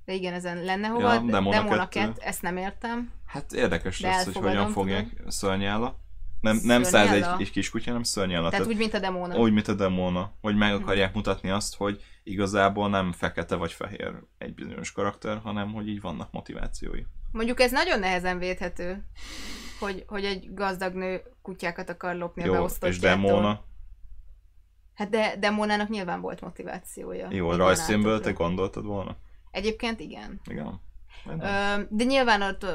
[0.04, 1.08] De igen, ezen lenne hova.
[1.08, 2.12] Ja, Ja, Demona Demona kettő.
[2.12, 3.12] 2, ezt nem értem.
[3.26, 5.98] Hát érdekes De lesz, hogy hogyan fogják szörnyála.
[6.40, 8.50] Nem, nem száz egy, egy kis kutya, hanem szörnyála.
[8.50, 9.36] Tehát úgy, mint a Demona.
[9.38, 10.32] úgy, mint a demóna.
[10.40, 15.72] Hogy meg akarják mutatni azt, hogy igazából nem fekete vagy fehér egy bizonyos karakter, hanem
[15.72, 17.02] hogy így vannak motivációi.
[17.32, 19.04] Mondjuk ez nagyon nehezen védhető,
[19.80, 23.30] hogy, hogy egy gazdag nő kutyákat akar lopni a Jó, és beosztottjától.
[23.30, 23.66] demóna.
[24.94, 27.28] Hát de Demónának nyilván volt motivációja.
[27.30, 29.16] Jó, van te gondoltad volna?
[29.50, 30.40] Egyébként igen.
[30.44, 30.80] Igen.
[31.88, 32.66] De nyilván ott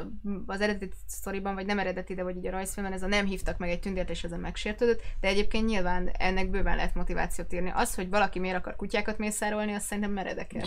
[0.46, 3.58] az eredeti sztoriban, vagy nem eredeti, de vagy így a rajzfilmben ez a nem hívtak
[3.58, 7.70] meg egy tündért, és ezen megsértődött, de egyébként nyilván ennek bőven lehet motivációt írni.
[7.74, 10.66] Az, hogy valaki miért akar kutyákat mészárolni, azt szerintem meredeked.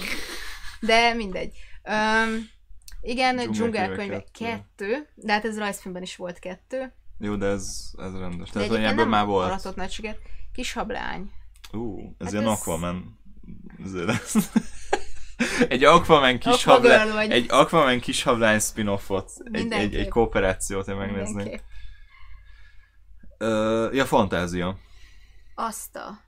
[0.80, 1.58] De mindegy.
[1.84, 2.50] Öm,
[3.02, 4.46] igen, Dzsungelkönyve kettő.
[4.46, 6.94] kettő, de hát ez rajzfilmben is volt kettő.
[7.20, 8.48] Jó, de ez, ez rendes.
[8.50, 9.48] De Tehát, egyébként ebből már volt.
[9.48, 10.20] aratott nagy sikert.
[10.54, 11.32] Kis hablány.
[11.72, 13.20] Ú, ez Hát ilyen ez- Aquaman.
[13.84, 14.36] Ez lesz.
[15.70, 17.32] egy Aquaman kis hablány, vagy.
[17.32, 21.36] egy Aquaman kis hablány spin-offot, egy, egy, egy kooperációt én megnézni.
[21.36, 21.64] Mindenképp.
[23.40, 24.78] Uh, ja, fantázia.
[25.56, 26.20] Azt a...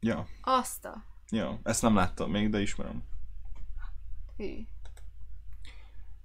[0.00, 1.04] Ja, Azt a...
[1.30, 3.02] ja, ezt nem láttam még, de ismerem.
[4.36, 4.66] Hű.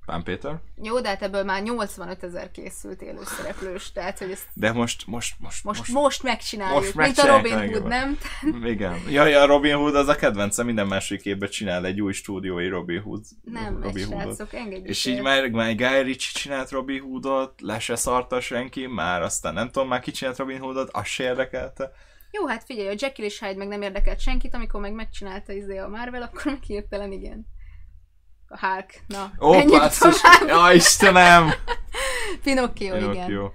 [0.05, 0.59] Pán Péter?
[0.81, 5.35] Jó, de hát ebből már 85 ezer készült élőszereplős, tehát hogy ezt De most, most,
[5.39, 7.89] most, most, most, most megcsináljuk, most mint a Robin Hood, legjobban.
[7.89, 8.17] nem?
[8.63, 9.01] Igen.
[9.09, 13.01] Ja, ja, Robin Hood az a kedvencem, minden második évben csinál egy új stúdiói Robin
[13.01, 13.25] Hood.
[13.43, 14.35] Nem, Robin Hoodot.
[14.35, 18.87] srácok, engedjük És így már, már Guy Ritchie csinált Robin Hoodot, le se szarta senki,
[18.87, 21.91] már aztán nem tudom már ki csinált Robin Hoodot, az se érdekelte.
[22.31, 25.77] Jó, hát figyelj, a Jekyll és Hyde meg nem érdekelt senkit, amikor meg megcsinálta izé
[25.77, 27.45] a Marvel, akkor meg hirtelen igen.
[28.59, 30.21] Hulk, na, Ó, menjünk basszus!
[30.21, 30.47] tovább.
[30.67, 31.51] Ja, Istenem!
[32.43, 33.09] Pinocchio, igen.
[33.11, 33.51] Pinocchio.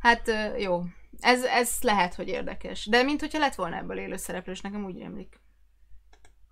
[0.00, 0.82] Hát ö, jó,
[1.20, 2.86] ez, ez lehet, hogy érdekes.
[2.86, 5.40] De mint hogyha lett volna ebből élőszereplős, nekem úgy rémlik.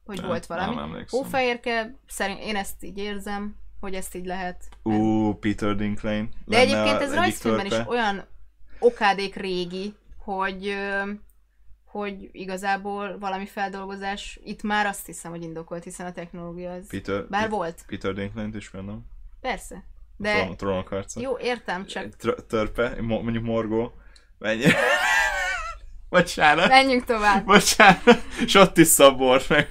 [0.05, 0.75] Hogy Nem, volt valami.
[0.75, 1.21] nem emlékszem.
[1.21, 4.69] Hófehérke, szerint én ezt így érzem, hogy ezt így lehet.
[4.83, 6.29] Ú, Peter Dinklage.
[6.45, 8.27] De egyébként ez rajzfilmben is olyan
[8.79, 10.77] okádék régi, hogy,
[11.91, 16.87] hogy igazából valami feldolgozás itt már azt hiszem, hogy indokolt, hiszen a technológia az...
[16.89, 19.07] Peter, Bár volt, Peter Dinklage is nem?
[19.41, 19.85] persze.
[20.17, 20.33] De...
[20.33, 21.21] A trónok harca.
[21.21, 23.95] jó, értem, csak törpe, mo- mondjuk Morgó.
[24.39, 24.65] Menj.
[26.09, 26.69] Bocsánat.
[26.69, 27.45] menjünk tovább.
[27.45, 28.23] Bocsánat.
[28.45, 29.71] És ott is szabor meg.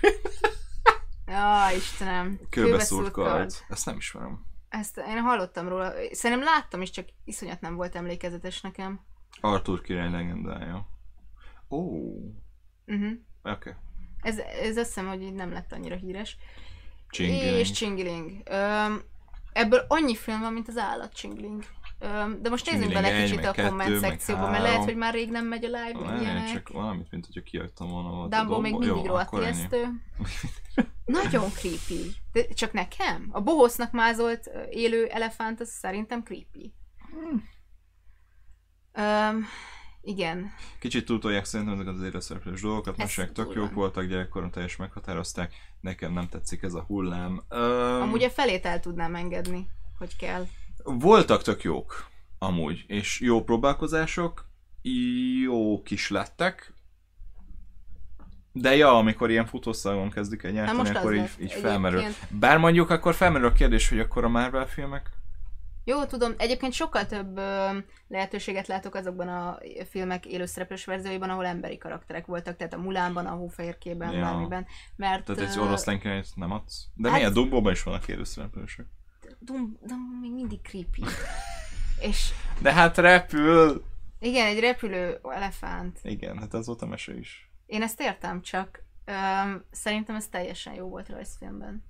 [1.27, 2.39] Ja, Istenem.
[2.49, 3.53] Kőbeszúrt kard.
[3.69, 4.45] Ezt nem ismerem.
[4.69, 5.93] Ezt én hallottam róla.
[6.11, 8.99] Szerintem láttam is, csak iszonyat nem volt emlékezetes nekem.
[9.41, 10.87] Arthur király legendája.
[11.69, 11.81] Ó,
[12.85, 13.11] Uh-huh.
[13.43, 13.51] oké.
[13.51, 13.73] Okay.
[14.21, 16.37] Ez, ez azt hiszem, hogy így nem lett annyira híres.
[17.09, 17.57] Csingiling.
[17.59, 18.41] És Csingiling.
[18.45, 19.01] Öm,
[19.53, 21.63] ebből annyi film van, mint az állat Csingiling.
[21.99, 25.13] Öm, de most nézzünk Csingiling bele egy, kicsit a komment szekcióba, mert lehet, hogy már
[25.13, 26.51] rég nem megy a live, meg Nem, ilyenek.
[26.53, 29.85] csak valamit, mint hogyha kiadtam volna Dumbo még mindig rohadt ijesztő.
[31.05, 32.11] Nagyon creepy.
[32.31, 33.29] De csak nekem?
[33.31, 36.73] A bohosznak mázolt élő elefánt, az szerintem creepy.
[38.97, 39.45] Um,
[40.01, 40.51] igen.
[40.79, 46.13] Kicsit túltolják szerintem ezeket az élőszereplős dolgokat, mesek tök jók voltak, gyerekkoron teljesen meghatározták, nekem
[46.13, 47.43] nem tetszik ez a hullám.
[47.49, 50.45] Um, Amúgy a felét el tudnám engedni, hogy kell.
[50.83, 52.07] Voltak tök jók,
[52.37, 54.47] amúgy, és jó próbálkozások,
[55.41, 56.73] jók is lettek,
[58.51, 62.03] de ja, amikor ilyen futószagon kezdik az akkor így, így felmerül.
[62.29, 65.09] Bár mondjuk akkor felmerül a kérdés, hogy akkor a Marvel filmek?
[65.89, 69.57] Jó, tudom, egyébként sokkal több ö, lehetőséget látok azokban a
[69.89, 74.21] filmek élőszereplős verzióiban, ahol emberi karakterek voltak, tehát a Mulánban, a Hófehérkében, Ja.
[74.21, 74.65] bármiben.
[74.95, 76.85] Mert Tehát egy oroszlán királyt nem adsz?
[76.93, 78.85] De hát- milyen Dumbóban is vannak élőszereplősök.
[79.39, 81.03] Dum, dum, még mindig creepy.
[82.09, 82.29] És
[82.61, 83.83] De hát repül!
[84.19, 85.99] igen, egy repülő elefánt.
[86.03, 87.51] Igen, hát ez volt a mese is.
[87.65, 91.83] Én ezt értem, csak öm, szerintem ez teljesen jó volt rajzfilmben.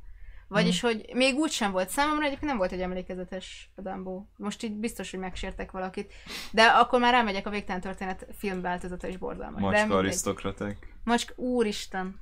[0.49, 4.25] Vagyis, hogy még úgy sem volt számomra, egyébként nem volt egy emlékezetes a Dumbo.
[4.35, 6.13] Most így biztos, hogy megsértek valakit.
[6.51, 9.61] De akkor már rámegyek a Végtelen Történet filmváltozata is borzalmas.
[9.61, 10.93] Macska arisztokratek.
[11.03, 12.19] Macska, úristen.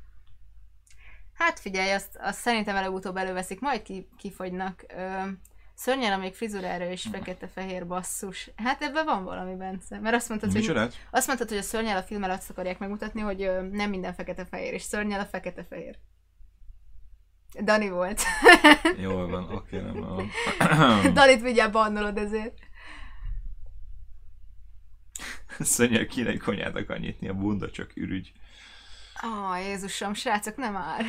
[1.34, 4.86] Hát figyelj, azt, azt szerintem előbb-utóbb előveszik, majd ki, kifogynak.
[4.88, 5.30] Ö,
[5.76, 8.49] szörnyel még frizurára és fekete-fehér basszus.
[8.56, 9.99] Hát ebben van valami, Bence.
[9.99, 10.64] Mert azt mondtad, hogy,
[11.12, 14.74] azt mondtad, hogy a szörnyel a filmmel azt akarják megmutatni, hogy ö, nem minden fekete-fehér,
[14.74, 15.98] és szörnyel a fekete-fehér.
[17.64, 18.22] Dani volt.
[18.98, 20.32] Jól van, oké, nem van.
[21.14, 22.57] Danit mindjárt bannolod ezért.
[25.60, 28.32] Szörnyel kéne egy konyának nyitni, a bunda csak ürügy.
[29.26, 31.06] Ó, Jézusom, srácok, nem már.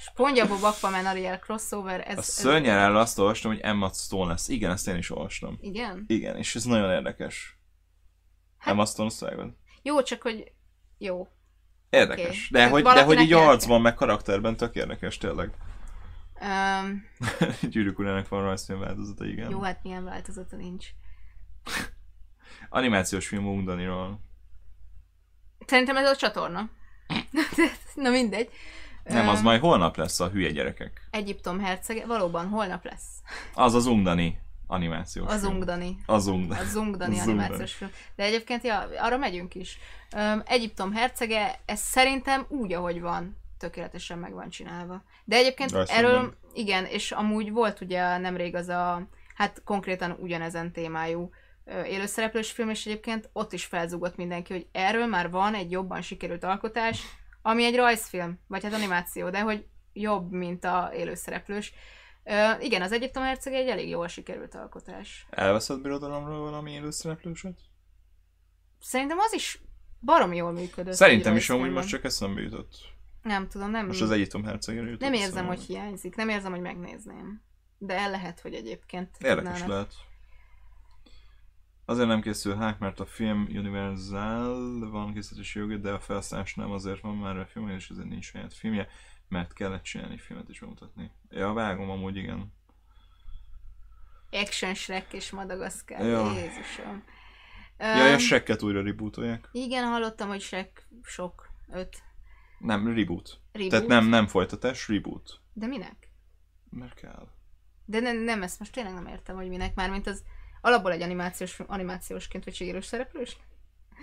[0.00, 2.16] Spongyabob Aquaman Ariel crossover, ez...
[2.16, 2.26] A ez...
[2.26, 4.48] szörnyel azt olvastam, hogy Emma Stone lesz.
[4.48, 5.58] Igen, ezt én is olvastam.
[5.60, 6.04] Igen?
[6.06, 7.58] Igen, és ez nagyon érdekes.
[8.58, 9.54] Hát- Emma Stone szvágod?
[9.82, 10.52] Jó, csak hogy...
[10.98, 11.28] Jó.
[11.90, 12.26] Érdekes.
[12.26, 12.48] Oké.
[12.50, 15.50] De, hogy, de hogy így arcban, meg karakterben tök érdekes, tényleg.
[16.40, 17.04] Um,
[17.70, 19.50] Gyűrűk urának van rajzfilm változata, igen.
[19.50, 20.86] jó, hát milyen változata nincs.
[22.68, 24.20] Animációs film Ungdaniról.
[25.66, 26.70] Szerintem ez a csatorna.
[27.94, 28.50] Na mindegy.
[29.04, 31.08] Nem, az Öm, majd holnap lesz a hülye gyerekek.
[31.10, 33.22] Egyiptom hercege, valóban holnap lesz.
[33.54, 34.38] Az az Ungdani
[34.70, 35.44] animációs Az.
[35.44, 35.96] Ungdani.
[36.06, 37.18] Az Ungdani.
[37.18, 37.90] Az animációs film.
[38.16, 39.78] De egyébként, ja, arra megyünk is.
[40.16, 45.02] Öm, Egyiptom hercege, ez szerintem úgy, ahogy van, tökéletesen meg van csinálva.
[45.24, 46.14] De egyébként Rajzfilmben.
[46.14, 51.30] erről, igen, és amúgy volt ugye nemrég az a, hát konkrétan ugyanezen témájú
[51.86, 56.44] élőszereplős film, és egyébként ott is felzúgott mindenki, hogy erről már van egy jobban sikerült
[56.44, 57.02] alkotás,
[57.42, 61.72] ami egy rajzfilm, vagy hát animáció, de hogy jobb, mint a élőszereplős.
[62.24, 65.26] Ö, igen, az Egyiptom hercege egy elég jól sikerült alkotás.
[65.30, 67.58] Elveszett birodalomról valami élőszereplőset?
[68.80, 69.62] Szerintem az is
[70.00, 70.94] barom jól működött.
[70.94, 72.74] Szerintem is amúgy most csak eszembe jutott.
[73.22, 75.00] Nem tudom, nem, Most az Egyiptom hercegére jutott.
[75.00, 76.16] nem érzem, hogy hiányzik.
[76.16, 77.42] Nem érzem, hogy megnézném.
[77.78, 79.68] De el lehet, hogy egyébként Érdekes tudnának.
[79.68, 79.94] lehet.
[81.84, 86.70] Azért nem készül hák, mert a film Universal van készítési joga, de a felszállás nem
[86.70, 88.88] azért van már a film, és ezért nincs saját filmje,
[89.30, 91.10] mert kellett csinálni filmet is bemutatni.
[91.28, 92.52] Ja, vágom amúgy, igen.
[94.30, 96.06] Action Shrek és Madagaszkár.
[96.06, 96.32] Ja.
[96.32, 97.04] Jézusom.
[97.78, 99.48] Ja, Öm, ja, Shrek-et újra rebootolják.
[99.52, 101.50] Igen, hallottam, hogy Shrek sok.
[101.72, 102.02] Öt.
[102.58, 103.40] Nem, reboot.
[103.52, 103.70] Reboot.
[103.70, 105.40] Tehát nem, nem folytatás, reboot.
[105.52, 106.10] De minek?
[106.70, 107.28] Mert kell.
[107.84, 109.74] De nem, nem, ezt most tényleg nem értem, hogy minek.
[109.74, 110.22] Mármint az
[110.60, 113.36] alapból egy animációs, animációsként, vagy sikeres szereplős?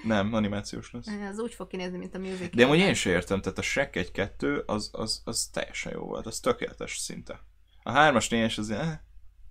[0.04, 1.08] Nem, animációs lesz.
[1.30, 2.50] Az úgy fog kinézni, mint a musical.
[2.54, 6.26] De amúgy én sem értem, tehát a Shrek 1-2 az, az, az teljesen jó volt,
[6.26, 7.40] az tökéletes szinte.
[7.84, 9.02] A 3-as 4-es az ilyen,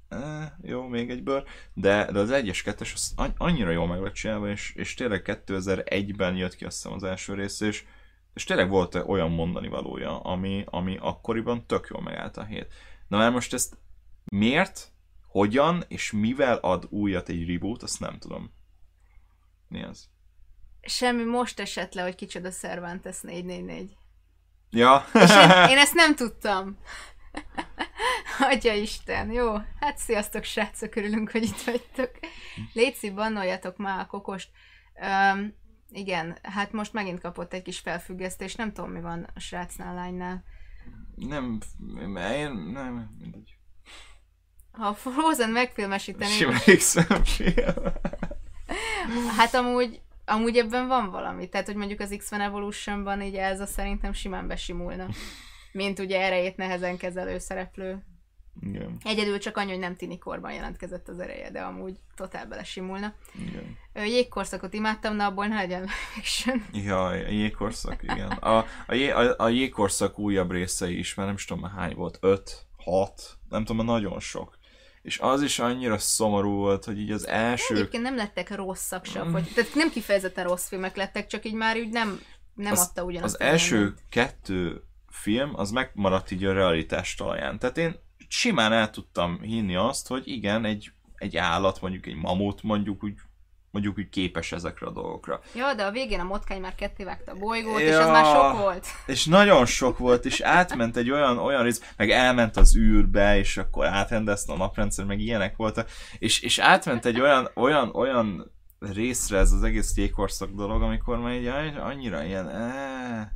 [0.09, 1.44] eh, eh, jó, még egy bőr,
[1.74, 5.40] de, de az 1-es 2-es az an- annyira jól meg lett csinálva, és, és tényleg
[5.47, 7.85] 2001-ben jött ki azt hiszem az első rész, és,
[8.35, 12.73] és tényleg volt olyan mondani valója, ami, ami akkoriban tök jól megállt a hét.
[13.09, 13.78] Na már most ezt
[14.24, 14.93] miért,
[15.27, 18.52] hogyan és mivel ad újat egy reboot, azt nem tudom.
[19.68, 20.09] Mi az?
[20.87, 23.97] Semmi most esett le, hogy kicsoda Cervantes 444.
[24.71, 25.07] Ja.
[25.13, 26.79] És én, én ezt nem tudtam.
[28.51, 29.57] Adja Isten, jó?
[29.81, 32.11] Hát sziasztok, srácok, örülünk, hogy itt vagytok.
[32.73, 34.51] Léci, bannoljatok már a kokost.
[35.35, 35.55] Um,
[35.91, 40.45] igen, hát most megint kapott egy kis felfüggesztést, nem tudom, mi van a srácnál, lánynál.
[41.15, 41.59] Nem,
[42.33, 43.57] én nem, mindegy.
[44.73, 45.69] Ha Frozen
[46.77, 47.83] X-em film.
[49.37, 51.48] hát amúgy, amúgy ebben van valami.
[51.48, 55.07] Tehát, hogy mondjuk az X-Men Evolutionban így ez a szerintem simán besimulna.
[55.73, 58.05] Mint ugye erejét nehezen kezelő szereplő.
[58.61, 63.15] Igen, Egyedül csak annyi, hogy nem tini korban jelentkezett az ereje, de amúgy totál belesimulna.
[63.48, 63.77] igen.
[64.07, 66.65] Jégkorszakot imádtam, de abból ne legyen fiction.
[66.73, 68.31] Ja, a jégkorszak, igen.
[68.31, 71.94] A, a, jé, a, a jégkorszak újabb részei is, már nem is tudom már hány
[71.94, 74.56] volt, öt, hat, nem tudom, már nagyon sok.
[75.07, 77.74] És az is annyira szomorú volt, hogy így az első...
[77.74, 79.12] Egyébként nem lettek rosszak Mm.
[79.12, 82.20] sem, vagy, tehát nem kifejezetten rossz filmek lettek, csak így már úgy nem,
[82.55, 83.35] nem Az- adta ugyanazt.
[83.35, 87.59] Az első kettő film, az megmaradt így a realitás talaján.
[87.59, 87.97] Tehát én
[88.28, 93.15] simán el tudtam hinni azt, hogy igen, egy, egy állat, mondjuk egy mamut, mondjuk úgy
[93.71, 95.41] mondjuk úgy képes ezekre a dolgokra.
[95.55, 98.01] Ja, de a végén a motkány már ketté vágta a bolygót, és Ja.
[98.01, 98.87] az már sok volt.
[99.07, 103.57] És nagyon sok volt, és átment egy olyan, olyan rész, meg elment az űrbe, és
[103.57, 109.39] akkor átrendezte a naprendszer, meg ilyenek voltak, és, és átment egy olyan, olyan, olyan részre
[109.39, 111.47] ez az egész jégkorszak dolog, amikor már így
[111.79, 113.29] annyira ilyen, eh,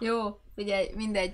[0.00, 1.32] Jó, figyelj, mindegy.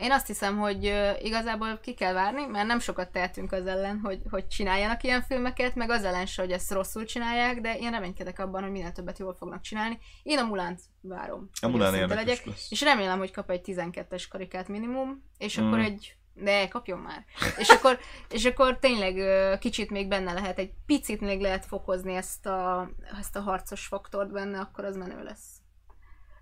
[0.00, 0.84] Én azt hiszem, hogy
[1.22, 5.74] igazából ki kell várni, mert nem sokat tehetünk az ellen, hogy, hogy csináljanak ilyen filmeket,
[5.74, 9.18] meg az ellen se, hogy ezt rosszul csinálják, de én reménykedek abban, hogy minél többet
[9.18, 9.98] jól fognak csinálni.
[10.22, 11.50] Én a Mulánt várom.
[11.60, 12.70] a Mulán érdekes lesz.
[12.70, 15.66] És remélem, hogy kap egy 12-es karikát minimum, és Mm.
[15.66, 17.24] akkor egy de kapjon már.
[17.58, 17.98] És akkor,
[18.30, 19.14] és akkor tényleg
[19.58, 22.90] kicsit még benne lehet, egy picit még lehet fokozni ezt a,
[23.20, 25.46] ezt a harcos faktort benne, akkor az menő lesz.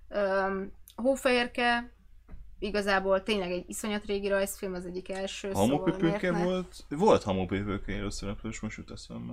[0.09, 1.93] Öm, Hófehérke
[2.59, 6.44] igazából tényleg egy iszonyat régi rajzfilm, az egyik első, szóval Hamupipőke ne?
[6.44, 6.85] volt?
[6.89, 9.32] Volt hamupipőke előszereplős, most jut eszembe.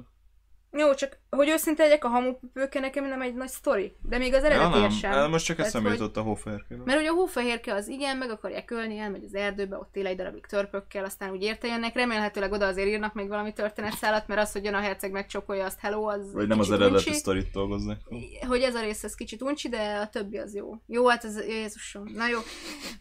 [0.77, 4.43] Jó, csak hogy őszinte legyek, a hamupipőke nekem nem egy nagy sztori, de még az
[4.43, 5.11] Ja, eredeti nem, sem.
[5.11, 6.83] el most csak Tehát, eszembe jutott a hófehérkéről.
[6.85, 10.15] Mert ugye a hófehérke az igen, meg akarják ölni, elmegy az erdőbe, ott él egy
[10.17, 14.51] darabig törpökkel, aztán úgy érte jönnek, remélhetőleg oda azért írnak még valami történetszálat, mert az,
[14.51, 17.99] hogy jön a herceg megcsókolja azt hello, az Vagy nem az eredeti sztorit dolgoznak.
[18.47, 20.75] Hogy ez a rész ez kicsit uncsi, de a többi az jó.
[20.87, 22.03] Jó, hát ez Jézusom.
[22.13, 22.39] Na jó.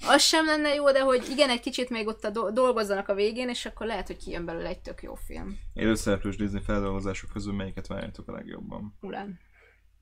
[0.08, 3.14] Az sem lenne jó, de hogy igen, egy kicsit még ott a do- dolgozzanak a
[3.14, 5.58] végén, és akkor lehet, hogy kijön belőle egy tök jó film.
[5.74, 8.96] Előszereplős Disney feldolgozások közül melyiket várjátok a legjobban?
[9.00, 9.38] Mulán.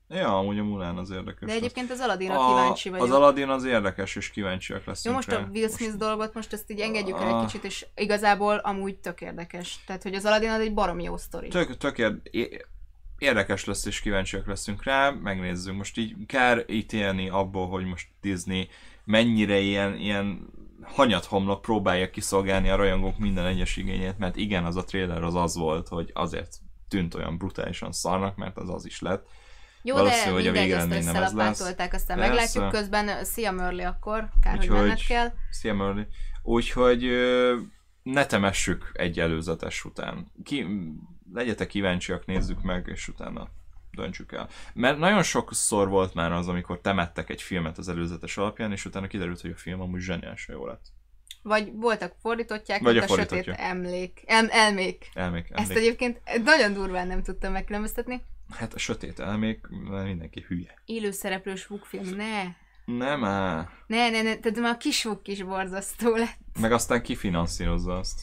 [0.09, 1.49] Ja, amúgy a Mulán az érdekes.
[1.49, 3.05] De egyébként az Aladdinra kíváncsi vagyok.
[3.05, 5.37] Az Aladdin az érdekes, és kíváncsiak Jó, leszünk most rá.
[5.37, 7.45] a Will Smith dolgot most ezt így engedjük el egy Ah.
[7.45, 9.83] kicsit, és igazából amúgy tök érdekes.
[9.85, 11.47] Tehát, hogy az Aladdin az egy barom jó sztori.
[11.47, 12.67] Tök, tök ér- é-
[13.17, 15.75] érdekes lesz, és kíváncsiak leszünk rá, megnézzük.
[15.75, 18.67] Most így kár ítélni abból, hogy most Disney
[19.03, 20.47] mennyire ilyen, ilyen
[20.81, 25.55] hanyathomlok próbálja kiszolgálni a rajongók minden egyes igényét, mert igen, az a trailer az az
[25.55, 26.57] volt, hogy azért
[26.93, 29.27] tűnt olyan brutálisan szarnak, mert az az is lett.
[29.81, 31.59] Jó, Valószínű, de hogy a végeredmény nem ez lesz.
[31.59, 32.15] aztán Persze.
[32.15, 33.23] meglátjuk közben.
[33.23, 35.31] Szia Mörli akkor, kár, hogy Úgyhogy- menned kell.
[35.49, 36.07] Szia Merli.
[36.43, 37.09] Úgyhogy
[38.03, 40.31] ne temessük egy előzetes után.
[40.43, 40.67] Ki,
[41.33, 43.47] legyetek kíváncsiak, nézzük meg, és utána
[43.91, 44.49] döntsük el.
[44.73, 49.07] Mert nagyon sokszor volt már az, amikor temettek egy filmet az előzetes alapján, és utána
[49.07, 50.85] kiderült, hogy a film amúgy zseniálisan jó lett.
[51.43, 54.23] Vagy voltak fordítottják, Vagy a a, sötét emlék.
[54.25, 55.09] Em, elmék.
[55.13, 55.77] Elmék, Ezt emlék.
[55.77, 58.21] egyébként nagyon durván nem tudtam megkülönböztetni.
[58.49, 59.67] Hát a sötét elmék,
[60.03, 60.81] mindenki hülye.
[60.85, 62.43] Élőszereplős film, ne.
[62.85, 63.69] Nem á.
[63.87, 66.37] Ne, ne, ne, tehát már a kis vuk is borzasztó lett.
[66.59, 68.21] Meg aztán kifinanszírozza azt.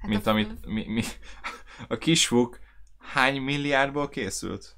[0.00, 1.02] Hát Mint a- amit mi, mi,
[1.88, 2.58] a kisfuk
[2.98, 4.76] hány milliárdból készült?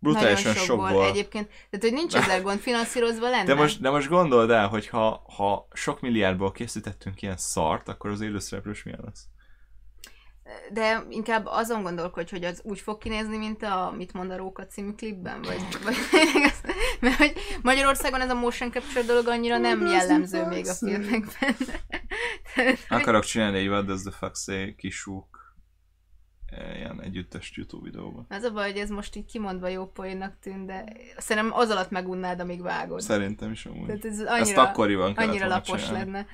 [0.00, 1.06] Brutálisan sokból sokból.
[1.06, 1.48] egyébként.
[1.48, 3.44] Tehát, hogy nincs ezzel gond, finanszírozva lenne.
[3.44, 8.10] De most, de most gondold el, hogy ha, ha sok milliárdból készítettünk ilyen szart, akkor
[8.10, 9.24] az élőszereplős milyen lesz?
[10.72, 14.66] De inkább azon gondolkodj, hogy az úgy fog kinézni, mint a Mit mond a Róka
[14.66, 15.96] című klipben, vagy, vagy
[17.00, 17.32] mert hogy
[17.62, 21.56] Magyarországon ez a motion capture dolog annyira nem jellemző még a filmekben.
[22.88, 25.39] Akarok csinálni egy What Does the Fuck Say kisúk
[26.76, 28.26] ilyen együttes YouTube videóban.
[28.28, 30.84] Az a baj, hogy ez most így kimondva jó poénnak tűnt, de
[31.16, 33.00] szerintem az alatt megunnád, amíg vágod.
[33.00, 33.86] Szerintem is amúgy.
[33.86, 36.10] Tehát ez Ezt annyira, akkoriban kellett annyira lapos csinálni.
[36.10, 36.26] lenne.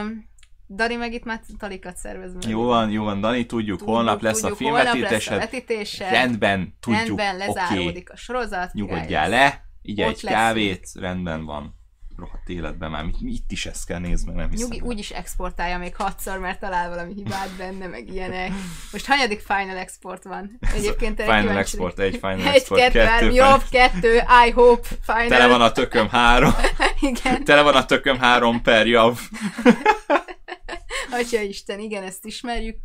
[0.00, 0.30] Um,
[0.68, 2.48] Dani meg itt már talikat szervez meg.
[2.48, 5.38] Jó van, jó van, Dani, tudjuk, Tudjuk, holnap lesz tudjuk, a filmvetítésed.
[5.38, 6.10] vetítése.
[6.10, 8.72] Rendben, tudjuk, Rendben, lezáródik a sorozat.
[8.72, 9.40] Nyugodjál lesz.
[9.52, 10.32] le, így Ott egy leszünk.
[10.32, 11.74] kávét, rendben van.
[12.16, 14.68] Rohadt életben már, mit- itt is ezt kell nézni, mert nem hiszem.
[14.68, 18.50] Nyugi úgyis exportálja még hatszor, mert talál valami hibát benne, meg ilyenek.
[18.92, 20.58] Most hanyadik Final Export van?
[20.74, 21.98] Egyébként erre Final Export.
[21.98, 24.14] 1, Final egy, Export kettő, 2, három, Final- jobb, kettő,
[24.46, 25.28] I hope, Final.
[25.28, 26.52] Tele van a tököm három,
[27.00, 29.18] Igen, tele van a tököm három per jav.
[31.18, 32.76] Atya Isten, igen, ezt ismerjük.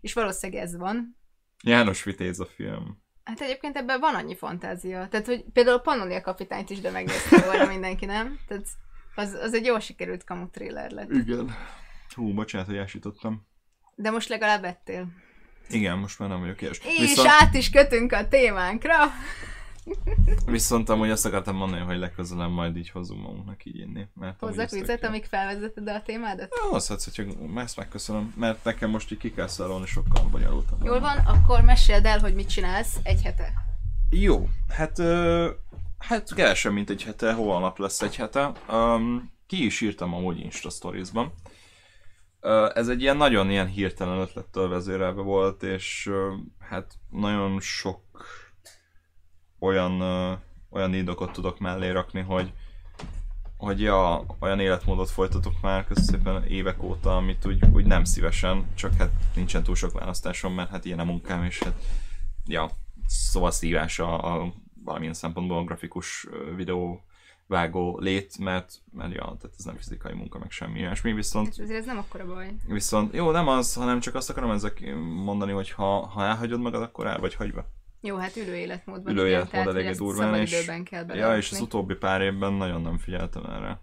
[0.00, 1.16] És valószínűleg ez van.
[1.64, 3.02] János Vitéz a film.
[3.28, 5.08] Hát egyébként ebben van annyi fantázia.
[5.08, 8.38] Tehát, hogy például a Pannonia kapitányt is de megnézte volna mindenki, nem?
[8.46, 8.66] Tehát
[9.14, 11.10] az, az egy jól sikerült kamu thriller lett.
[11.10, 11.54] Igen.
[12.14, 13.46] Hú, bocsánat, hogy elsítottam.
[13.94, 15.06] De most legalább ettél.
[15.68, 16.80] Igen, most már nem vagyok ilyes.
[16.98, 18.94] És át is kötünk a témánkra.
[20.46, 24.06] Viszont amúgy azt akartam mondani, hogy legközelebb majd így hozzunk magunknak így inni.
[24.14, 26.48] Mert Hozzak vizet, amíg felvezeted a témádat?
[26.62, 30.84] Ja, hozhatsz, hogyha ezt megköszönöm, mert nekem most így ki kell szalolni sokkal bonyolultabb.
[30.84, 33.52] Jól van, akkor meséld el, hogy mit csinálsz egy hete.
[34.10, 35.50] Jó, hát, ö,
[35.98, 38.52] hát kevesebb, mint egy hete, holnap lesz egy hete.
[38.70, 41.32] Um, ki is írtam amúgy Insta Stories-ban.
[42.74, 46.10] Ez egy ilyen nagyon ilyen hirtelen ötlettől vezérelve volt, és
[46.58, 48.00] hát nagyon sok
[49.58, 50.00] olyan,
[50.70, 52.52] olyan indokot tudok mellé rakni, hogy
[53.58, 58.94] hogy ja, olyan életmódot folytatok már közszépen évek óta, amit úgy, úgy nem szívesen, csak
[58.94, 61.74] hát nincsen túl sok választásom, mert hát ilyen a munkám, és hát
[62.46, 62.70] ja,
[63.06, 64.52] szóval szívás a, a
[64.84, 66.26] valamilyen szempontból a grafikus
[66.56, 67.02] videó
[67.46, 71.58] vágó lét, mert, mert ja, tehát ez nem fizikai munka, meg semmi ilyesmi, viszont Ez,
[71.58, 72.54] azért ez nem akkora baj.
[72.66, 74.94] Viszont jó, nem az, hanem csak azt akarom ezek
[75.24, 77.66] mondani, hogy ha, ha elhagyod magad, akkor el vagy hagyva.
[78.00, 79.12] Jó, hát ülő életmódban.
[79.12, 83.44] Ülő életmód eléggé durván, és- kell Ja, és az utóbbi pár évben nagyon nem figyeltem
[83.44, 83.80] erre,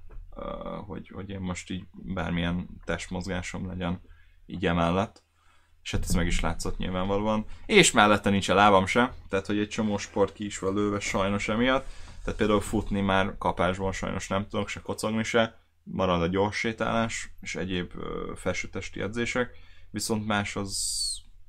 [0.87, 4.01] hogy, hogy én most így bármilyen testmozgásom legyen
[4.45, 5.23] így emellett.
[5.83, 7.45] És hát ez meg is látszott nyilvánvalóan.
[7.65, 10.99] És mellette nincs a lábam se, tehát hogy egy csomó sport ki is van lőve
[10.99, 11.87] sajnos emiatt.
[12.23, 15.59] Tehát például futni már kapásban sajnos nem tudok, se kocogni se.
[15.83, 17.91] Marad a gyors sétálás és egyéb
[18.35, 19.49] felsőtesti edzések.
[19.91, 20.77] Viszont más az,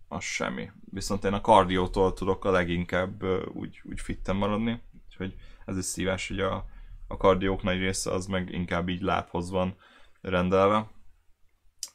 [0.08, 0.70] az semmi.
[0.90, 3.22] Viszont én a kardiótól tudok a leginkább
[3.54, 4.82] úgy, úgy fitten maradni.
[5.04, 5.34] Úgyhogy
[5.64, 6.64] ez is szívás, hogy a,
[7.08, 9.76] a kardiók nagy része az meg inkább így lábhoz van
[10.20, 10.90] rendelve.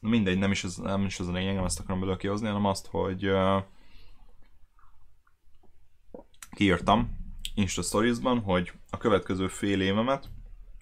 [0.00, 2.64] Mindegy, nem is, az, nem is az a lényeg, nem azt akarom belőle kihozni, hanem
[2.64, 3.62] azt, hogy uh,
[6.50, 7.20] kiírtam
[7.54, 10.30] Insta Stories-ban, hogy a következő fél évemet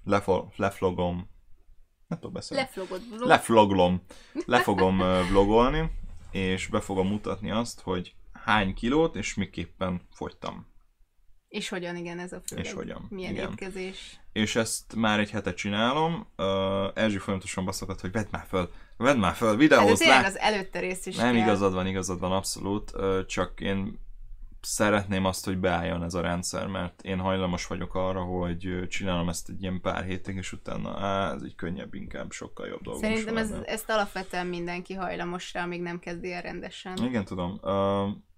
[0.04, 1.28] lefo- leflogom,
[2.06, 2.62] nem tudom beszélni.
[2.62, 3.02] Leflogod.
[3.18, 4.02] Lefloglom.
[4.46, 4.98] Le fogom
[5.30, 5.90] vlogolni,
[6.30, 10.68] és be fogom mutatni azt, hogy hány kilót és miképpen fogytam.
[11.48, 12.56] És hogyan, igen, ez a fő.
[12.56, 13.50] És hogyan, Milyen igen.
[13.50, 14.20] étkezés.
[14.32, 16.26] És ezt már egy hete csinálom.
[16.36, 16.44] Uh,
[16.94, 20.26] Erzsi folyamatosan baszogat, hogy vedd már föl, vedd már föl, Hát de videózd tényleg le.
[20.26, 21.42] az előtte rész is Nem kell.
[21.42, 22.90] igazad van, igazad van, abszolút.
[22.94, 23.98] Ö, Csak én
[24.60, 29.48] szeretném azt, hogy beálljon ez a rendszer, mert én hajlamos vagyok arra, hogy csinálom ezt
[29.48, 33.36] egy ilyen pár hétig, és utána á, ez így könnyebb, inkább sokkal jobb dolgom Szerintem
[33.36, 36.96] ez, ezt alapvetően mindenki hajlamos rá, amíg nem kezdi el rendesen.
[36.96, 37.60] Igen, tudom.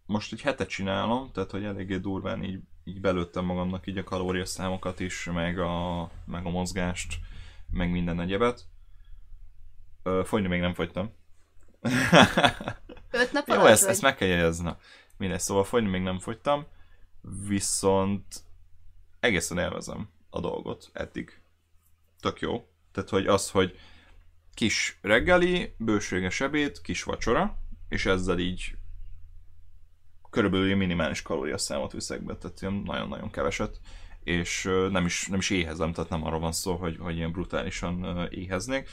[0.07, 5.01] Most egy hetet csinálom, tehát hogy eléggé durván így, így belőttem magamnak így a kalóriaszámokat
[5.01, 7.15] is, meg a, meg a mozgást,
[7.71, 8.65] meg minden egyebet.
[10.25, 11.13] Fogyni még nem fogytam.
[13.11, 14.71] Öt nap Jó, ezt, ezt meg kell jegyezni.
[15.17, 16.67] Mindegy, szóval fogyni még nem fogytam,
[17.47, 18.25] viszont
[19.21, 21.41] egészen élvezem a dolgot eddig.
[22.21, 22.67] Tök jó.
[22.93, 23.79] Tehát, hogy az, hogy
[24.55, 27.59] kis reggeli, bőséges ebéd, kis vacsora,
[27.89, 28.77] és ezzel így
[30.31, 33.81] körülbelül minimális kalóriaszámot viszek be, tehát ilyen nagyon-nagyon keveset,
[34.25, 38.29] és nem is, nem is éhezem, tehát nem arról van szó, hogy, hogy ilyen brutálisan
[38.31, 38.89] éheznék.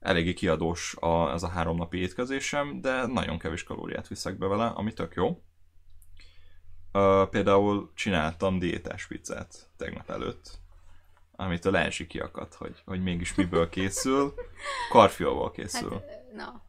[0.00, 4.66] Eléggé kiadós a, ez a három napi étkezésem, de nagyon kevés kalóriát viszek be vele,
[4.66, 5.42] ami tök jó.
[6.92, 10.58] Ö, például csináltam diétás pizzát tegnap előtt,
[11.32, 14.34] amit a Lensi kiakadt, hogy, hogy mégis miből készül.
[14.90, 15.90] Karfiolból készül.
[15.90, 16.62] Hát, na,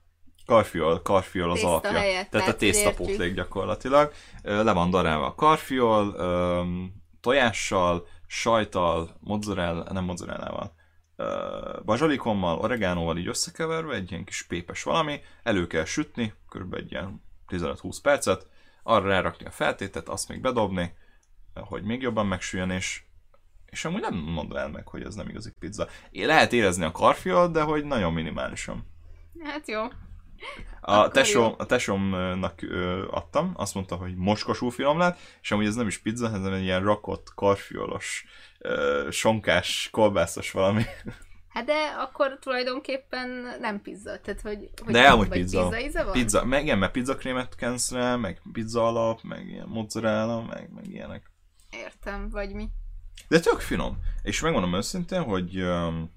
[0.46, 1.92] Karfiol, karfiol az Tészta alapja.
[1.92, 4.12] helyett, Tehát a tésztapótlék gyakorlatilag.
[4.42, 6.16] Le van darálva a karfiol,
[7.22, 10.74] tojással, sajttal, mozzarella, nem mozzarellával,
[11.86, 16.74] bazsalikommal, oregánóval így összekeverve, egy ilyen kis pépes valami, elő kell sütni, kb.
[16.74, 18.48] egy ilyen 15-20 percet,
[18.84, 20.94] arra rárakni a feltétet, azt még bedobni,
[21.54, 23.02] hogy még jobban megsüljön, és
[23.70, 25.88] és amúgy nem mondom el meg, hogy ez nem igazi pizza.
[26.12, 28.86] É, lehet érezni a karfiolt, de hogy nagyon minimálisan.
[29.44, 29.82] hát jó.
[30.82, 31.56] A, Akkor tesóm, jó.
[31.58, 35.98] a tesómnak ö, adtam, azt mondta, hogy mocskos finom lett, és amúgy ez nem is
[35.98, 38.26] pizza, hanem egy ilyen rakott, karfiolos,
[38.60, 40.84] ö, sonkás, kolbászos valami.
[41.50, 43.30] Hát de akkor tulajdonképpen
[43.60, 44.70] nem pizza, tehát hogy...
[44.84, 45.68] hogy De amúgy pizza.
[45.68, 46.14] Pizza íze van?
[46.14, 50.88] Pizza, meg igen, mert pizzakrémet kensz rá, meg pizza alap, meg ilyen mozzarella, meg, meg
[50.88, 51.32] ilyenek.
[51.72, 52.70] Értem, vagy mi.
[53.28, 53.98] De tök finom.
[54.24, 56.12] És megmondom őszintén, hogy, öm,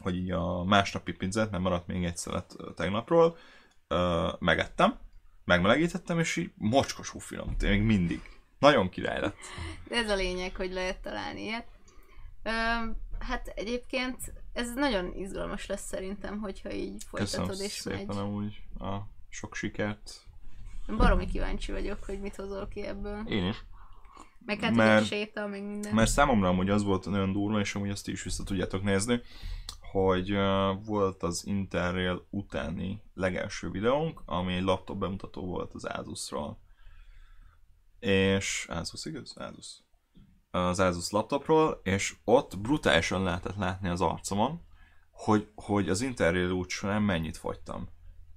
[0.00, 3.36] hogy így a másnapi pizzát, mert maradt még egy szelet tegnapról,
[3.88, 4.98] ö, megettem,
[5.44, 8.20] megmelegítettem, és így mocskos finom, még mindig.
[8.58, 9.36] Nagyon király lett.
[9.90, 11.66] Ez a lényeg, hogy lehet találni ilyet.
[12.42, 12.50] Ö,
[13.18, 18.16] hát egyébként ez nagyon izgalmas lesz szerintem, hogyha így Köszönöm folytatod és szépen megy.
[18.16, 18.96] amúgy a
[19.28, 20.12] sok sikert.
[20.96, 23.22] Baromi kíváncsi vagyok, hogy mit hozol ki ebből.
[23.26, 23.64] Én is.
[24.46, 25.94] Meg hát Mert- ugye séta, meg minden.
[25.94, 29.20] Mert számomra amúgy az volt nagyon durva, és amúgy azt is vissza tudjátok nézni,
[29.90, 30.30] hogy
[30.84, 36.58] volt az Interrail utáni legelső videónk, ami egy laptop bemutató volt az Asusról.
[37.98, 39.36] és Asus, igaz?
[39.36, 39.82] Asus.
[40.50, 44.60] Az Asus laptopról, és ott brutálisan lehetett látni az arcomon,
[45.10, 47.88] hogy, hogy az interrail út során mennyit fogytam.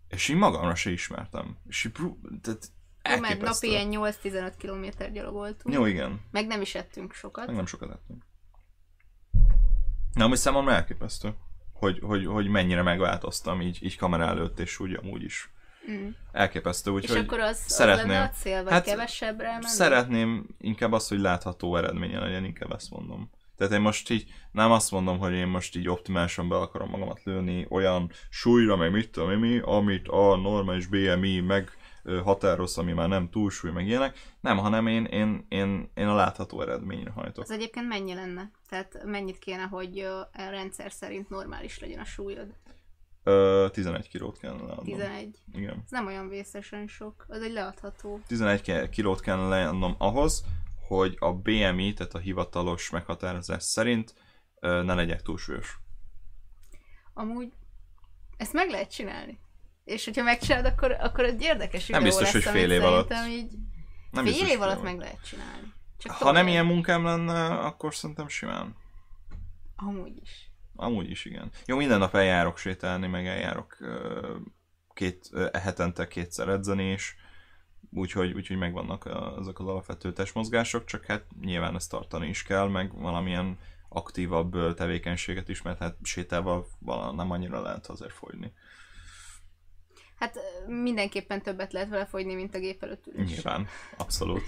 [0.07, 1.57] És én magamra se ismertem.
[1.67, 2.71] És így bru- tehát
[3.09, 3.67] Jó, mert napi elképesztő.
[3.67, 5.75] ilyen 8-15 km gyalogoltunk.
[5.75, 6.21] Jó, igen.
[6.31, 7.45] Meg nem is ettünk sokat.
[7.45, 8.25] Meg nem sokat ettünk.
[10.13, 11.33] Na, ami számomra elképesztő,
[11.73, 15.51] hogy, hogy, hogy mennyire megváltoztam így, így kamera előtt, és úgy amúgy is.
[15.91, 16.07] Mm.
[16.31, 18.07] Elképesztő, És úgyhogy akkor az, az szeretném.
[18.07, 19.65] lenne a cél, vagy Hát, kevesebbre menni?
[19.65, 23.29] Szeretném inkább azt, hogy látható eredménye legyen, inkább ezt mondom.
[23.57, 27.23] Tehát én most így nem azt mondom, hogy én most így optimálisan be akarom magamat
[27.23, 31.77] lőni olyan súlyra, meg mit tudom én mi, amit a normális BMI meg
[32.23, 34.17] határoz, ami már nem túlsúly, meg ilyenek.
[34.41, 37.43] Nem, hanem én, én, én, én a látható eredményre hajtok.
[37.43, 38.51] Az egyébként mennyi lenne?
[38.69, 42.47] Tehát mennyit kéne, hogy rendszer szerint normális legyen a súlyod?
[43.23, 44.85] Ö, 11 kilót kellene leadnom.
[44.85, 45.37] 11.
[45.53, 45.81] Igen.
[45.83, 47.25] Ez nem olyan vészesen sok.
[47.27, 48.19] Az egy leadható.
[48.27, 50.43] 11 ke- kilót kellene leadnom ahhoz,
[50.87, 54.13] hogy a BMI, tehát a hivatalos meghatározás szerint
[54.59, 55.77] ne legyek túlsúlyos.
[57.13, 57.53] Amúgy
[58.37, 59.39] ezt meg lehet csinálni.
[59.83, 63.13] És hogyha megcsinálod, akkor, akkor egy érdekes Nem biztos, lesz, hogy fél év alatt.
[63.27, 63.51] Így
[64.11, 65.73] Nem fél év alatt meg lehet csinálni.
[65.97, 68.75] Csak Ha nem ilyen munkám lenne, akkor szerintem simán.
[69.75, 70.51] Amúgy is.
[70.75, 71.51] Amúgy is igen.
[71.65, 73.77] Jó, minden nap eljárok sétálni, meg eljárok
[74.93, 77.15] két, hetente kétszer edzeni is,
[77.91, 79.05] úgyhogy, úgyhogy megvannak
[79.37, 83.57] azok az alapvető testmozgások, csak hát nyilván ezt tartani is kell, meg valamilyen
[83.89, 88.53] aktívabb tevékenységet is, mert hát sétával vala- nem annyira lehet azért fogyni.
[90.23, 93.29] Hát mindenképpen többet lehet vele fogyni, mint a gép előtt ülés.
[93.29, 93.67] Nyilván,
[93.97, 94.41] abszolút.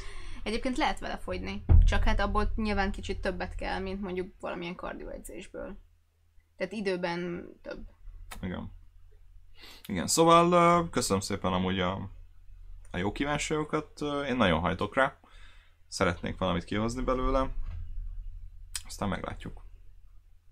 [0.43, 5.77] Egyébként lehet vele fogyni, csak hát abból nyilván kicsit többet kell, mint mondjuk valamilyen kardioedzésből.
[6.57, 7.89] Tehát időben több.
[8.41, 8.71] Igen.
[9.87, 12.09] Igen, szóval köszönöm szépen amúgy a,
[12.91, 15.19] a jó kívánságokat, én nagyon hajtok rá,
[15.87, 17.49] szeretnék valamit kihozni belőle,
[18.85, 19.64] aztán meglátjuk.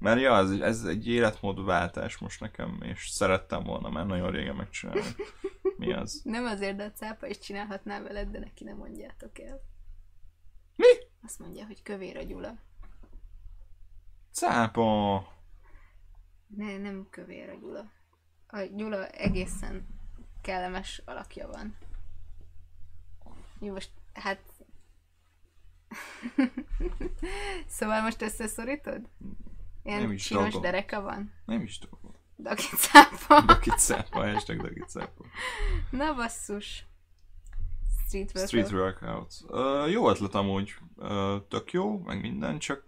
[0.04, 5.02] Mert ja, ez, ez egy életmódváltás most nekem, és szerettem volna már nagyon régen megcsinálni.
[5.78, 6.22] Mi az?
[6.24, 9.62] Nem azért, de a cápa is csinálhatná veled, de neki nem mondjátok el.
[10.76, 10.86] Mi?
[11.24, 12.56] Azt mondja, hogy kövér a Gyula.
[14.32, 15.28] Cápa!
[16.48, 17.92] Ne, nem kövér a Gyula.
[18.48, 19.88] A Gyula egészen
[20.42, 21.78] kellemes alakja van.
[23.60, 24.40] Mi most, hát...
[27.68, 29.10] szóval most összeszorítod?
[29.84, 30.62] Nem Ilyen is csinos dolgom.
[30.62, 31.34] dereka van?
[31.46, 32.12] Nem is tudom.
[32.38, 33.42] Daki cápa.
[33.42, 35.26] Dakit cápa, hashtag Dakit cápa.
[35.92, 36.86] Na basszus.
[38.08, 38.48] Street workout.
[38.48, 39.34] Street workout.
[39.48, 40.74] Uh, jó ötlet amúgy.
[40.96, 42.86] Uh, tök jó, meg minden, csak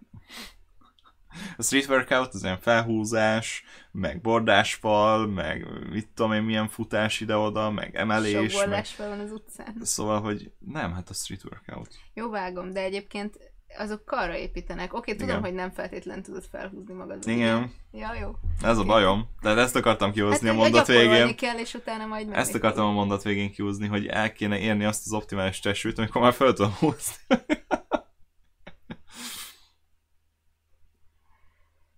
[1.56, 7.70] a street workout az ilyen felhúzás, meg bordásfal, meg mit tudom én milyen futás ide-oda,
[7.70, 8.86] meg emelés, Sok meg...
[8.98, 9.76] van az utcán.
[9.82, 11.94] Szóval, hogy nem, hát a street workout.
[12.14, 13.38] Jó vágom, de egyébként
[13.78, 14.94] azok karra építenek.
[14.94, 15.40] Oké, tudom, Igen.
[15.40, 17.28] hogy nem feltétlen tudod felhúzni magad.
[17.28, 18.30] Igen, Ja, jó.
[18.62, 19.28] ez a bajom.
[19.42, 21.36] De ezt akartam kihozni Hát a mondat végén.
[21.36, 24.84] kell, és utána majd menni Ezt akartam a mondat végén kiúzni, hogy el kéne érni
[24.84, 27.14] azt az optimális testsúlyt, amikor már fel tudom húzni.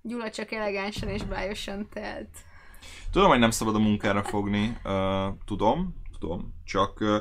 [0.03, 2.29] Gyula csak elegánsan és bájosan telt.
[3.11, 7.17] Tudom, hogy nem szabad a munkára fogni, uh, tudom, tudom, csak uh,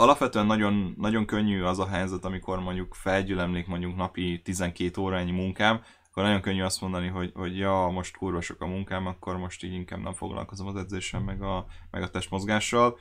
[0.00, 5.80] alapvetően nagyon, nagyon könnyű az a helyzet, amikor mondjuk felgyülemlik mondjuk napi 12 órányi munkám,
[6.08, 9.64] akkor nagyon könnyű azt mondani, hogy, hogy ja, most kurva sok a munkám, akkor most
[9.64, 12.98] így inkább nem foglalkozom az edzéssel, meg a, meg a testmozgással.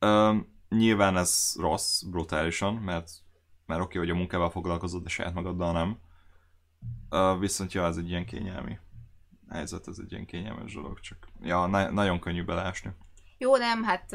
[0.00, 0.36] Uh,
[0.68, 3.10] nyilván ez rossz, brutálisan, mert,
[3.66, 5.98] mert oké, hogy a munkával foglalkozod, de saját magaddal nem.
[7.10, 8.78] Uh, viszont ja, ez egy ilyen kényelmi
[9.48, 12.90] helyzet, ez egy ilyen kényelmes dolog, csak ja, na- nagyon könnyű beleásni.
[13.42, 14.10] Jó, nem, hát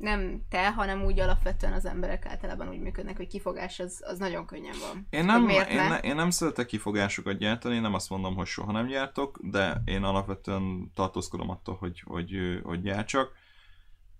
[0.00, 4.46] nem te, hanem úgy alapvetően az emberek általában úgy működnek, hogy kifogás az, az nagyon
[4.46, 5.06] könnyen van.
[5.10, 5.98] Én nem, én, ne?
[5.98, 10.02] én nem szeretek kifogásokat gyártani, én nem azt mondom, hogy soha nem gyártok, de én
[10.02, 13.32] alapvetően tartózkodom attól, hogy, hogy, hogy gyártsak.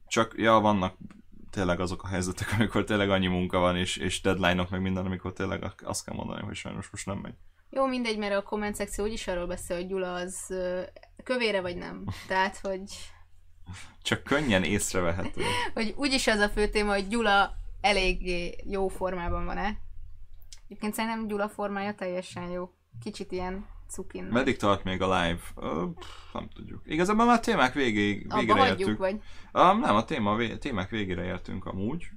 [0.06, 0.96] Csak, ja, vannak
[1.50, 5.32] tényleg azok a helyzetek, amikor tényleg annyi munka van, és, és deadline-ok, meg minden, amikor
[5.32, 7.34] tényleg azt kell mondani, hogy sajnos most nem megy.
[7.70, 10.54] Jó, mindegy, mert a komment szekció úgyis arról beszél, hogy Gyula az
[11.24, 12.04] kövére vagy nem.
[12.28, 13.14] Tehát, hogy,
[14.02, 15.42] Csak könnyen észrevehető.
[15.74, 19.78] hogy úgyis az a fő téma, hogy Gyula eléggé jó formában van-e.
[20.64, 22.70] Egyébként szerintem Gyula formája teljesen jó.
[23.02, 24.24] Kicsit ilyen cukin.
[24.24, 25.40] Meddig tart még a live?
[25.56, 26.82] Ö, pff, nem tudjuk.
[26.84, 28.98] Igazából már a témák végéig, Abba végére hagyjuk, értünk.
[28.98, 29.20] vagy?
[29.52, 32.08] Um, nem, a téma, vé- témák végére értünk amúgy.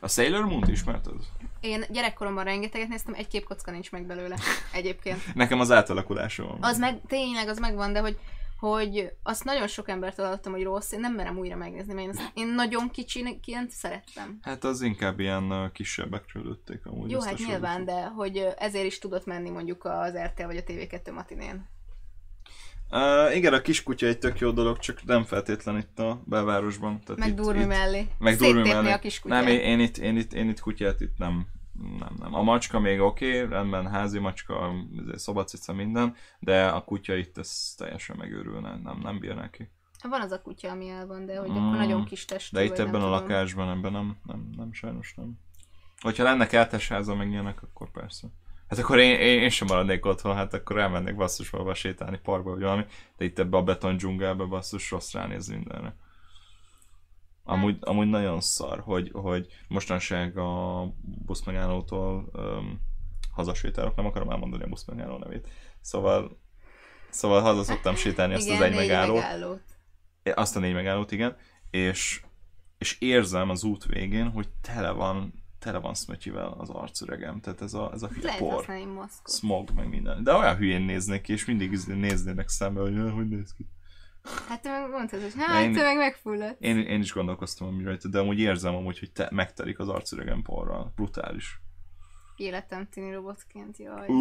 [0.00, 1.14] A Sailor Moon-t ismerted?
[1.60, 4.36] Én gyerekkoromban rengeteget néztem, egy képkocka nincs meg belőle
[4.72, 5.34] egyébként.
[5.34, 6.58] Nekem az átalakulásom.
[6.60, 8.18] Az meg, tényleg, az megvan, de hogy,
[8.60, 12.10] hogy azt nagyon sok embertől hallottam, hogy rossz, én nem merem újra megnézni, mert én,
[12.10, 14.38] azt, én nagyon kicsiként szerettem.
[14.42, 17.10] Hát az inkább ilyen kisebbekről lőtték amúgy.
[17.10, 21.14] Jó, hát nyilván, de hogy ezért is tudott menni mondjuk az RTL vagy a TV2
[21.14, 21.68] matinén.
[22.90, 27.00] Uh, igen, a kiskutya egy tök jó dolog, csak nem feltétlen itt a belvárosban.
[27.00, 28.06] Tehát Meg itt, durmi itt, mellé.
[28.18, 28.92] Meg durmi mellé.
[28.92, 29.44] a kis kutyát.
[29.44, 31.46] Nem, én, én, itt, én, itt, én itt kutyát itt nem,
[31.98, 32.34] nem, nem.
[32.34, 37.38] A macska még oké, okay, rendben házi macska, izé, szobacica minden, de a kutya itt
[37.38, 39.70] ez teljesen megőrülne, nem, nem bír neki.
[40.02, 41.56] Van az a kutya, ami el van, de hogy Mm.
[41.56, 42.56] akkor nagyon kis testű.
[42.56, 43.28] De itt ebben nem a tudom.
[43.28, 45.38] lakásban, ebben nem, nem, nem, sajnos nem.
[46.00, 48.28] Hogyha lenne kertes háza, meg ilyenek, akkor persze.
[48.68, 52.50] Hát akkor én, én, én sem maradnék otthon, hát akkor elmennék basszus valahol sétálni parkba,
[52.50, 52.84] vagy valami,
[53.16, 55.94] de itt ebbe a beton dzsungelbe basszus rossz ránézni mindenre.
[57.50, 62.80] Amúgy, amúgy nagyon szar, hogy, hogy mostanság a buszmegállótól um,
[63.32, 65.48] hazasétálok, nem akarom elmondani a buszmegálló nevét.
[65.80, 66.40] Szóval,
[67.10, 69.20] szóval haza szoktam sétálni azt az Igen, egy négy megállót.
[69.20, 69.62] megállót.
[70.34, 71.36] Azt a négy megállót, igen.
[71.70, 72.22] És,
[72.78, 77.40] és érzem az út végén, hogy tele van, tele van szmötyivel az arcüregem.
[77.40, 78.64] Tehát ez a, ez a hülye Lehet por.
[79.24, 80.22] Smog, meg minden.
[80.24, 83.66] De olyan hülyén néznek ki, és mindig néznének szembe, hogy "Jaj, hogy néz ki.
[84.48, 86.60] Hát te meg mondtad, hogy hát én- te meg megfulladt.
[86.60, 90.42] Én, én is gondolkoztam amúgy rajta, de amúgy érzem amúgy, hogy te, megtelik az arcüregem
[90.42, 90.92] porral.
[90.94, 91.60] Brutális.
[92.36, 94.08] Életem tini robotként, jaj.
[94.08, 94.14] Ú,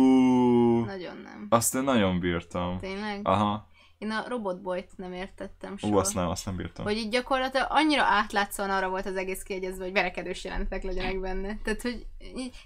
[0.86, 1.46] Nagyon nem.
[1.50, 2.78] azt én nagyon bírtam.
[2.80, 3.28] Tényleg?
[3.28, 3.68] Aha.
[4.00, 5.94] Én a robotboyt nem értettem soha.
[5.94, 6.86] Ú, azt nem, azt nem bírtam.
[6.86, 11.58] Hogy így gyakorlatilag annyira átlátszóan arra volt az egész kiegyezve, hogy verekedős jelentek legyenek benne.
[11.64, 12.08] Tehát, hogy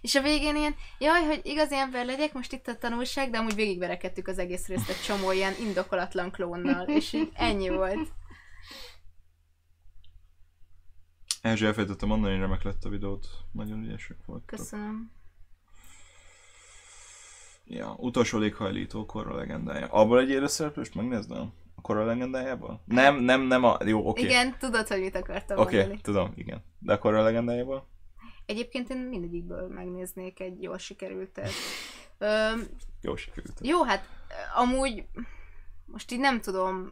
[0.01, 3.55] és a végén ilyen, jaj, hogy igazi ember legyek, most itt a tanulság, de amúgy
[3.55, 8.11] végigverekedtük az egész részt egy csomó ilyen indokolatlan klónnal, és így ennyi volt.
[11.41, 13.27] Erzsé elfelejtettem mondani, hogy remek lett a videót.
[13.51, 14.45] Nagyon ügyesek voltak.
[14.45, 15.11] Köszönöm.
[17.65, 19.88] Ja, utolsó léghajlító korra legendája.
[19.88, 21.53] Abból egy élőszereplőst megnézném?
[21.76, 22.81] A korra legendájából?
[22.85, 23.77] Nem, nem, nem a...
[23.85, 24.23] Jó, oké.
[24.23, 26.02] Igen, tudod, hogy mit akartam Oké, mondani.
[26.02, 26.64] tudom, igen.
[26.80, 27.88] De a korra legendájából?
[28.45, 31.49] Egyébként én mindegyikből megnéznék egy jól sikerültet.
[32.18, 32.68] Öm,
[33.02, 33.60] Jó sikerült.
[33.61, 34.07] jó, hát
[34.56, 35.06] amúgy
[35.85, 36.90] most így nem tudom,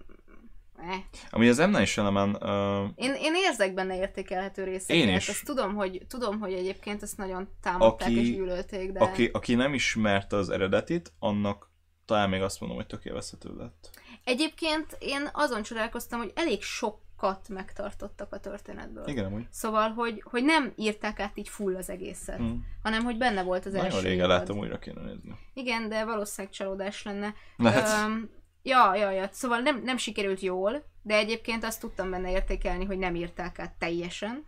[0.81, 0.99] eh.
[1.29, 1.69] Ami az M.
[1.69, 4.95] Night Shyamalan, uh, Én, én érzek benne értékelhető részeket.
[4.95, 5.29] Én is.
[5.29, 8.99] Ezt tudom, hogy, tudom, hogy egyébként ezt nagyon támadták Aki- és gyűlölték, de...
[8.99, 11.69] aki, aki nem ismerte az eredetit, annak
[12.05, 13.89] talán még azt mondom, hogy tök élvezhető lett.
[14.23, 19.07] Egyébként én azon csodálkoztam, hogy elég sokat megtartottak a történetből.
[19.07, 19.45] Igen, amúgy.
[19.49, 22.51] Szóval, hogy, hogy nem írták át így full az egészet, Hm.
[22.83, 25.37] hanem hogy benne volt az első Nagyon régen láttam, újra kéne nézni.
[25.53, 27.33] Igen, de valószínűleg csalódás lenne.
[27.57, 28.05] Lehet.
[28.05, 28.29] Öm,
[28.63, 29.27] ja, ja, ja.
[29.31, 33.73] Szóval nem, nem sikerült jól, de egyébként azt tudtam benne értékelni, hogy nem írták át
[33.79, 34.45] teljesen.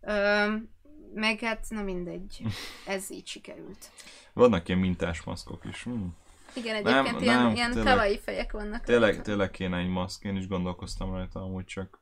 [0.00, 0.70] Öm,
[1.14, 2.42] meg hát, na mindegy.
[2.86, 3.90] Ez így sikerült.
[4.32, 5.82] Vannak ilyen mintás maszkok is.
[5.82, 6.04] Hm.
[6.54, 7.94] Igen, Nem, egyébként ilyen, nem, ilyen tényleg.
[7.94, 8.84] kawaii fejek vannak.
[8.84, 9.22] Tényleg, rajta.
[9.22, 12.00] tényleg kéne egy maszk, én is gondolkoztam rajta amúgy csak.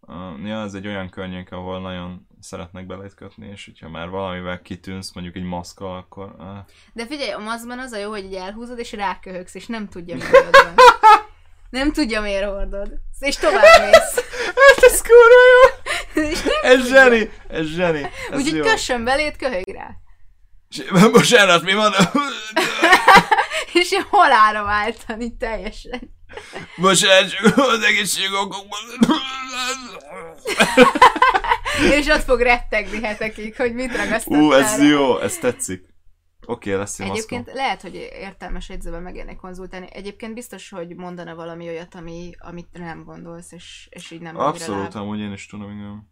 [0.00, 5.12] Uh, ja, ez egy olyan környék, ahol nagyon szeretnek kötni, és hogyha már valamivel kitűnsz,
[5.12, 6.34] mondjuk egy maszkkal, akkor...
[6.38, 6.56] Uh,
[6.92, 10.14] De figyelj, a maszkban az a jó, hogy így elhúzod, és ráköhögsz, és nem tudja,
[10.14, 10.74] miért van.
[11.70, 12.92] Nem tudja, miért hordod.
[13.18, 14.14] És tovább mész.
[14.66, 15.62] hát ez kurva jó!
[16.72, 16.94] Ez tudja.
[16.94, 17.30] zseni!
[17.48, 18.10] Ez zseni!
[18.30, 19.90] Ez Úgyhogy kössön belét, köhög rá.
[20.68, 21.92] És- Bocsánat, mi van?
[23.72, 26.14] És én halára váltan, így teljesen.
[26.76, 28.78] Bocsánat, csak az egészségokokban.
[31.98, 35.94] És ott fog rettegni hetekig, hogy mit ragasztott Ú, ez jó, ez tetszik.
[36.48, 37.64] Oké, okay, lesz egy Egyébként maszkom.
[37.64, 39.86] lehet, hogy értelmes edzőben megérne konzultálni.
[39.90, 44.94] Egyébként biztos, hogy mondana valami olyat, ami, amit nem gondolsz, és, és így nem Abszolút,
[44.94, 46.10] amúgy én is tudom, igen.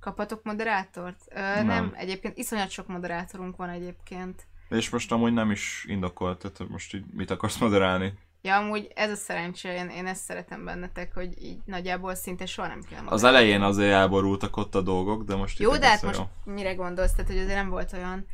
[0.00, 1.24] Kapatok moderátort?
[1.28, 1.66] Ö, nem.
[1.66, 1.92] Nem.
[1.96, 4.46] egyébként iszonyat sok moderátorunk van egyébként.
[4.68, 8.12] És most amúgy nem is indokolt, tehát hogy most így mit akarsz moderálni.
[8.42, 12.68] Ja, amúgy ez a szerencse, én, én ezt szeretem bennetek, hogy így nagyjából szinte soha
[12.68, 16.22] nem kell Az elején azért elborultak ott a dolgok, de most Jó, de hát most
[16.44, 17.12] mire gondolsz?
[17.12, 18.26] Tehát, hogy azért nem volt olyan...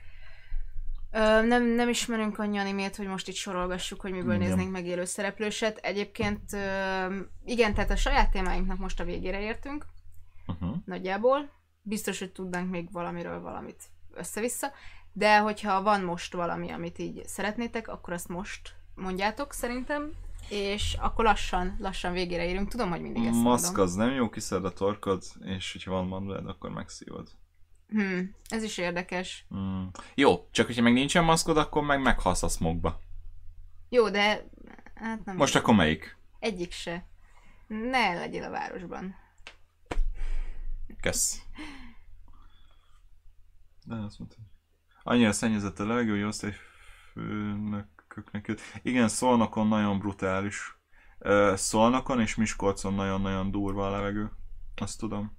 [1.11, 4.47] Ö, nem, nem ismerünk annyi animét, hogy most itt sorolgassuk, hogy miből Igen.
[4.47, 5.77] néznénk meg élő szereplőset.
[5.77, 9.87] Egyébként ö, igen, tehát a saját témáinknak most a végére értünk,
[10.47, 10.77] Uh-huh.
[10.85, 11.51] nagyjából.
[11.83, 13.83] Biztos, hogy tudnánk még valamiről valamit
[14.15, 14.73] össze-vissza,
[15.13, 20.13] de hogyha van most valami, amit így szeretnétek, akkor azt most mondjátok szerintem,
[20.49, 22.69] és akkor lassan, lassan végére érünk.
[22.69, 23.85] Tudom, hogy mindig ezt Maszk mondom.
[23.85, 27.29] az nem jó, kiszed a torkod, és hogyha van manduled, akkor megszívod.
[27.89, 29.47] Hmm, ez is érdekes.
[29.55, 29.85] Mm.
[30.15, 33.01] Jó, csak hogyha meg nincsen maszkod, akkor meg meghalsz a smogba.
[33.89, 34.49] Jó, de
[34.95, 35.37] hát nem.
[35.37, 36.17] Most akkor melyik?
[36.39, 37.07] Egyik se.
[37.67, 39.15] Ne legyél a városban.
[41.01, 41.43] Kesz.
[43.85, 44.37] De azt mondta.
[45.03, 46.23] Annyira szennyezett a levegő, hogy
[48.15, 48.61] osztályfőnököknek jött.
[48.83, 50.79] Igen, Szolnokon nagyon brutális.
[51.55, 54.31] Szolnokon és Miskolcon nagyon-nagyon durva a levegő.
[54.77, 55.37] Azt tudom.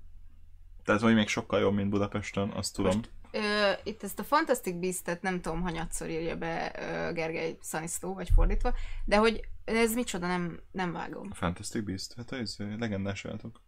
[0.83, 2.95] Tehát, hogy még sokkal jobb, mint Budapesten, azt tudom.
[2.95, 8.13] Most Ö, itt ezt a Fantastic Beast-et nem tudom, hanyatszor írja be ö, Gergely Szanisztó,
[8.13, 8.73] vagy fordítva,
[9.05, 11.27] de hogy ez micsoda, nem, nem vágom.
[11.31, 13.61] A Fantastic Beast, hát ez legendás állatok.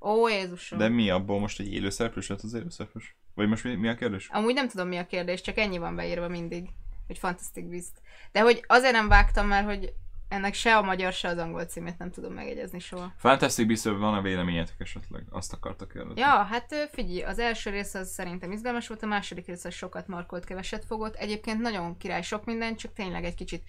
[0.00, 0.78] Ó, Jézusom.
[0.78, 3.16] De mi abból most egy élő szereplős lett az élő szereplős?
[3.34, 4.28] Vagy most mi, mi a kérdés?
[4.28, 6.68] Amúgy nem tudom, mi a kérdés, csak ennyi van beírva mindig,
[7.08, 7.92] hogy Fantastic Beast.
[8.32, 9.92] De hogy azért nem vágtam, mert hogy
[10.28, 13.12] ennek se a magyar, se az angol címét nem tudom megegyezni soha.
[13.16, 15.22] Fantastic beast van a véleményetek esetleg?
[15.30, 16.20] Azt akartak kérdezni.
[16.20, 20.06] Ja, hát figyelj, az első rész az szerintem izgalmas volt, a második rész az sokat
[20.06, 21.14] markolt, keveset fogott.
[21.14, 23.62] Egyébként nagyon király sok minden, csak tényleg egy kicsit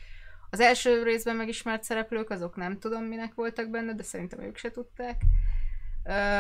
[0.50, 4.72] az első részben megismert szereplők, azok nem tudom minek voltak benne, de szerintem ők se
[4.72, 5.22] tudták.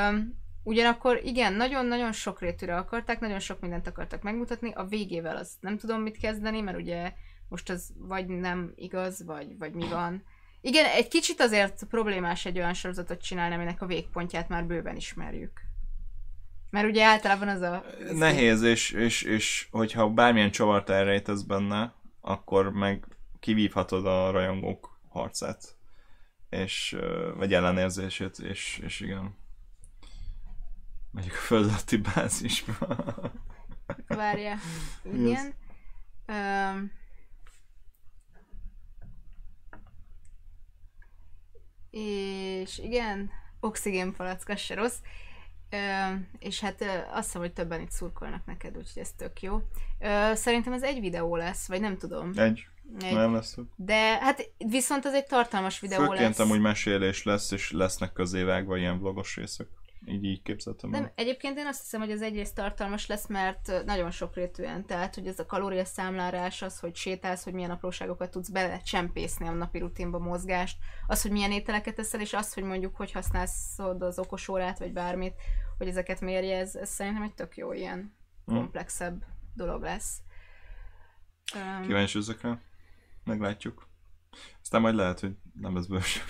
[0.09, 0.37] Üm,
[0.69, 5.77] ugyanakkor igen, nagyon-nagyon sok rétűre akarták, nagyon sok mindent akartak megmutatni, a végével az nem
[5.77, 7.13] tudom mit kezdeni, mert ugye
[7.47, 10.23] most az vagy nem igaz, vagy, vagy mi van.
[10.61, 15.61] Igen, egy kicsit azért problémás egy olyan sorozatot csinálni, aminek a végpontját már bőven ismerjük.
[16.69, 17.83] Mert ugye általában az a...
[18.11, 23.05] Nehéz, és, és, és hogyha bármilyen csavart elrejtesz benne, akkor meg
[23.39, 25.75] kivívhatod a rajongók harcát.
[26.49, 26.97] És,
[27.35, 29.38] vagy ellenérzését, és, és igen.
[31.11, 33.05] Megyek a földalatti bázisba.
[34.07, 34.55] Várja.
[35.03, 35.53] Igen.
[36.27, 36.91] Um,
[41.91, 44.97] és igen, oxigénpalack, az se rossz.
[45.69, 45.77] Ö,
[46.39, 49.61] és hát ö, azt hiszem, hogy többen itt szurkolnak neked, úgyhogy ez tök jó.
[49.99, 52.31] Ö, szerintem ez egy videó lesz, vagy nem tudom.
[52.35, 52.67] Egy.
[52.99, 53.13] Egy.
[53.13, 53.67] Nem lesz több.
[53.75, 56.39] De hát viszont az egy tartalmas videó Főként lesz.
[56.39, 59.67] amúgy mesélés lesz, és lesznek közévágva ilyen vlogos részek.
[60.05, 60.89] Így így képzeltem.
[60.89, 61.13] Nem, el.
[61.15, 65.39] egyébként én azt hiszem, hogy az egyrészt tartalmas lesz, mert nagyon sokrétűen, tehát hogy ez
[65.39, 70.77] a kalóriaszámlálás, az, hogy sétálsz, hogy milyen apróságokat tudsz belecsempészni a napi rutinba mozgást,
[71.07, 75.33] az, hogy milyen ételeket eszel, és az, hogy mondjuk, hogy használsz az okosórát, vagy bármit,
[75.77, 78.55] hogy ezeket mérje, ez, ez szerintem egy tök jó ilyen Hm.
[78.55, 80.17] komplexebb dolog lesz.
[81.55, 82.61] Um, Kíváncsi ezekre.
[83.23, 83.87] Meglátjuk.
[84.61, 86.21] Aztán majd lehet, hogy nem lesz bőség.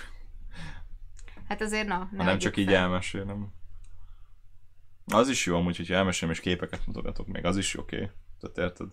[1.47, 2.75] hát azért na, ne Ha nem adjuk csak így fel.
[2.75, 3.53] elmesélem.
[5.09, 7.95] Az is jó amúgy, hogyha elmesélem és képeket mutogatok még, az is oké.
[7.95, 8.09] Okay.
[8.39, 8.87] Tehát érted?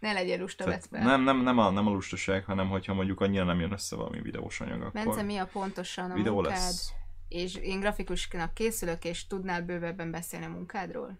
[0.00, 3.44] Ne legyél lusta, Tehát nem, nem, nem, a, nem a lustaság, hanem hogyha mondjuk annyira
[3.44, 6.52] nem jön össze valami videós anyag, akkor Bence, mi a pontosan a videó munkád?
[6.52, 6.92] lesz.
[7.28, 11.18] És én grafikusnak készülök, és tudnál bővebben beszélni a munkádról?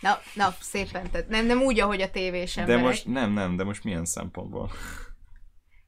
[0.00, 2.84] Na, na, szépen, tehát nem, nem úgy, ahogy a tévés De emberek.
[2.84, 4.70] most nem, nem, de most milyen szempontból?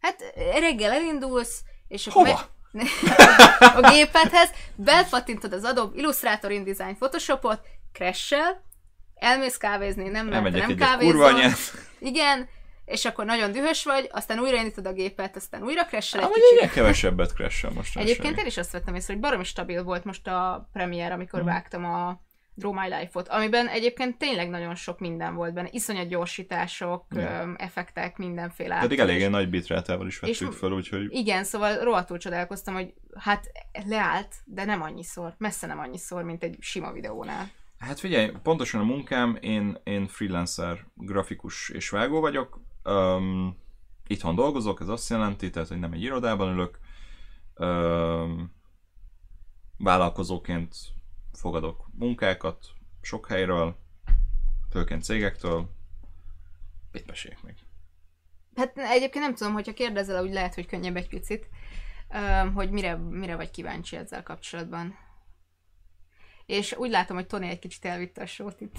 [0.01, 0.23] Hát
[0.61, 2.37] reggel elindulsz, és akkor Hova?
[2.39, 2.51] me-
[3.77, 7.61] a gépedhez, belpattintod az Adobe Illustrator, InDesign, Photoshopot,
[7.93, 8.35] crash
[9.15, 11.41] elmész kávézni, nem, Elmegyek nem kávézol.
[11.99, 12.49] Igen,
[12.85, 16.43] és akkor nagyon dühös vagy, aztán újraindítod a gépet, aztán újra crash egy kicsit.
[16.53, 17.97] egyre kevesebbet crash most.
[17.99, 21.49] Egyébként én is azt vettem észre, hogy baromi stabil volt most a premier, amikor Mhm.
[21.49, 22.21] vágtam a
[22.59, 25.69] Draw My Life-ot, amiben egyébként tényleg nagyon sok minden volt benne.
[25.71, 31.45] Iszonyat gyorsítások, öm, effektek, mindenféle Pedig eléggé nagy bitrátával is És- vettük fel, úgyhogy Igen,
[31.45, 33.47] szóval rohadtul csodálkoztam, hogy hát
[33.87, 37.51] leállt, de nem annyiszor, messze nem annyiszor, mint egy sima videónál.
[37.79, 42.61] Hát figyelj, pontosan a munkám, én, én freelancer, grafikus és vágó vagyok.
[42.85, 43.57] Um,
[44.07, 46.79] itthon dolgozok, ez azt jelenti, tehát, hogy nem egy irodában ülök.
[47.57, 48.57] Um,
[49.79, 50.77] vállalkozóként
[51.39, 52.67] fogadok munkákat
[53.01, 53.77] sok helyről,
[54.71, 55.71] főként cégektől.
[56.93, 57.55] Mit meséljek még?
[58.57, 61.49] Hát egyébként nem tudom, hogyha kérdezel, úgy lehet, hogy könnyebb egy picit,
[62.55, 64.99] hogy mire, mire vagy kíváncsi ezzel kapcsolatban.
[66.47, 68.77] És úgy látom, hogy Tony egy kicsit elvitte a sót itt,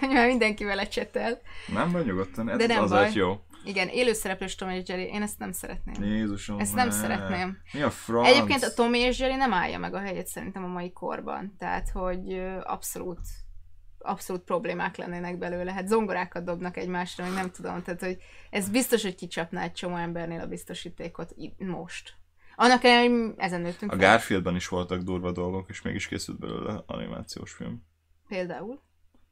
[0.12, 1.40] már mindenki vele csetel.
[1.72, 3.12] Nem vagy nyugodtan, ez De nem azért baj.
[3.12, 3.40] jó.
[3.64, 6.04] Igen, élőszereplős Tom és Jerry, én ezt nem szeretném.
[6.04, 6.92] Jézusom, Ezt nem ne.
[6.92, 7.58] szeretném.
[7.72, 8.26] Mi a franc?
[8.26, 11.54] Egyébként a Tommy és Jerry nem állja meg a helyét szerintem a mai korban.
[11.58, 13.20] Tehát, hogy abszolút
[14.04, 15.72] abszolút problémák lennének belőle.
[15.72, 17.82] Hát zongorákat dobnak egymásra, meg nem tudom.
[17.82, 18.16] Tehát, hogy
[18.50, 22.14] ez biztos, hogy kicsapná egy csomó embernél a biztosítékot most.
[22.56, 24.08] Annak ellenére, hogy ezen nőttünk A fel.
[24.08, 27.82] Garfieldben is voltak durva dolgok, és mégis készült belőle animációs film.
[28.28, 28.82] Például.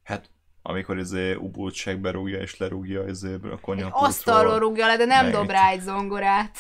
[0.03, 0.31] Hát,
[0.63, 4.09] amikor izé ubultság berúgja és lerúgja izé a konyhapultról.
[4.09, 6.57] asztalról rúgja le, de nem Meg dob rá egy zongorát.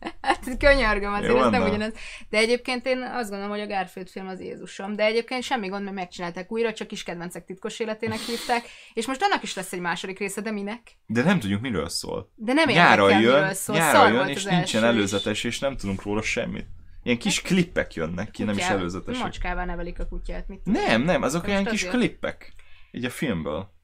[0.20, 1.92] Hát könyörgöm, azért Jó ez nem ugyanaz.
[2.28, 4.96] De egyébként én azt gondolom, hogy a Garfield film az Jézusom.
[4.96, 8.64] De egyébként semmi gond, mert megcsinálták újra, csak kis kedvencek titkos életének hívták.
[8.94, 10.80] És most annak is lesz egy második része, de minek?
[11.06, 12.30] De nem tudjuk, miről szól.
[12.34, 13.76] De nem nyáron érdekel, jön, miről szól.
[13.76, 14.82] nyáron Szar jön, és nincsen.
[14.82, 16.66] Hát előzetes, és nem tudunk róla semmit.
[17.02, 19.22] Ilyen kis klippek jönnek ki, nem is Kutyával- előzetesek.
[19.22, 21.94] Macskával nevelik a kutyát, mit Nem, nem, azok Most olyan kis azért.
[21.96, 22.52] klippek.
[22.90, 23.78] Így a filmből.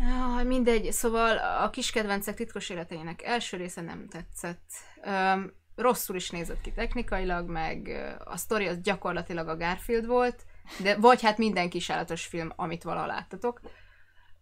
[0.00, 4.70] Ah, mindegy, szóval a kis kedvencek titkos életeinek első része nem tetszett.
[5.02, 7.88] Öm, rosszul is nézett ki technikailag, meg
[8.24, 10.44] a sztori az gyakorlatilag a Garfield volt,
[10.80, 13.60] de vagy hát minden kisállatos film, amit valaha láttatok.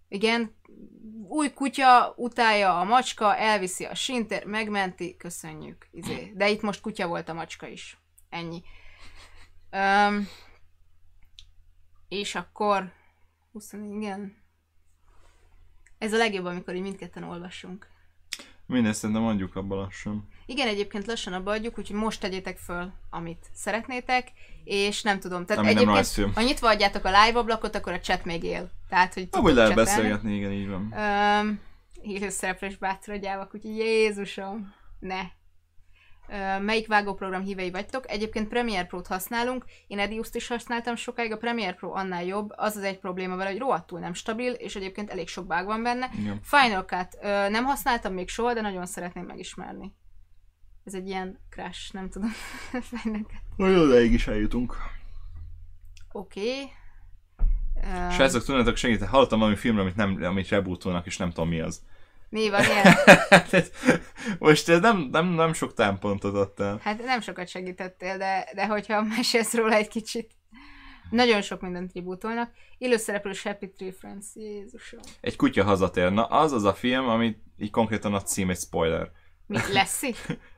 [0.08, 0.56] Igen,
[1.28, 5.88] új kutya utálja a macska, elviszi a sinter, megmenti, köszönjük.
[5.90, 6.32] Izé.
[6.34, 7.98] De itt most kutya volt a macska is.
[8.28, 8.62] Ennyi.
[9.72, 10.28] Um,
[12.08, 12.92] és akkor
[13.52, 14.36] 20, igen.
[15.98, 17.86] Ez a legjobb, amikor így mindketten olvassunk.
[18.66, 20.28] Mindezt szerintem mondjuk abban lassan.
[20.46, 24.32] Igen, egyébként lassan abba adjuk, úgyhogy most tegyétek föl, amit szeretnétek,
[24.64, 26.32] és nem tudom, tehát Ami nem egyébként, rajzfilm.
[26.34, 28.70] ha nyitva adjátok a live ablakot, akkor a chat még él.
[28.88, 30.92] Tehát, hogy Amúgy tudtok lehet beszélgetni, igen, így van.
[30.92, 31.60] Öm,
[32.02, 35.20] élőszereplős bátorodjávak, úgyhogy Jézusom, ne.
[36.60, 38.10] Melyik vágóprogram hívei vagytok?
[38.10, 42.76] Egyébként Premiere Pro-t használunk, én Edius-t is használtam sokáig, a Premiere Pro annál jobb, az
[42.76, 46.10] az egy probléma vele, hogy rohadtul nem stabil, és egyébként elég sok bug van benne.
[46.18, 46.40] Igen.
[46.42, 47.18] Final Cut
[47.50, 49.94] nem használtam még soha, de nagyon szeretném megismerni.
[50.84, 52.30] Ez egy ilyen crash, nem tudom.
[53.02, 53.40] Final Cut.
[53.56, 54.76] Nagyon odaig is eljutunk.
[56.12, 56.40] Oké.
[56.40, 56.70] Okay.
[58.10, 59.10] Srácok, tudnátok segíteni?
[59.10, 61.82] Hallottam valami filmről, amit, nem, amit rebootolnak, és nem tudom mi az.
[62.30, 62.94] Mi van ilyen?
[63.28, 63.70] Tehát
[64.38, 66.80] Most ez nem, nem, nem sok támpontot adtál.
[66.82, 70.30] Hát nem sokat segítettél, de, de hogyha mesélsz róla egy kicsit.
[71.10, 72.50] Nagyon sok mindent tribútolnak.
[72.78, 75.00] Élőszereplős Happy Tree Friends, Jézusom.
[75.20, 76.12] Egy kutya hazatér.
[76.12, 79.10] Na, az az a film, amit így konkrétan a cím egy spoiler.
[79.46, 80.14] Mi, Leszi?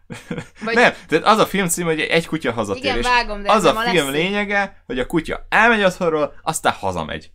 [0.65, 0.74] Vagy...
[0.74, 2.85] Nem, tehát az a film cím, hogy egy kutya hazatér.
[2.85, 4.19] Igen, vágom, de az a film Leszi.
[4.19, 7.32] lényege, hogy a kutya elmegy otthonról, aztán hazamegy.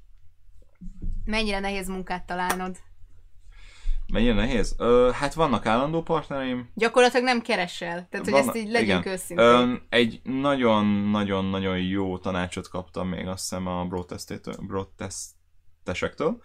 [1.25, 2.75] Mennyire nehéz munkát találnod.
[4.13, 4.75] Mennyire nehéz?
[4.77, 6.71] Ö, hát vannak állandó partnereim.
[6.73, 8.07] Gyakorlatilag nem keresel.
[8.09, 9.13] Tehát, hogy Vannak- ezt így legyünk igen.
[9.13, 9.45] őszinték.
[9.45, 13.85] Ö, egy nagyon-nagyon-nagyon jó tanácsot kaptam még azt hiszem a
[14.67, 16.41] broadtestesektől,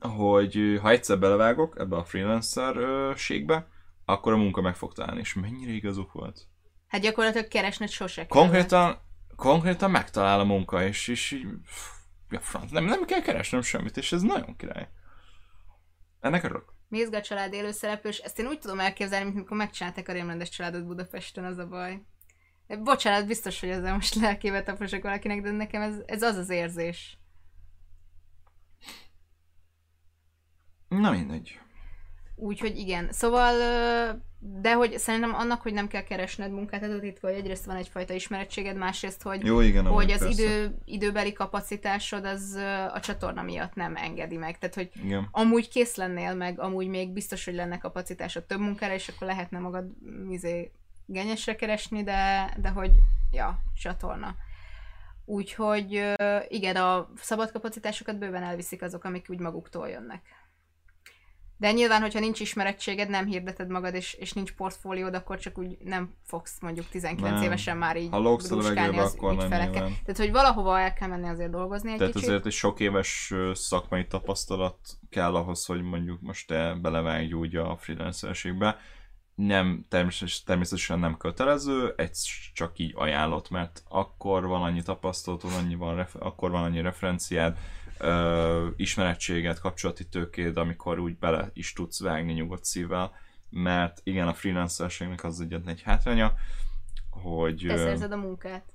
[0.00, 3.66] hogy ha egyszer belevágok ebbe a freelancer-ségbe,
[4.04, 6.46] akkor a munka meg fog találni, és mennyire igazuk volt.
[6.88, 8.40] Hát gyakorlatilag keresned sose kell.
[8.40, 8.98] Konkrétan,
[9.36, 11.88] konkrétan megtalál a munka, és, és így, pff,
[12.30, 14.88] ja, franc, nem, nem kell keresnem semmit, és ez nagyon király.
[16.24, 16.64] Ennek örülök.
[16.88, 21.44] Mézga család élőszereplős, ezt én úgy tudom elképzelni, mint amikor megcsinálták a rémrendes családot Budapesten,
[21.44, 22.02] az a baj.
[22.82, 27.18] Bocsánat, biztos, hogy ezzel most lelkébe taposok valakinek, de nekem ez, ez az az érzés.
[30.88, 31.60] Na mindegy.
[32.36, 33.08] Úgyhogy igen.
[33.10, 33.54] Szóval,
[34.38, 37.76] de hogy szerintem annak, hogy nem kell keresned munkát, ez a titka, hogy egyrészt van
[37.76, 40.42] egyfajta ismerettséged, másrészt, hogy, Jó, igen, hogy az persze.
[40.42, 42.58] idő, időbeli kapacitásod az
[42.92, 44.58] a csatorna miatt nem engedi meg.
[44.58, 45.28] Tehát, hogy Igen.
[45.30, 49.58] amúgy kész lennél, meg amúgy még biztos, hogy lenne kapacitásod több munkára, és akkor lehetne
[49.58, 49.84] magad
[50.30, 50.72] izé,
[51.06, 52.90] genyesre keresni, de, de hogy,
[53.32, 54.36] ja, csatorna.
[55.24, 56.14] Úgyhogy
[56.48, 60.22] igen, a szabad kapacitásokat bőven elviszik azok, amik úgy maguktól jönnek.
[61.64, 65.76] De nyilván, hogyha nincs ismerettséged, nem hirdeted magad, és, és nincs portfóliód, akkor csak úgy
[65.84, 67.42] nem fogsz mondjuk 19 Nem.
[67.42, 69.72] évesen már így Ha lógsz a levegőbe, akkor nem nyilván.
[69.72, 72.28] Tehát, hogy valahova el kell menni azért dolgozni egy Tehát kicsit.
[72.28, 74.76] azért egy sok éves szakmai tapasztalat
[75.10, 78.78] kell ahhoz, hogy mondjuk most te belevágj úgy a freelancerségbe.
[79.34, 82.18] Nem, természetesen, nem kötelező, egy
[82.54, 87.58] csak így ajánlott, mert akkor van annyi tapasztalatod, annyi van, akkor van annyi referenciád,
[88.04, 93.12] ö, ismerettséged, kapcsolati tőkéd, amikor úgy bele is tudsz vágni nyugodt szívvel,
[93.50, 96.34] mert igen, a freelancerségnek az egyetlen egy hátránya,
[97.10, 97.64] hogy...
[97.66, 98.74] Te ö, szerzed a munkát.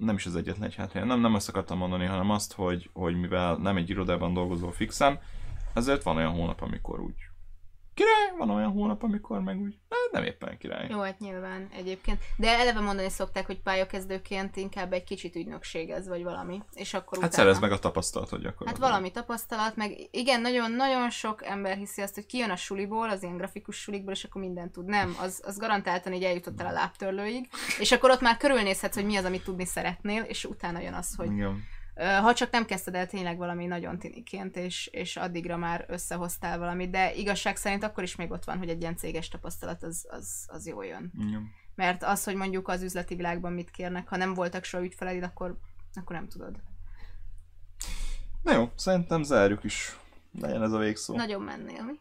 [0.00, 3.20] nem is az egyetlen egy hátránya, nem, nem azt akartam mondani, hanem azt, hogy, hogy
[3.20, 5.20] mivel nem egy irodában dolgozol fixen,
[5.74, 7.27] ezért van olyan hónap, amikor úgy
[7.98, 9.74] király, van olyan hónap, amikor meg úgy
[10.10, 10.86] nem éppen király.
[10.90, 12.22] Jó, hát nyilván egyébként.
[12.36, 16.62] De eleve mondani szokták, hogy pályakezdőként inkább egy kicsit ügynökségez, vagy valami.
[16.74, 17.42] És akkor Hát utána...
[17.42, 18.88] szerez meg a tapasztalatot Hát gyakorlatilag.
[18.90, 23.36] valami tapasztalat, meg igen, nagyon-nagyon sok ember hiszi azt, hogy kijön a suliból, az ilyen
[23.36, 24.84] grafikus sulikból, és akkor mindent tud.
[24.84, 27.48] Nem, az, az garantáltan így eljutott el a lábtörlőig,
[27.78, 31.14] és akkor ott már körülnézhetsz, hogy mi az, amit tudni szeretnél, és utána jön az,
[31.16, 31.62] hogy Igen.
[31.98, 36.90] Ha csak nem kezdted el tényleg valami nagyon tiniként, és, és addigra már összehoztál valamit,
[36.90, 40.46] de igazság szerint akkor is még ott van, hogy egy ilyen céges tapasztalat az, az,
[40.46, 41.12] az jól jön.
[41.18, 41.50] Igen.
[41.74, 45.58] Mert az, hogy mondjuk az üzleti világban mit kérnek, ha nem voltak soha ügyfeleid, akkor,
[45.94, 46.56] akkor nem tudod.
[48.42, 49.96] Na jó, szerintem zárjuk is.
[50.40, 51.16] Legyen ez a végszó.
[51.16, 51.92] Nagyon mennél, mi?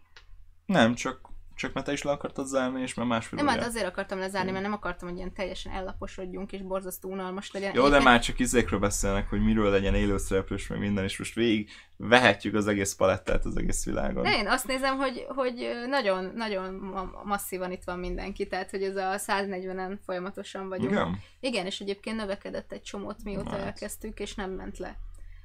[0.66, 1.27] Nem, csak,
[1.58, 4.52] csak mert te is le akartad zárni, és már másfél Nem, hát azért akartam lezárni,
[4.52, 7.72] mert nem akartam, hogy ilyen teljesen ellaposodjunk, és borzasztó unalmas legyen.
[7.76, 11.70] Jó, de már csak izékről beszélnek, hogy miről legyen élőszereplős, meg minden, és most végig
[11.98, 14.24] vehetjük az egész palettát az egész világon.
[14.24, 18.84] De én azt nézem, hogy, hogy nagyon, nagyon ma- masszívan itt van mindenki, tehát hogy
[18.84, 20.92] ez a 140-en folyamatosan vagyunk.
[20.92, 21.20] Igen?
[21.40, 23.64] Igen, és egyébként növekedett egy csomót, mióta Nice.
[23.64, 24.98] elkezdtük, és nem ment le.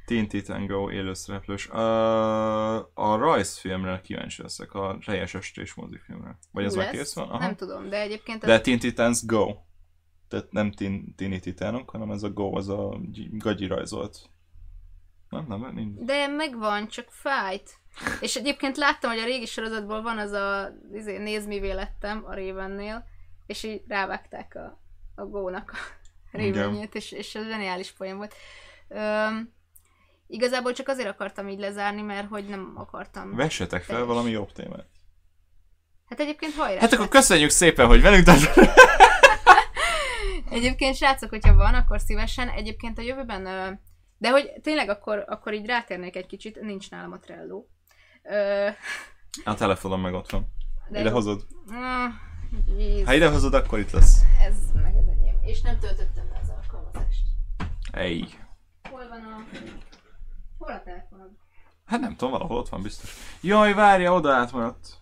[0.05, 1.69] Teen Titan Go élőszereplős.
[1.69, 1.77] Uh,
[2.95, 6.39] a rajzfilmre kíváncsi leszek, a teljes estés mozifilmre.
[6.51, 7.29] Vagy ez már kész van?
[7.29, 7.39] Aha.
[7.39, 9.55] Nem tudom, de egyébként De ez, Teen Titans Go.
[10.29, 14.31] Tehát nem Teen, Teeny Titánok, hanem ez a Go, az a gy- gagyi rajzolt.
[15.29, 15.99] Nem, nem, nincs.
[16.01, 17.71] de megvan, csak fájt.
[18.21, 22.35] És egyébként láttam, hogy a régi sorozatból van az a izé, nézd mivé lettem a
[22.35, 23.05] Ravennél,
[23.47, 24.81] és így rávágták a,
[25.15, 25.77] a Go-nak a.
[26.33, 28.35] Ravenjét, és, és ez zseniális poén volt.
[28.89, 29.53] Öm,
[30.33, 33.35] igazából csak azért akartam így lezárni, mert hogy nem akartam.
[33.35, 34.07] Vessetek fel Teljes.
[34.15, 34.87] valami jobb témát.
[36.09, 36.81] Hát egyébként hajrá!
[36.81, 38.75] Hát akkor köszönjük szépen, hogy velünk tartottatok.
[40.51, 42.49] Egyébként srácok, hogyha van, akkor szívesen.
[42.49, 43.43] Egyébként a jövőben,
[44.19, 47.65] de hogy tényleg akkor, akkor így rátérnék egy kicsit, nincs nálam a Trello.
[49.45, 50.53] A telefonom meg ott van.
[50.91, 51.47] de Ide hozod.
[52.79, 54.21] Jézus, Ha ide hozod, akkor itt lesz.
[54.47, 55.37] ez meg az enyém.
[55.43, 57.23] És nem töltöttem be az alkalmazást.
[57.93, 58.25] Ej.
[58.91, 59.45] Hol van a...
[60.63, 61.31] Hol a telefonod?
[61.85, 63.17] Hát nem tudom, valahol ott van biztos.
[63.41, 65.01] Jaj, várja, oda átmaradt.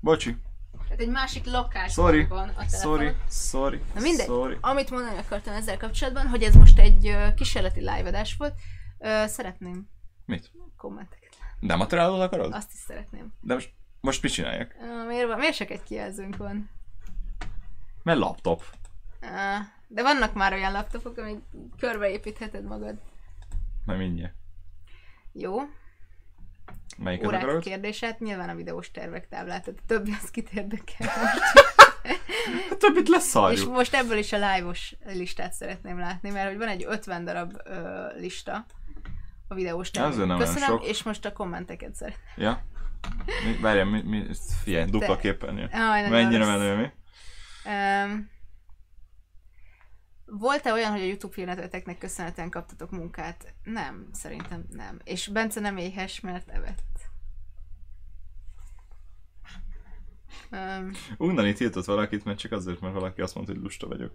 [0.00, 0.36] Bocsi.
[0.82, 2.26] Tehát egy másik lakásban Sorry.
[2.26, 2.80] van a telefonod.
[2.80, 3.14] Sorry.
[3.28, 3.82] Sorry.
[3.94, 4.56] Na mindegy, Sorry.
[4.60, 8.54] amit mondani akartam ezzel kapcsolatban, hogy ez most egy ö, kísérleti live-adás volt,
[8.98, 9.88] ö, szeretném
[10.24, 10.50] Mit?
[10.76, 11.36] kommenteket.
[11.60, 12.52] Nem a trello akarod?
[12.52, 13.32] Azt is szeretném.
[13.40, 14.76] De most, most mit csináljak?
[14.80, 16.70] Ö, miért, van, miért csak egy kijelzőnk van?
[18.02, 18.64] Mert laptop.
[19.88, 21.38] De vannak már olyan laptopok, amik
[21.78, 22.94] körbeépítheted magad.
[23.84, 24.34] Majd mindjárt.
[25.32, 25.58] Jó,
[26.98, 27.62] Melyiket órák akarod?
[27.62, 31.08] kérdését, nyilván a videós tervek táblát, tehát a többi az kit érdekel.
[32.70, 33.70] A többit És leszarjuk.
[33.72, 38.06] most ebből is a live-os listát szeretném látni, mert hogy van egy 50 darab ö,
[38.18, 38.66] lista
[39.48, 40.38] a videós tervek.
[40.38, 40.86] Köszönöm, sok.
[40.86, 42.24] és most a kommenteket szeretném.
[42.36, 42.62] Ja?
[43.44, 44.26] Mi, várjál, mi, mi,
[44.62, 45.68] figyelj, dupla képernyő.
[46.08, 46.90] Mennyire menő, mi?
[47.70, 48.30] Um,
[50.30, 53.54] volt-e olyan, hogy a YouTube filmneteteknek köszönhetően kaptatok munkát?
[53.64, 54.98] Nem, szerintem nem.
[55.04, 56.88] És Bence nem éhes, mert evett.
[60.52, 64.12] Um, Undani tiltott valakit, mert csak azért, mert valaki azt mondta, hogy lusta vagyok.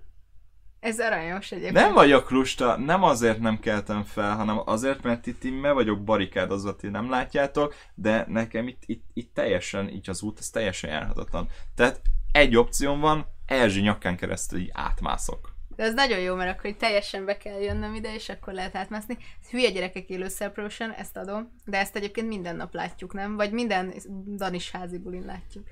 [0.80, 1.74] ez aranyos egyébként.
[1.74, 6.04] Nem vagyok lusta, nem azért nem keltem fel, hanem azért, mert itt én me vagyok
[6.04, 10.90] barikádozva, ti nem látjátok, de nekem itt, itt, itt teljesen, így az út, ez teljesen
[10.90, 11.48] járhatatlan.
[11.76, 12.02] Tehát
[12.32, 15.55] egy opcióm van, Erzsi nyakán keresztül így átmászok.
[15.76, 19.18] De ez nagyon jó, mert akkor teljesen be kell jönnöm ide, és akkor lehet átmászni.
[19.50, 23.36] Hülye gyerekek élő Celebration, ezt adom, de ezt egyébként minden nap látjuk, nem?
[23.36, 23.94] Vagy minden
[24.36, 25.68] Danis házi bulin látjuk.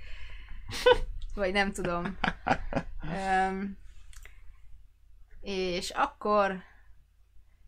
[1.35, 2.17] Vagy nem tudom.
[3.03, 3.77] Um,
[5.41, 6.63] és akkor...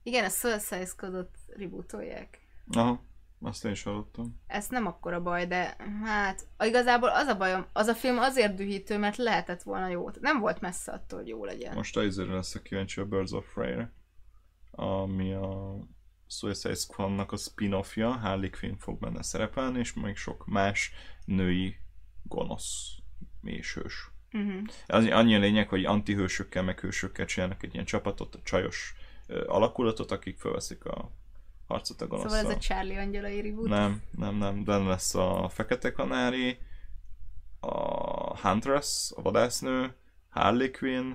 [0.03, 2.40] Igen, a Suicide Squadot rebootolják.
[2.72, 3.03] Aha,
[3.45, 4.41] azt én is hallottam.
[4.47, 8.97] Ez nem akkora baj, de hát igazából az a bajom, az a film azért dühítő,
[8.97, 10.09] mert lehetett volna jó.
[10.19, 11.76] Nem volt messze attól, hogy jó legyen.
[11.76, 13.93] Most a izére lesz a kíváncsi a Birds of Prey-re,
[14.72, 15.77] ami a
[16.27, 20.91] Suicide Squad-nak a spin-offja, Harley Quinn fog benne szerepelni, és még sok más
[21.26, 21.76] női
[22.23, 22.95] gonosz
[23.43, 24.09] és hős.
[24.31, 24.61] Uh-huh.
[24.85, 28.95] Az annyi a lényeg, hogy antihősökkel, meg hősökkel csinálnak egy ilyen csapatot, a csajos
[29.27, 31.11] ö, alakulatot, akik felveszik a
[31.67, 32.37] harcot a gonoszszal.
[32.37, 33.67] Szóval ez a Charlie angyalai reboot.
[33.67, 36.57] Nem, nem, nem, benne lesz a Fekete Kanári,
[37.59, 39.95] a Huntress, a vadásznő,
[40.29, 41.13] Harley Quinn,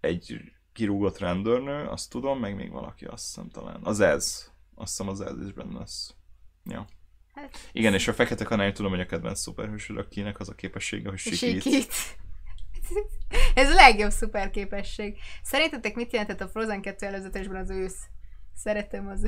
[0.00, 0.40] egy
[0.72, 3.80] kirúgott rendőrnő, azt tudom, meg még valaki, azt hiszem talán.
[3.82, 4.50] Az ez.
[4.74, 6.14] Azt hiszem az ez is benne lesz.
[6.64, 6.86] Ja.
[7.34, 11.08] Hát, Igen, és a Fekete Kanári tudom, hogy a kedvenc szuperhősöd, akinek az a képessége,
[11.08, 11.62] hogy sikít.
[11.62, 11.92] sikít.
[13.54, 15.18] Ez a legjobb szuper képesség.
[15.42, 18.08] Szerintetek mit jelentett a Frozen 2 előzetesben az ősz?
[18.56, 19.26] Szeretem az.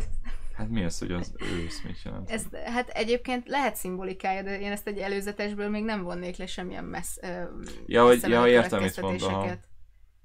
[0.54, 2.30] Hát mi az, hogy az ősz mit jelent?
[2.30, 6.84] Ez, hát egyébként lehet szimbolikája, de én ezt egy előzetesből még nem vonnék le semmilyen
[6.84, 7.42] messz, ö,
[7.86, 9.42] Ja, hogy- ja, értem, mit mond, aha.
[9.42, 9.68] következtetéseket.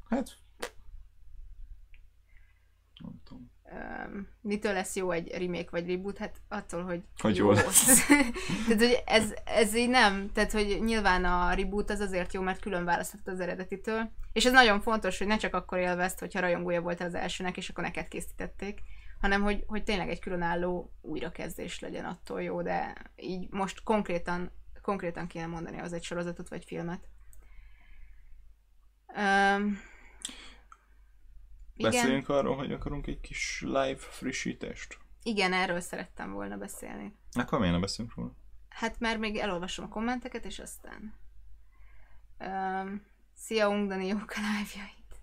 [0.10, 0.30] Hát...
[3.00, 3.22] Nem
[3.74, 6.18] Öm, mitől lesz jó egy remake vagy reboot?
[6.18, 8.08] Hát attól, hogy, Hogy jó lesz.
[8.68, 12.60] tehát, hogy ez, ez így nem, tehát, hogy nyilván a reboot az azért jó, mert
[12.60, 14.12] külön választhat az eredetitől.
[14.34, 17.70] És ez nagyon fontos, hogy ne csak akkor élvezt, hogyha rajongója voltál az elsőnek, és
[17.70, 18.80] akkor neked készítették,
[19.22, 24.52] hanem hogy, hogy tényleg egy különálló újrakezdés legyen attól jó, de így most konkrétan,
[24.82, 27.08] konkrétan kéne mondani az egy sorozatot vagy filmet.
[29.08, 29.80] Um,
[31.88, 34.98] igen, Beszéljünk arról, hogy akarunk egy kis live frissítést.
[35.24, 37.16] igen, erről szerettem volna beszélni.
[37.32, 38.32] Akkor miért ne beszélünk róla?
[38.70, 41.14] Hát már még elolvasom a kommenteket, és aztán...
[42.40, 45.22] Um, szia, Ungdani jók a live-jait.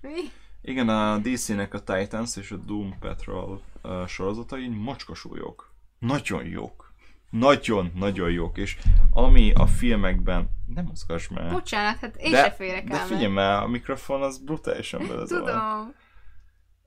[0.00, 0.30] Mi?
[0.60, 5.72] Igen, a DC-nek a Titans és a Doom Patrol uh, sorozatai mocskosul jók.
[5.98, 6.87] Nagyon jók.
[7.30, 8.58] Nagyon, nagyon jók.
[8.58, 8.78] És
[9.12, 10.50] ami a filmekben...
[10.66, 11.50] Nem mozgass már.
[11.50, 13.06] Bocsánat, hát én de, se férek de el.
[13.06, 15.38] figyelj már, a mikrofon az brutálisan belezol.
[15.38, 15.94] Tudom.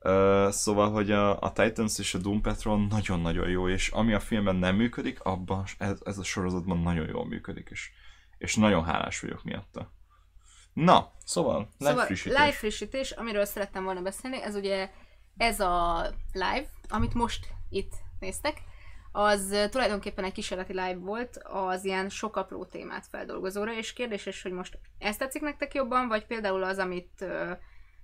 [0.04, 4.20] Uh, szóval, hogy a, a Titans és a Doom Patrol nagyon-nagyon jó, és ami a
[4.20, 7.90] filmben nem működik, abban ez, ez a sorozatban nagyon jól működik, és,
[8.38, 9.92] és nagyon hálás vagyok miatta.
[10.72, 12.38] Na, szóval, live Szóval frissítés.
[12.38, 14.90] live frissítés, amiről szerettem volna beszélni, ez ugye
[15.36, 18.62] ez a live, amit most itt néztek,
[19.12, 24.52] az tulajdonképpen egy kísérleti live volt az ilyen sok apró témát feldolgozóra, és kérdéses, hogy
[24.52, 27.24] most ez tetszik nektek jobban, vagy például az, amit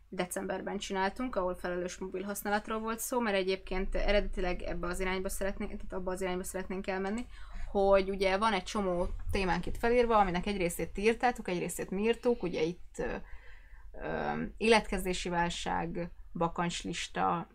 [0.08, 5.70] decemberben csináltunk, ahol felelős mobil használatról volt szó, mert egyébként eredetileg ebbe az irányba szeretnénk,
[5.70, 7.26] tehát abba az irányba szeretnénk elmenni,
[7.70, 11.90] hogy ugye van egy csomó témánk itt felírva, aminek egy részét ti írtátok, egy részét
[11.90, 17.48] mi írtuk, ugye itt ö, életkezdési válság, bakancslista,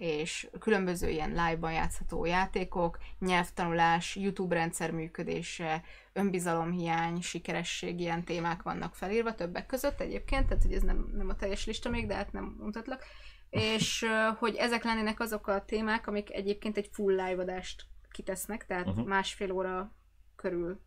[0.00, 5.82] és különböző ilyen live-ban játszható játékok, nyelvtanulás, YouTube rendszer működése,
[6.12, 11.36] önbizalomhiány, sikeresség, ilyen témák vannak felírva többek között egyébként, tehát hogy ez nem, nem a
[11.36, 13.04] teljes lista még, de hát nem mutatlak.
[13.50, 14.06] És
[14.38, 19.06] hogy ezek lennének azok a témák, amik egyébként egy full live adást kitesznek, tehát uh-huh.
[19.06, 19.92] másfél óra
[20.36, 20.80] körül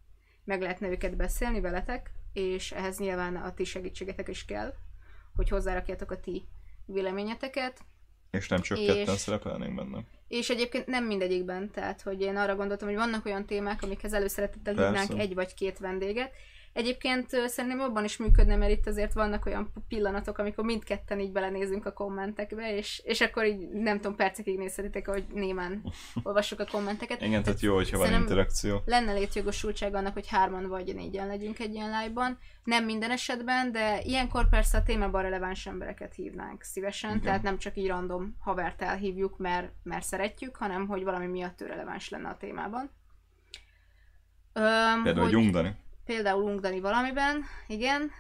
[0.43, 4.73] meg lehetne őket beszélni veletek, és ehhez nyilván a ti segítségetek is kell,
[5.35, 6.47] hogy hozzárakjátok a ti
[6.85, 7.79] véleményeteket,
[8.37, 10.03] És nem csak És- ketten szerepelnénk benne.
[10.27, 14.73] és egyébként nem mindegyikben, tehát hogy én arra gondoltam, hogy vannak olyan témák, amikhez előszeretettel
[14.73, 16.31] hívnánk egy vagy két vendéget.
[16.73, 21.85] Egyébként szerintem jobban is működne, mert itt azért vannak olyan pillanatok, amikor mindketten így belenézünk
[21.85, 25.83] a kommentekbe, és, és akkor így nem tudom, percekig nézhetitek, hogy némán
[26.23, 27.21] olvassuk a kommenteket.
[27.21, 28.81] Igen, tehát jó, hogyha van interakció.
[28.85, 32.37] Lenne létjogosultság annak, hogy hárman vagy négyen legyünk egy ilyen live-ban.
[32.63, 37.21] Nem minden esetben, de ilyenkor persze a témában releváns embereket hívnánk szívesen, Igen.
[37.21, 41.65] Tehát nem csak így random havert elhívjuk, mert, mert szeretjük, hanem hogy valami miatt ő
[41.65, 42.91] releváns lenne a témában.
[44.53, 45.75] Öm, Például hogy Jungdani.
[46.05, 48.11] Például ungdani valamiben, igen,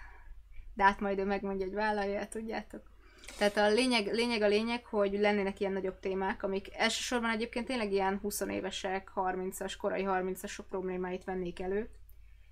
[0.73, 2.91] de hát majd ő megmondja, hogy vállalja, tudjátok.
[3.37, 7.91] Tehát a lényeg, lényeg a lényeg, hogy lennének ilyen nagyobb témák, amik elsősorban egyébként tényleg
[7.91, 11.89] ilyen 20 évesek, 30-as, korai 30-asok problémáit vennék elő.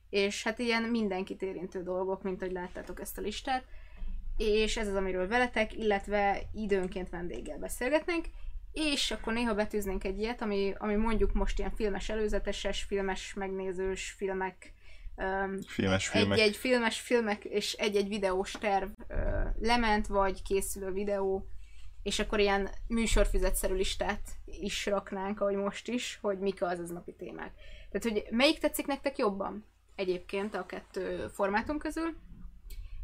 [0.09, 3.63] És hát ilyen mindenkit érintő dolgok, mint hogy láttátok ezt a listát.
[4.37, 8.25] És ez az, amiről veletek, illetve időnként vendéggel beszélgetnénk.
[8.73, 14.09] És akkor néha betűznénk egy ilyet, ami, ami mondjuk most ilyen filmes előzeteses, filmes megnézős
[14.17, 14.73] filmek,
[15.67, 16.39] Filmes filmek.
[16.39, 18.89] egy-egy filmes filmek és egy-egy videós terv
[19.59, 21.47] lement, vagy készülő videó,
[22.03, 27.13] és akkor ilyen műsorfüzetszerű listát is raknánk, ahogy most is, hogy mik az az napi
[27.13, 27.53] témák.
[27.91, 29.65] Tehát, hogy melyik tetszik nektek jobban
[29.95, 32.15] egyébként a kettő formátum közül?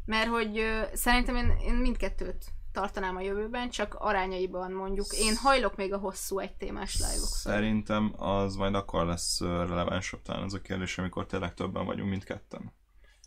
[0.04, 2.44] Mert hogy szerintem én, én mindkettőt
[2.78, 5.06] tartanám a jövőben, csak arányaiban mondjuk.
[5.12, 7.28] Én hajlok még a hosszú egy témás live-ok.
[7.28, 12.24] Szerintem az majd akkor lesz relevánsabb talán ez a kérdés, amikor tényleg többen vagyunk, mint
[12.24, 12.72] ketten.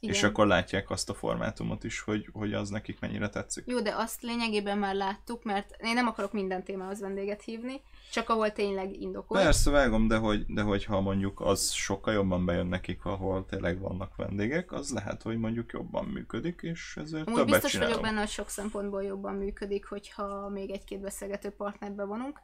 [0.03, 0.15] Igen.
[0.15, 3.63] És akkor látják azt a formátumot is, hogy, hogy az nekik mennyire tetszik.
[3.67, 8.29] Jó, de azt lényegében már láttuk, mert én nem akarok minden témához vendéget hívni, csak
[8.29, 9.41] ahol tényleg indokolt.
[9.43, 14.15] Persze, vágom, de hogy, de hogyha mondjuk az sokkal jobban bejön nekik, ahol tényleg vannak
[14.15, 17.95] vendégek, az lehet, hogy mondjuk jobban működik, és ezért Amúgy többet biztos csinálunk.
[17.95, 22.39] vagyok benne, hogy sok szempontból jobban működik, hogyha még egy-két beszélgető partnert bevonunk.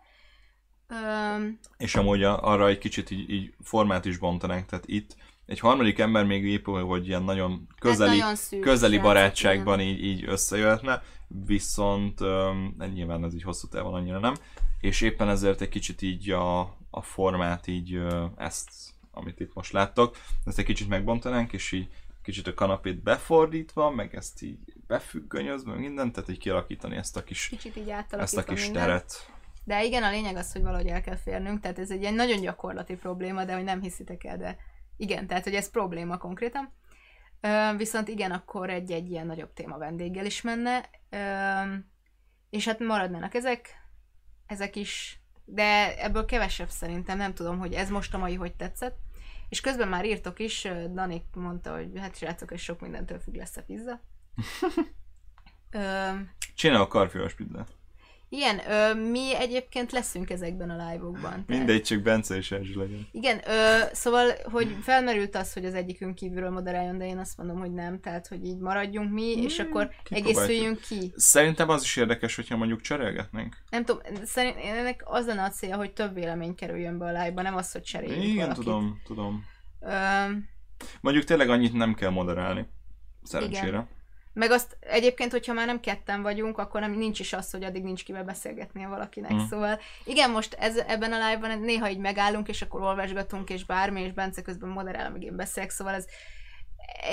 [0.87, 5.15] Öm, És amúgy a- arra egy kicsit így, így formát is bontanánk, tehát itt
[5.47, 9.79] egy harmadik ember még épül, hogy ilyen nagyon közeli, Hát nagyon szűk közeli srácok, barátságban
[9.79, 14.33] így, így összejöhetne, viszont um, nyilván ez így hosszú távon annyira nem,
[14.79, 16.59] és éppen ezért egy kicsit így a,
[16.89, 18.01] a formát így
[18.37, 18.69] ezt,
[19.11, 21.87] amit itt most láttok, ezt egy kicsit megbontanánk, és így
[22.23, 24.57] kicsit a kanapét befordítva, meg ezt így
[24.87, 28.85] befüggönyözve, mindent, tehát így kialakítani ezt a kis, Kicsit így ezt a kis mindent.
[28.85, 29.31] teret.
[29.63, 32.41] De igen, a lényeg az, hogy valahogy el kell férnünk, tehát ez egy ilyen nagyon
[32.41, 34.57] gyakorlati probléma, de hogy nem hiszitek el, de
[34.97, 36.73] igen, tehát hogy ez probléma konkrétan.
[37.77, 40.89] Viszont igen, akkor egy-egy ilyen nagyobb téma vendéggel is menne,
[42.49, 43.69] és hát maradnának ezek,
[44.45, 48.97] ezek is, de ebből kevesebb szerintem, nem tudom, hogy ez most a mai hogy tetszett.
[49.49, 53.57] És közben már írtok is, Danik mondta, hogy hát srácok, és sok mindentől függ lesz
[53.57, 54.01] a pizza.
[55.71, 56.09] Ö,
[56.55, 57.77] Csinál a karfiós pizzát.
[58.29, 61.43] Igen, ö, mi egyébként leszünk ezekben a live-okban.
[61.47, 63.07] Mindegy, csak Bence és Erzsi legyen.
[63.11, 67.59] Igen, ö, szóval, hogy felmerült az, hogy az egyikünk kívülről moderáljon, de én azt mondom,
[67.59, 71.11] hogy nem, tehát, hogy így maradjunk mi, és akkor egészüljünk ki.
[71.15, 73.55] Szerintem az is érdekes, hogyha mondjuk cserélgetnénk.
[73.69, 77.41] Nem tudom, szerint ennek az lenne a célja, hogy több vélemény kerüljön be a live-ba,
[77.41, 78.63] nem az, hogy cseréljünk Igen, valakit.
[78.63, 79.43] tudom, tudom.
[79.79, 79.91] Ö,
[81.01, 82.67] Mondjuk tényleg annyit nem kell moderálni.
[83.23, 83.67] Szerencsére.
[83.67, 83.87] Igen.
[84.37, 87.83] Meg azt egyébként, hogyha már nem ketten vagyunk, akkor nem, nincs is az, hogy addig
[87.83, 89.33] nincs kivel beszélgetnie valakinek.
[89.33, 89.45] Mm.
[89.49, 94.01] Szóval igen, most ez, ebben a live-ban néha így megállunk, és akkor olvasgatunk, és bármi,
[94.01, 96.05] és Bence közben moderál, amíg én beszélek, szóval ez,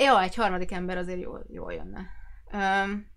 [0.05, 2.07] jó, egy harmadik ember azért jól, jól jönne.
[2.51, 3.07] Öm,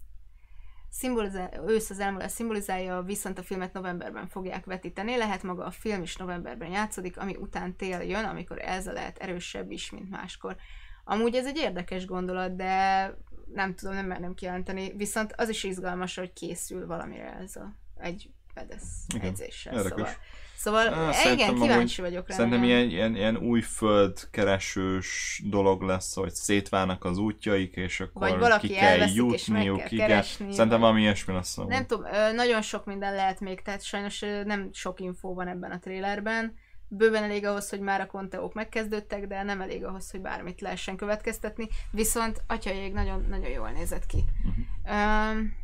[0.90, 5.16] szimbolizál, ősz az elmúlás szimbolizálja, viszont a filmet novemberben fogják vetíteni.
[5.16, 9.70] Lehet maga a film is novemberben játszódik, ami után tél jön, amikor ez lehet erősebb
[9.70, 10.56] is, mint máskor.
[11.04, 13.14] Amúgy ez egy érdekes gondolat, de
[13.54, 14.92] nem tudom, nem mernem kijelenteni.
[14.96, 19.72] Viszont az is izgalmas, hogy készül valamire ez a egy pedesz Igen, edzéssel.
[19.74, 20.18] érdekes.
[20.56, 22.34] Szóval, szóval Á, eh, igen, kíváncsi vagyok rá.
[22.34, 28.38] Szerintem ilyen, ilyen, ilyen új földkeresős dolog lesz, hogy szétválnak az útjaik, és akkor Vagy
[28.38, 29.78] valaki ki kell jutniuk.
[29.78, 30.06] kell igen.
[30.06, 31.58] keresni, Szerintem valami ilyesmi lesz.
[31.58, 31.70] amúgy.
[31.70, 35.48] Nem tudom, ö, nagyon sok minden lehet még, tehát sajnos ö, nem sok infó van
[35.48, 36.54] ebben a trélerben.
[36.88, 40.96] Bőven elég ahhoz, hogy már a konteók megkezdődtek, de nem elég ahhoz, hogy bármit lehessen
[40.96, 41.68] következtetni.
[41.90, 44.24] Viszont atyaig nagyon, nagyon jól nézett ki.
[44.44, 45.32] Uh-huh.
[45.32, 45.56] Um,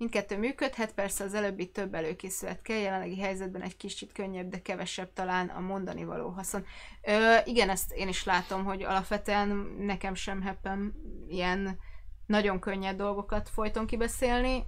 [0.00, 5.12] mindkettő működhet, persze az előbbi több előkészület kell, jelenlegi helyzetben egy kicsit könnyebb, de kevesebb
[5.12, 6.64] talán a mondani való haszon.
[7.02, 9.48] Ö, igen, ezt én is látom, hogy alapvetően
[9.78, 10.94] nekem sem heppem
[11.28, 11.78] ilyen
[12.26, 14.64] nagyon könnyed dolgokat folyton kibeszélni,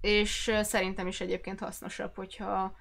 [0.00, 2.76] és szerintem is egyébként hasznosabb, hogyha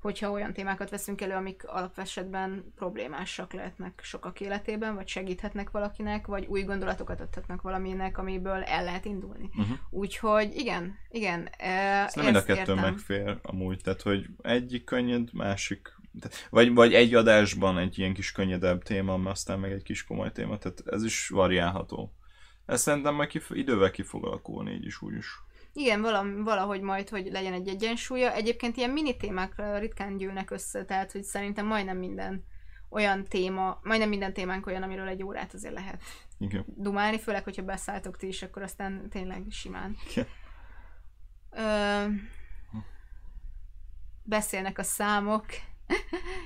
[0.00, 6.46] hogyha olyan témákat veszünk elő, amik alapesetben problémásak lehetnek sokak életében, vagy segíthetnek valakinek, vagy
[6.46, 9.50] új gondolatokat adhatnak valaminek, amiből el lehet indulni.
[9.56, 9.76] Uh-huh.
[9.90, 11.48] Úgyhogy igen, igen.
[11.58, 12.78] e, nem mind a kettő értem.
[12.78, 15.96] megfér amúgy, tehát hogy egyik könnyed, másik
[16.50, 20.58] vagy, vagy egy adásban egy ilyen kis könnyedebb téma, aztán meg egy kis komoly téma,
[20.58, 22.12] tehát ez is variálható.
[22.66, 25.26] Ez szerintem majd kif- idővel ki fog alakulni, így is, úgy is.
[25.72, 28.32] Igen, valam, valahogy majd, hogy legyen egy egyensúlya.
[28.32, 32.44] Egyébként ilyen mini témák ritkán gyűlnek össze, tehát hogy szerintem majdnem minden
[32.88, 36.02] olyan téma, majdnem minden témánk olyan, amiről egy órát azért lehet
[36.38, 36.64] Igen.
[36.66, 39.96] dumálni, főleg, hogyha beszálltok ti is, akkor aztán tényleg simán.
[40.10, 40.26] Igen.
[41.50, 42.04] Ö,
[44.22, 45.46] beszélnek a számok.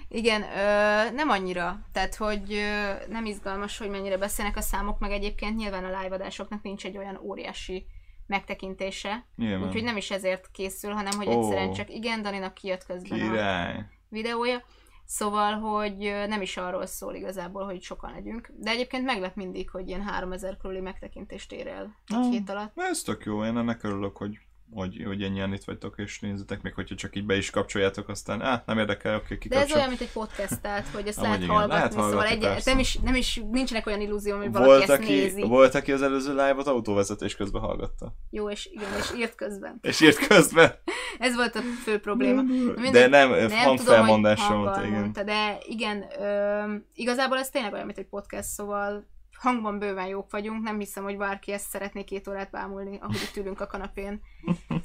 [0.09, 1.86] Igen, ö, nem annyira.
[1.93, 6.31] Tehát, hogy ö, nem izgalmas, hogy mennyire beszélnek a számok, meg egyébként nyilván a live
[6.62, 7.86] nincs egy olyan óriási
[8.27, 9.24] megtekintése.
[9.36, 9.66] Nyilván.
[9.69, 11.31] Úgyhogy nem is ezért készül, hanem hogy Ó.
[11.31, 13.85] egyszerűen csak igen, Daninak kijött közben a Király.
[14.09, 14.62] videója.
[15.05, 15.97] Szóval, hogy
[16.28, 18.49] nem is arról szól igazából, hogy sokan legyünk.
[18.57, 22.31] De egyébként meglep mindig, hogy ilyen 3000 körüli megtekintést ér el egy Ah.
[22.31, 22.73] hét alatt.
[22.74, 24.39] Ez tök jó, én ennek örülök, hogy,
[24.74, 28.43] hogy, hogy ennyien itt vagytok és nézitek, még hogyha csak így be is kapcsoljátok, aztán,
[28.43, 29.77] á, nem érdekel, oké, De ez kikapcsol.
[29.77, 32.70] olyan, mint egy podcast, tehát, hogy ezt lehet igen, hallgatni, lehet szóval hallgatni, egy, persze.
[32.70, 35.43] nem, is, nem is, nincsenek olyan illúzióm, hogy valaki Volt ezt aki, nézi.
[35.43, 38.15] volt, aki az előző live-ot autóvezetés közben hallgatta.
[38.31, 39.78] Jó, és igen, és írt közben.
[39.82, 40.74] És írt közben.
[41.19, 42.43] Ez volt a fő probléma.
[42.43, 45.01] Mindegy, De nem, nem hogy volt, igen.
[45.01, 46.62] mondta, de igen, ö,
[46.94, 49.11] igazából ez tényleg olyan, mint egy podcast, szóval
[49.43, 53.36] hangban bőven jók vagyunk, nem hiszem, hogy bárki ezt szeretné két órát bámulni, ahogy itt
[53.36, 54.23] ülünk a kanapén,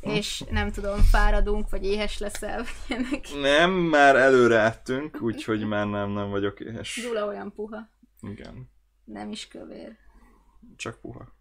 [0.01, 3.25] és nem tudom, fáradunk, vagy éhes leszel, vagy ilyenek.
[3.41, 6.99] Nem, már előre ettünk, úgyhogy már nem, nem vagyok éhes.
[7.03, 7.89] Gyula olyan puha,
[8.21, 8.69] Igen,
[9.03, 9.95] nem is kövér.
[10.75, 11.35] csak puha.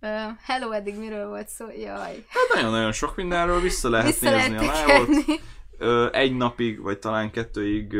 [0.00, 0.06] Ö,
[0.42, 1.66] hello, eddig miről volt szó?
[1.70, 2.24] Jaj.
[2.28, 5.40] Hát nagyon-nagyon sok mindenről vissza lehet Vissza nézni lehet a live-ot.
[6.12, 7.96] Egy napig, vagy talán kettőig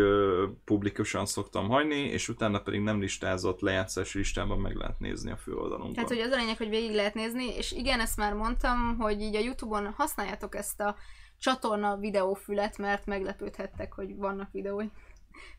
[0.64, 5.92] publikusan szoktam hagyni, és utána pedig nem listázott lejátszási listában meg lehet nézni a főoldalunkon.
[5.92, 9.20] Tehát, hogy az a lényeg, hogy végig lehet nézni, és igen, ezt már mondtam, hogy
[9.20, 10.96] így a Youtube-on használjátok ezt a
[11.38, 14.86] csatorna videófület, mert meglepődhettek, hogy vannak videói.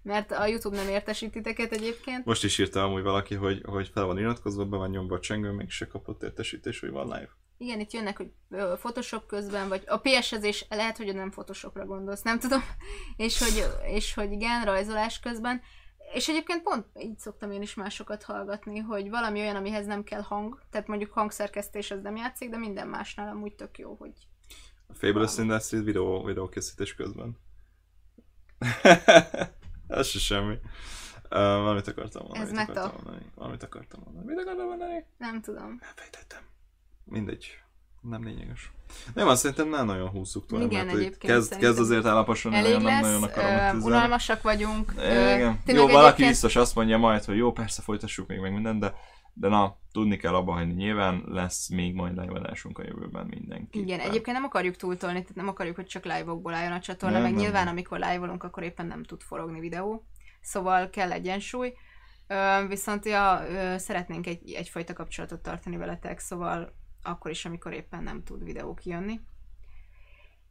[0.02, 2.26] Mert a YouTube nem értesít titeket egyébként.
[2.26, 5.52] Most is írta amúgy valaki, hogy, hogy fel van iratkozva, be van nyomva a csengő,
[5.52, 7.30] még se kapott értesítés, hogy van live.
[7.58, 8.32] Igen, itt jönnek, hogy
[8.80, 12.62] Photoshop közben, vagy a PS-ezés, lehet, hogy nem Photoshopra gondolsz, nem tudom.
[13.18, 15.62] És hogy, és hogy igen, rajzolás közben.
[16.14, 20.22] És egyébként pont így szoktam én is másokat hallgatni, hogy valami olyan, amihez nem kell
[20.22, 24.14] hang, tehát mondjuk hangszerkesztés az nem játszik, de minden másnál amúgy tök jó, hogy
[24.88, 27.38] A Fabulous Industries videó, videókészítés közben.
[29.88, 30.54] Ez se semmi.
[31.24, 32.46] Uh, valamit akartam mondani.
[32.46, 32.72] Ez meta.
[32.72, 33.32] akartam mondani.
[33.36, 34.26] Valamit akartam mondani.
[34.26, 35.06] Mit akartam mondani?
[35.18, 35.80] nem tudom.
[35.82, 36.42] Elfejtettem.
[37.10, 37.48] Mindegy.
[38.02, 38.72] Nem lényeges.
[39.14, 42.54] Nem, azt szerintem nem nagyon húzzuk tovább, Igen, mert hogy egyébként kezd, kezd azért állaposan,
[42.54, 44.94] Elég nem, lesz, nagyon akarom ö, unalmasak vagyunk.
[44.98, 45.60] ö, Igen.
[45.66, 48.94] Jó, valaki egyébként- biztos azt mondja majd, hogy jó, persze folytassuk még meg mindent, de,
[49.34, 50.74] de na, tudni kell abba hagyni.
[50.74, 52.40] Nyilván lesz még majd live
[52.74, 53.80] a jövőben mindenki.
[53.80, 57.24] Igen, egyébként nem akarjuk túltolni, tehát nem akarjuk, hogy csak live-okból álljon a csatorna, Nem,
[57.24, 57.74] meg nem, nyilván nem.
[57.74, 60.06] amikor live-olunk, akkor éppen nem tud forogni videó,
[60.42, 61.74] szóval kell egyensúly.
[62.28, 66.76] Ö, viszont ja, ö, szeretnénk egy, egyfajta kapcsolatot tartani veletek, szóval
[67.08, 69.20] akkor is, amikor éppen nem tud videó kijönni.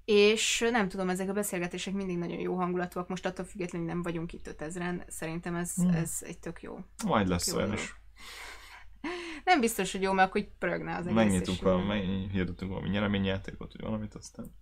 [0.05, 4.33] És nem tudom, ezek a beszélgetések mindig nagyon jó hangulatúak, most attól függetlenül nem vagyunk
[4.33, 5.89] itt 5000-en, szerintem ez, Hmm.
[5.91, 6.79] ez egy tök jó.
[7.07, 7.95] Majd lesz Jó olyan is.
[9.45, 11.15] Nem biztos, hogy jó, mert akkor így pörögne az egész.
[11.15, 14.55] Megnyitunk valami, hirdetünk valami nyereményjátékot, vagy valamit, aztán...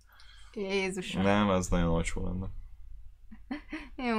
[0.53, 1.21] Jézusom.
[1.21, 2.47] Nem, az nagyon olcsó lenne.
[3.95, 4.17] Jó,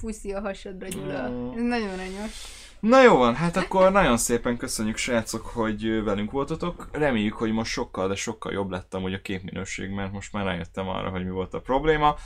[0.00, 1.24] puszi a hasadra, Gyula.
[1.54, 2.62] Ez nagyon aranyos.
[2.80, 6.88] Na jó van, hát akkor nagyon szépen köszönjük srácok, hogy velünk voltatok.
[6.92, 10.88] Reméljük, hogy most sokkal, de sokkal jobb lettem hogy a képminőség, mert most már rájöttem
[10.88, 12.16] arra, hogy mi volt a probléma.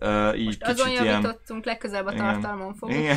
[0.00, 1.20] Uh, így Most azon kicsit ilyen...
[1.20, 2.24] javítottunk, legközelebb a Igen.
[2.24, 2.98] tartalmon fogunk.
[2.98, 3.16] Igen.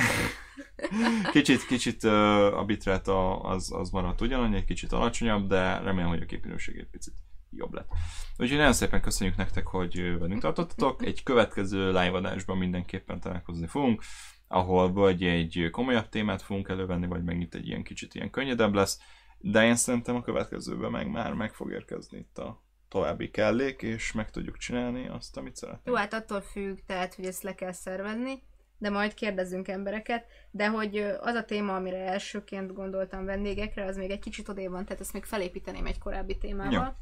[1.31, 6.21] Kicsit, kicsit uh, a bitrate az, az maradt ugyanannyi, egy kicsit alacsonyabb, de remélem, hogy
[6.21, 7.13] a képminőség egy picit
[7.57, 7.89] jobb lett.
[8.37, 11.05] Úgyhogy nagyon szépen köszönjük nektek, hogy velünk tartottatok.
[11.05, 14.03] Egy következő live adásban mindenképpen találkozni fogunk,
[14.47, 18.99] ahol vagy egy komolyabb témát fogunk elővenni, vagy megint egy ilyen kicsit ilyen könnyedebb lesz,
[19.39, 24.11] de én szerintem a következőben meg már meg fog érkezni itt a további kellék, és
[24.11, 25.87] meg tudjuk csinálni azt, amit szeretnénk.
[25.87, 28.43] Jó, hát attól függ, tehát, hogy ezt le kell szervezni,
[28.77, 34.09] de majd kérdezzünk embereket, de hogy az a téma, amire elsőként gondoltam vendégekre, az még
[34.11, 36.97] egy kicsit odébb van, tehát ezt még felépíteném egy korábbi témával.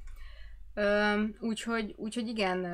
[1.39, 2.67] Úgyhogy, úgyhogy igen,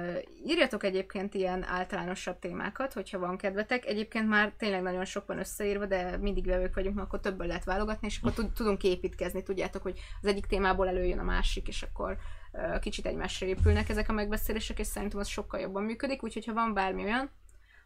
[0.45, 3.86] írjatok egyébként ilyen általánosabb témákat, hogyha van kedvetek.
[3.86, 7.64] Egyébként már tényleg nagyon sok van összeírva, de mindig vevők vagyunk, mert akkor többől lehet
[7.64, 9.44] válogatni, és akkor tud- tudunk építkezni.
[9.44, 12.18] Tudjátok, hogy az egyik témából előjön a másik, és akkor
[12.80, 16.23] kicsit egymásra épülnek ezek a megbeszélések, és szerintem az sokkal jobban működik.
[16.23, 17.30] Úgyhogy ha van bármi olyan,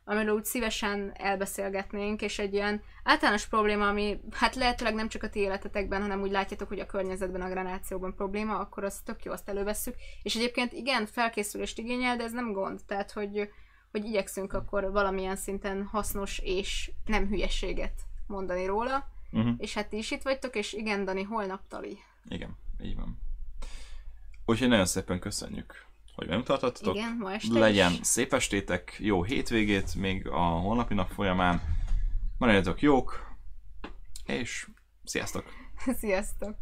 [0.08, 5.30] amiről úgy szívesen elbeszélgetnénk, és egy ilyen általános probléma, ami hát lehetőleg nem csak a
[5.30, 9.32] ti életetekben, hanem úgy látjátok, hogy a környezetben, a generációban probléma, akkor az tök jó,
[9.32, 9.96] azt elővesszük.
[10.24, 13.50] És egyébként igen, felkészülést igényel, de ez nem gond, tehát hogy,
[13.92, 19.10] hogy igyekszünk akkor valamilyen szinten hasznos és nem hülyeséget mondani róla.
[19.32, 19.54] Uh-huh.
[19.58, 21.98] És hát ti is itt vagytok, és igen, Dani, holnap tali.
[22.30, 23.20] Igen, így van.
[24.46, 25.86] Úgyhogy nagyon szépen köszönjük,
[26.16, 26.96] hogy velünk tartottatok.
[26.96, 28.00] Igen, ma este Legyen is.
[28.08, 31.62] szép estétek, jó hétvégét még a holnapi nap folyamán.
[32.38, 33.36] Maradjatok jók,
[34.26, 34.68] és
[35.04, 35.44] sziasztok!
[36.02, 36.56] Sziasztok!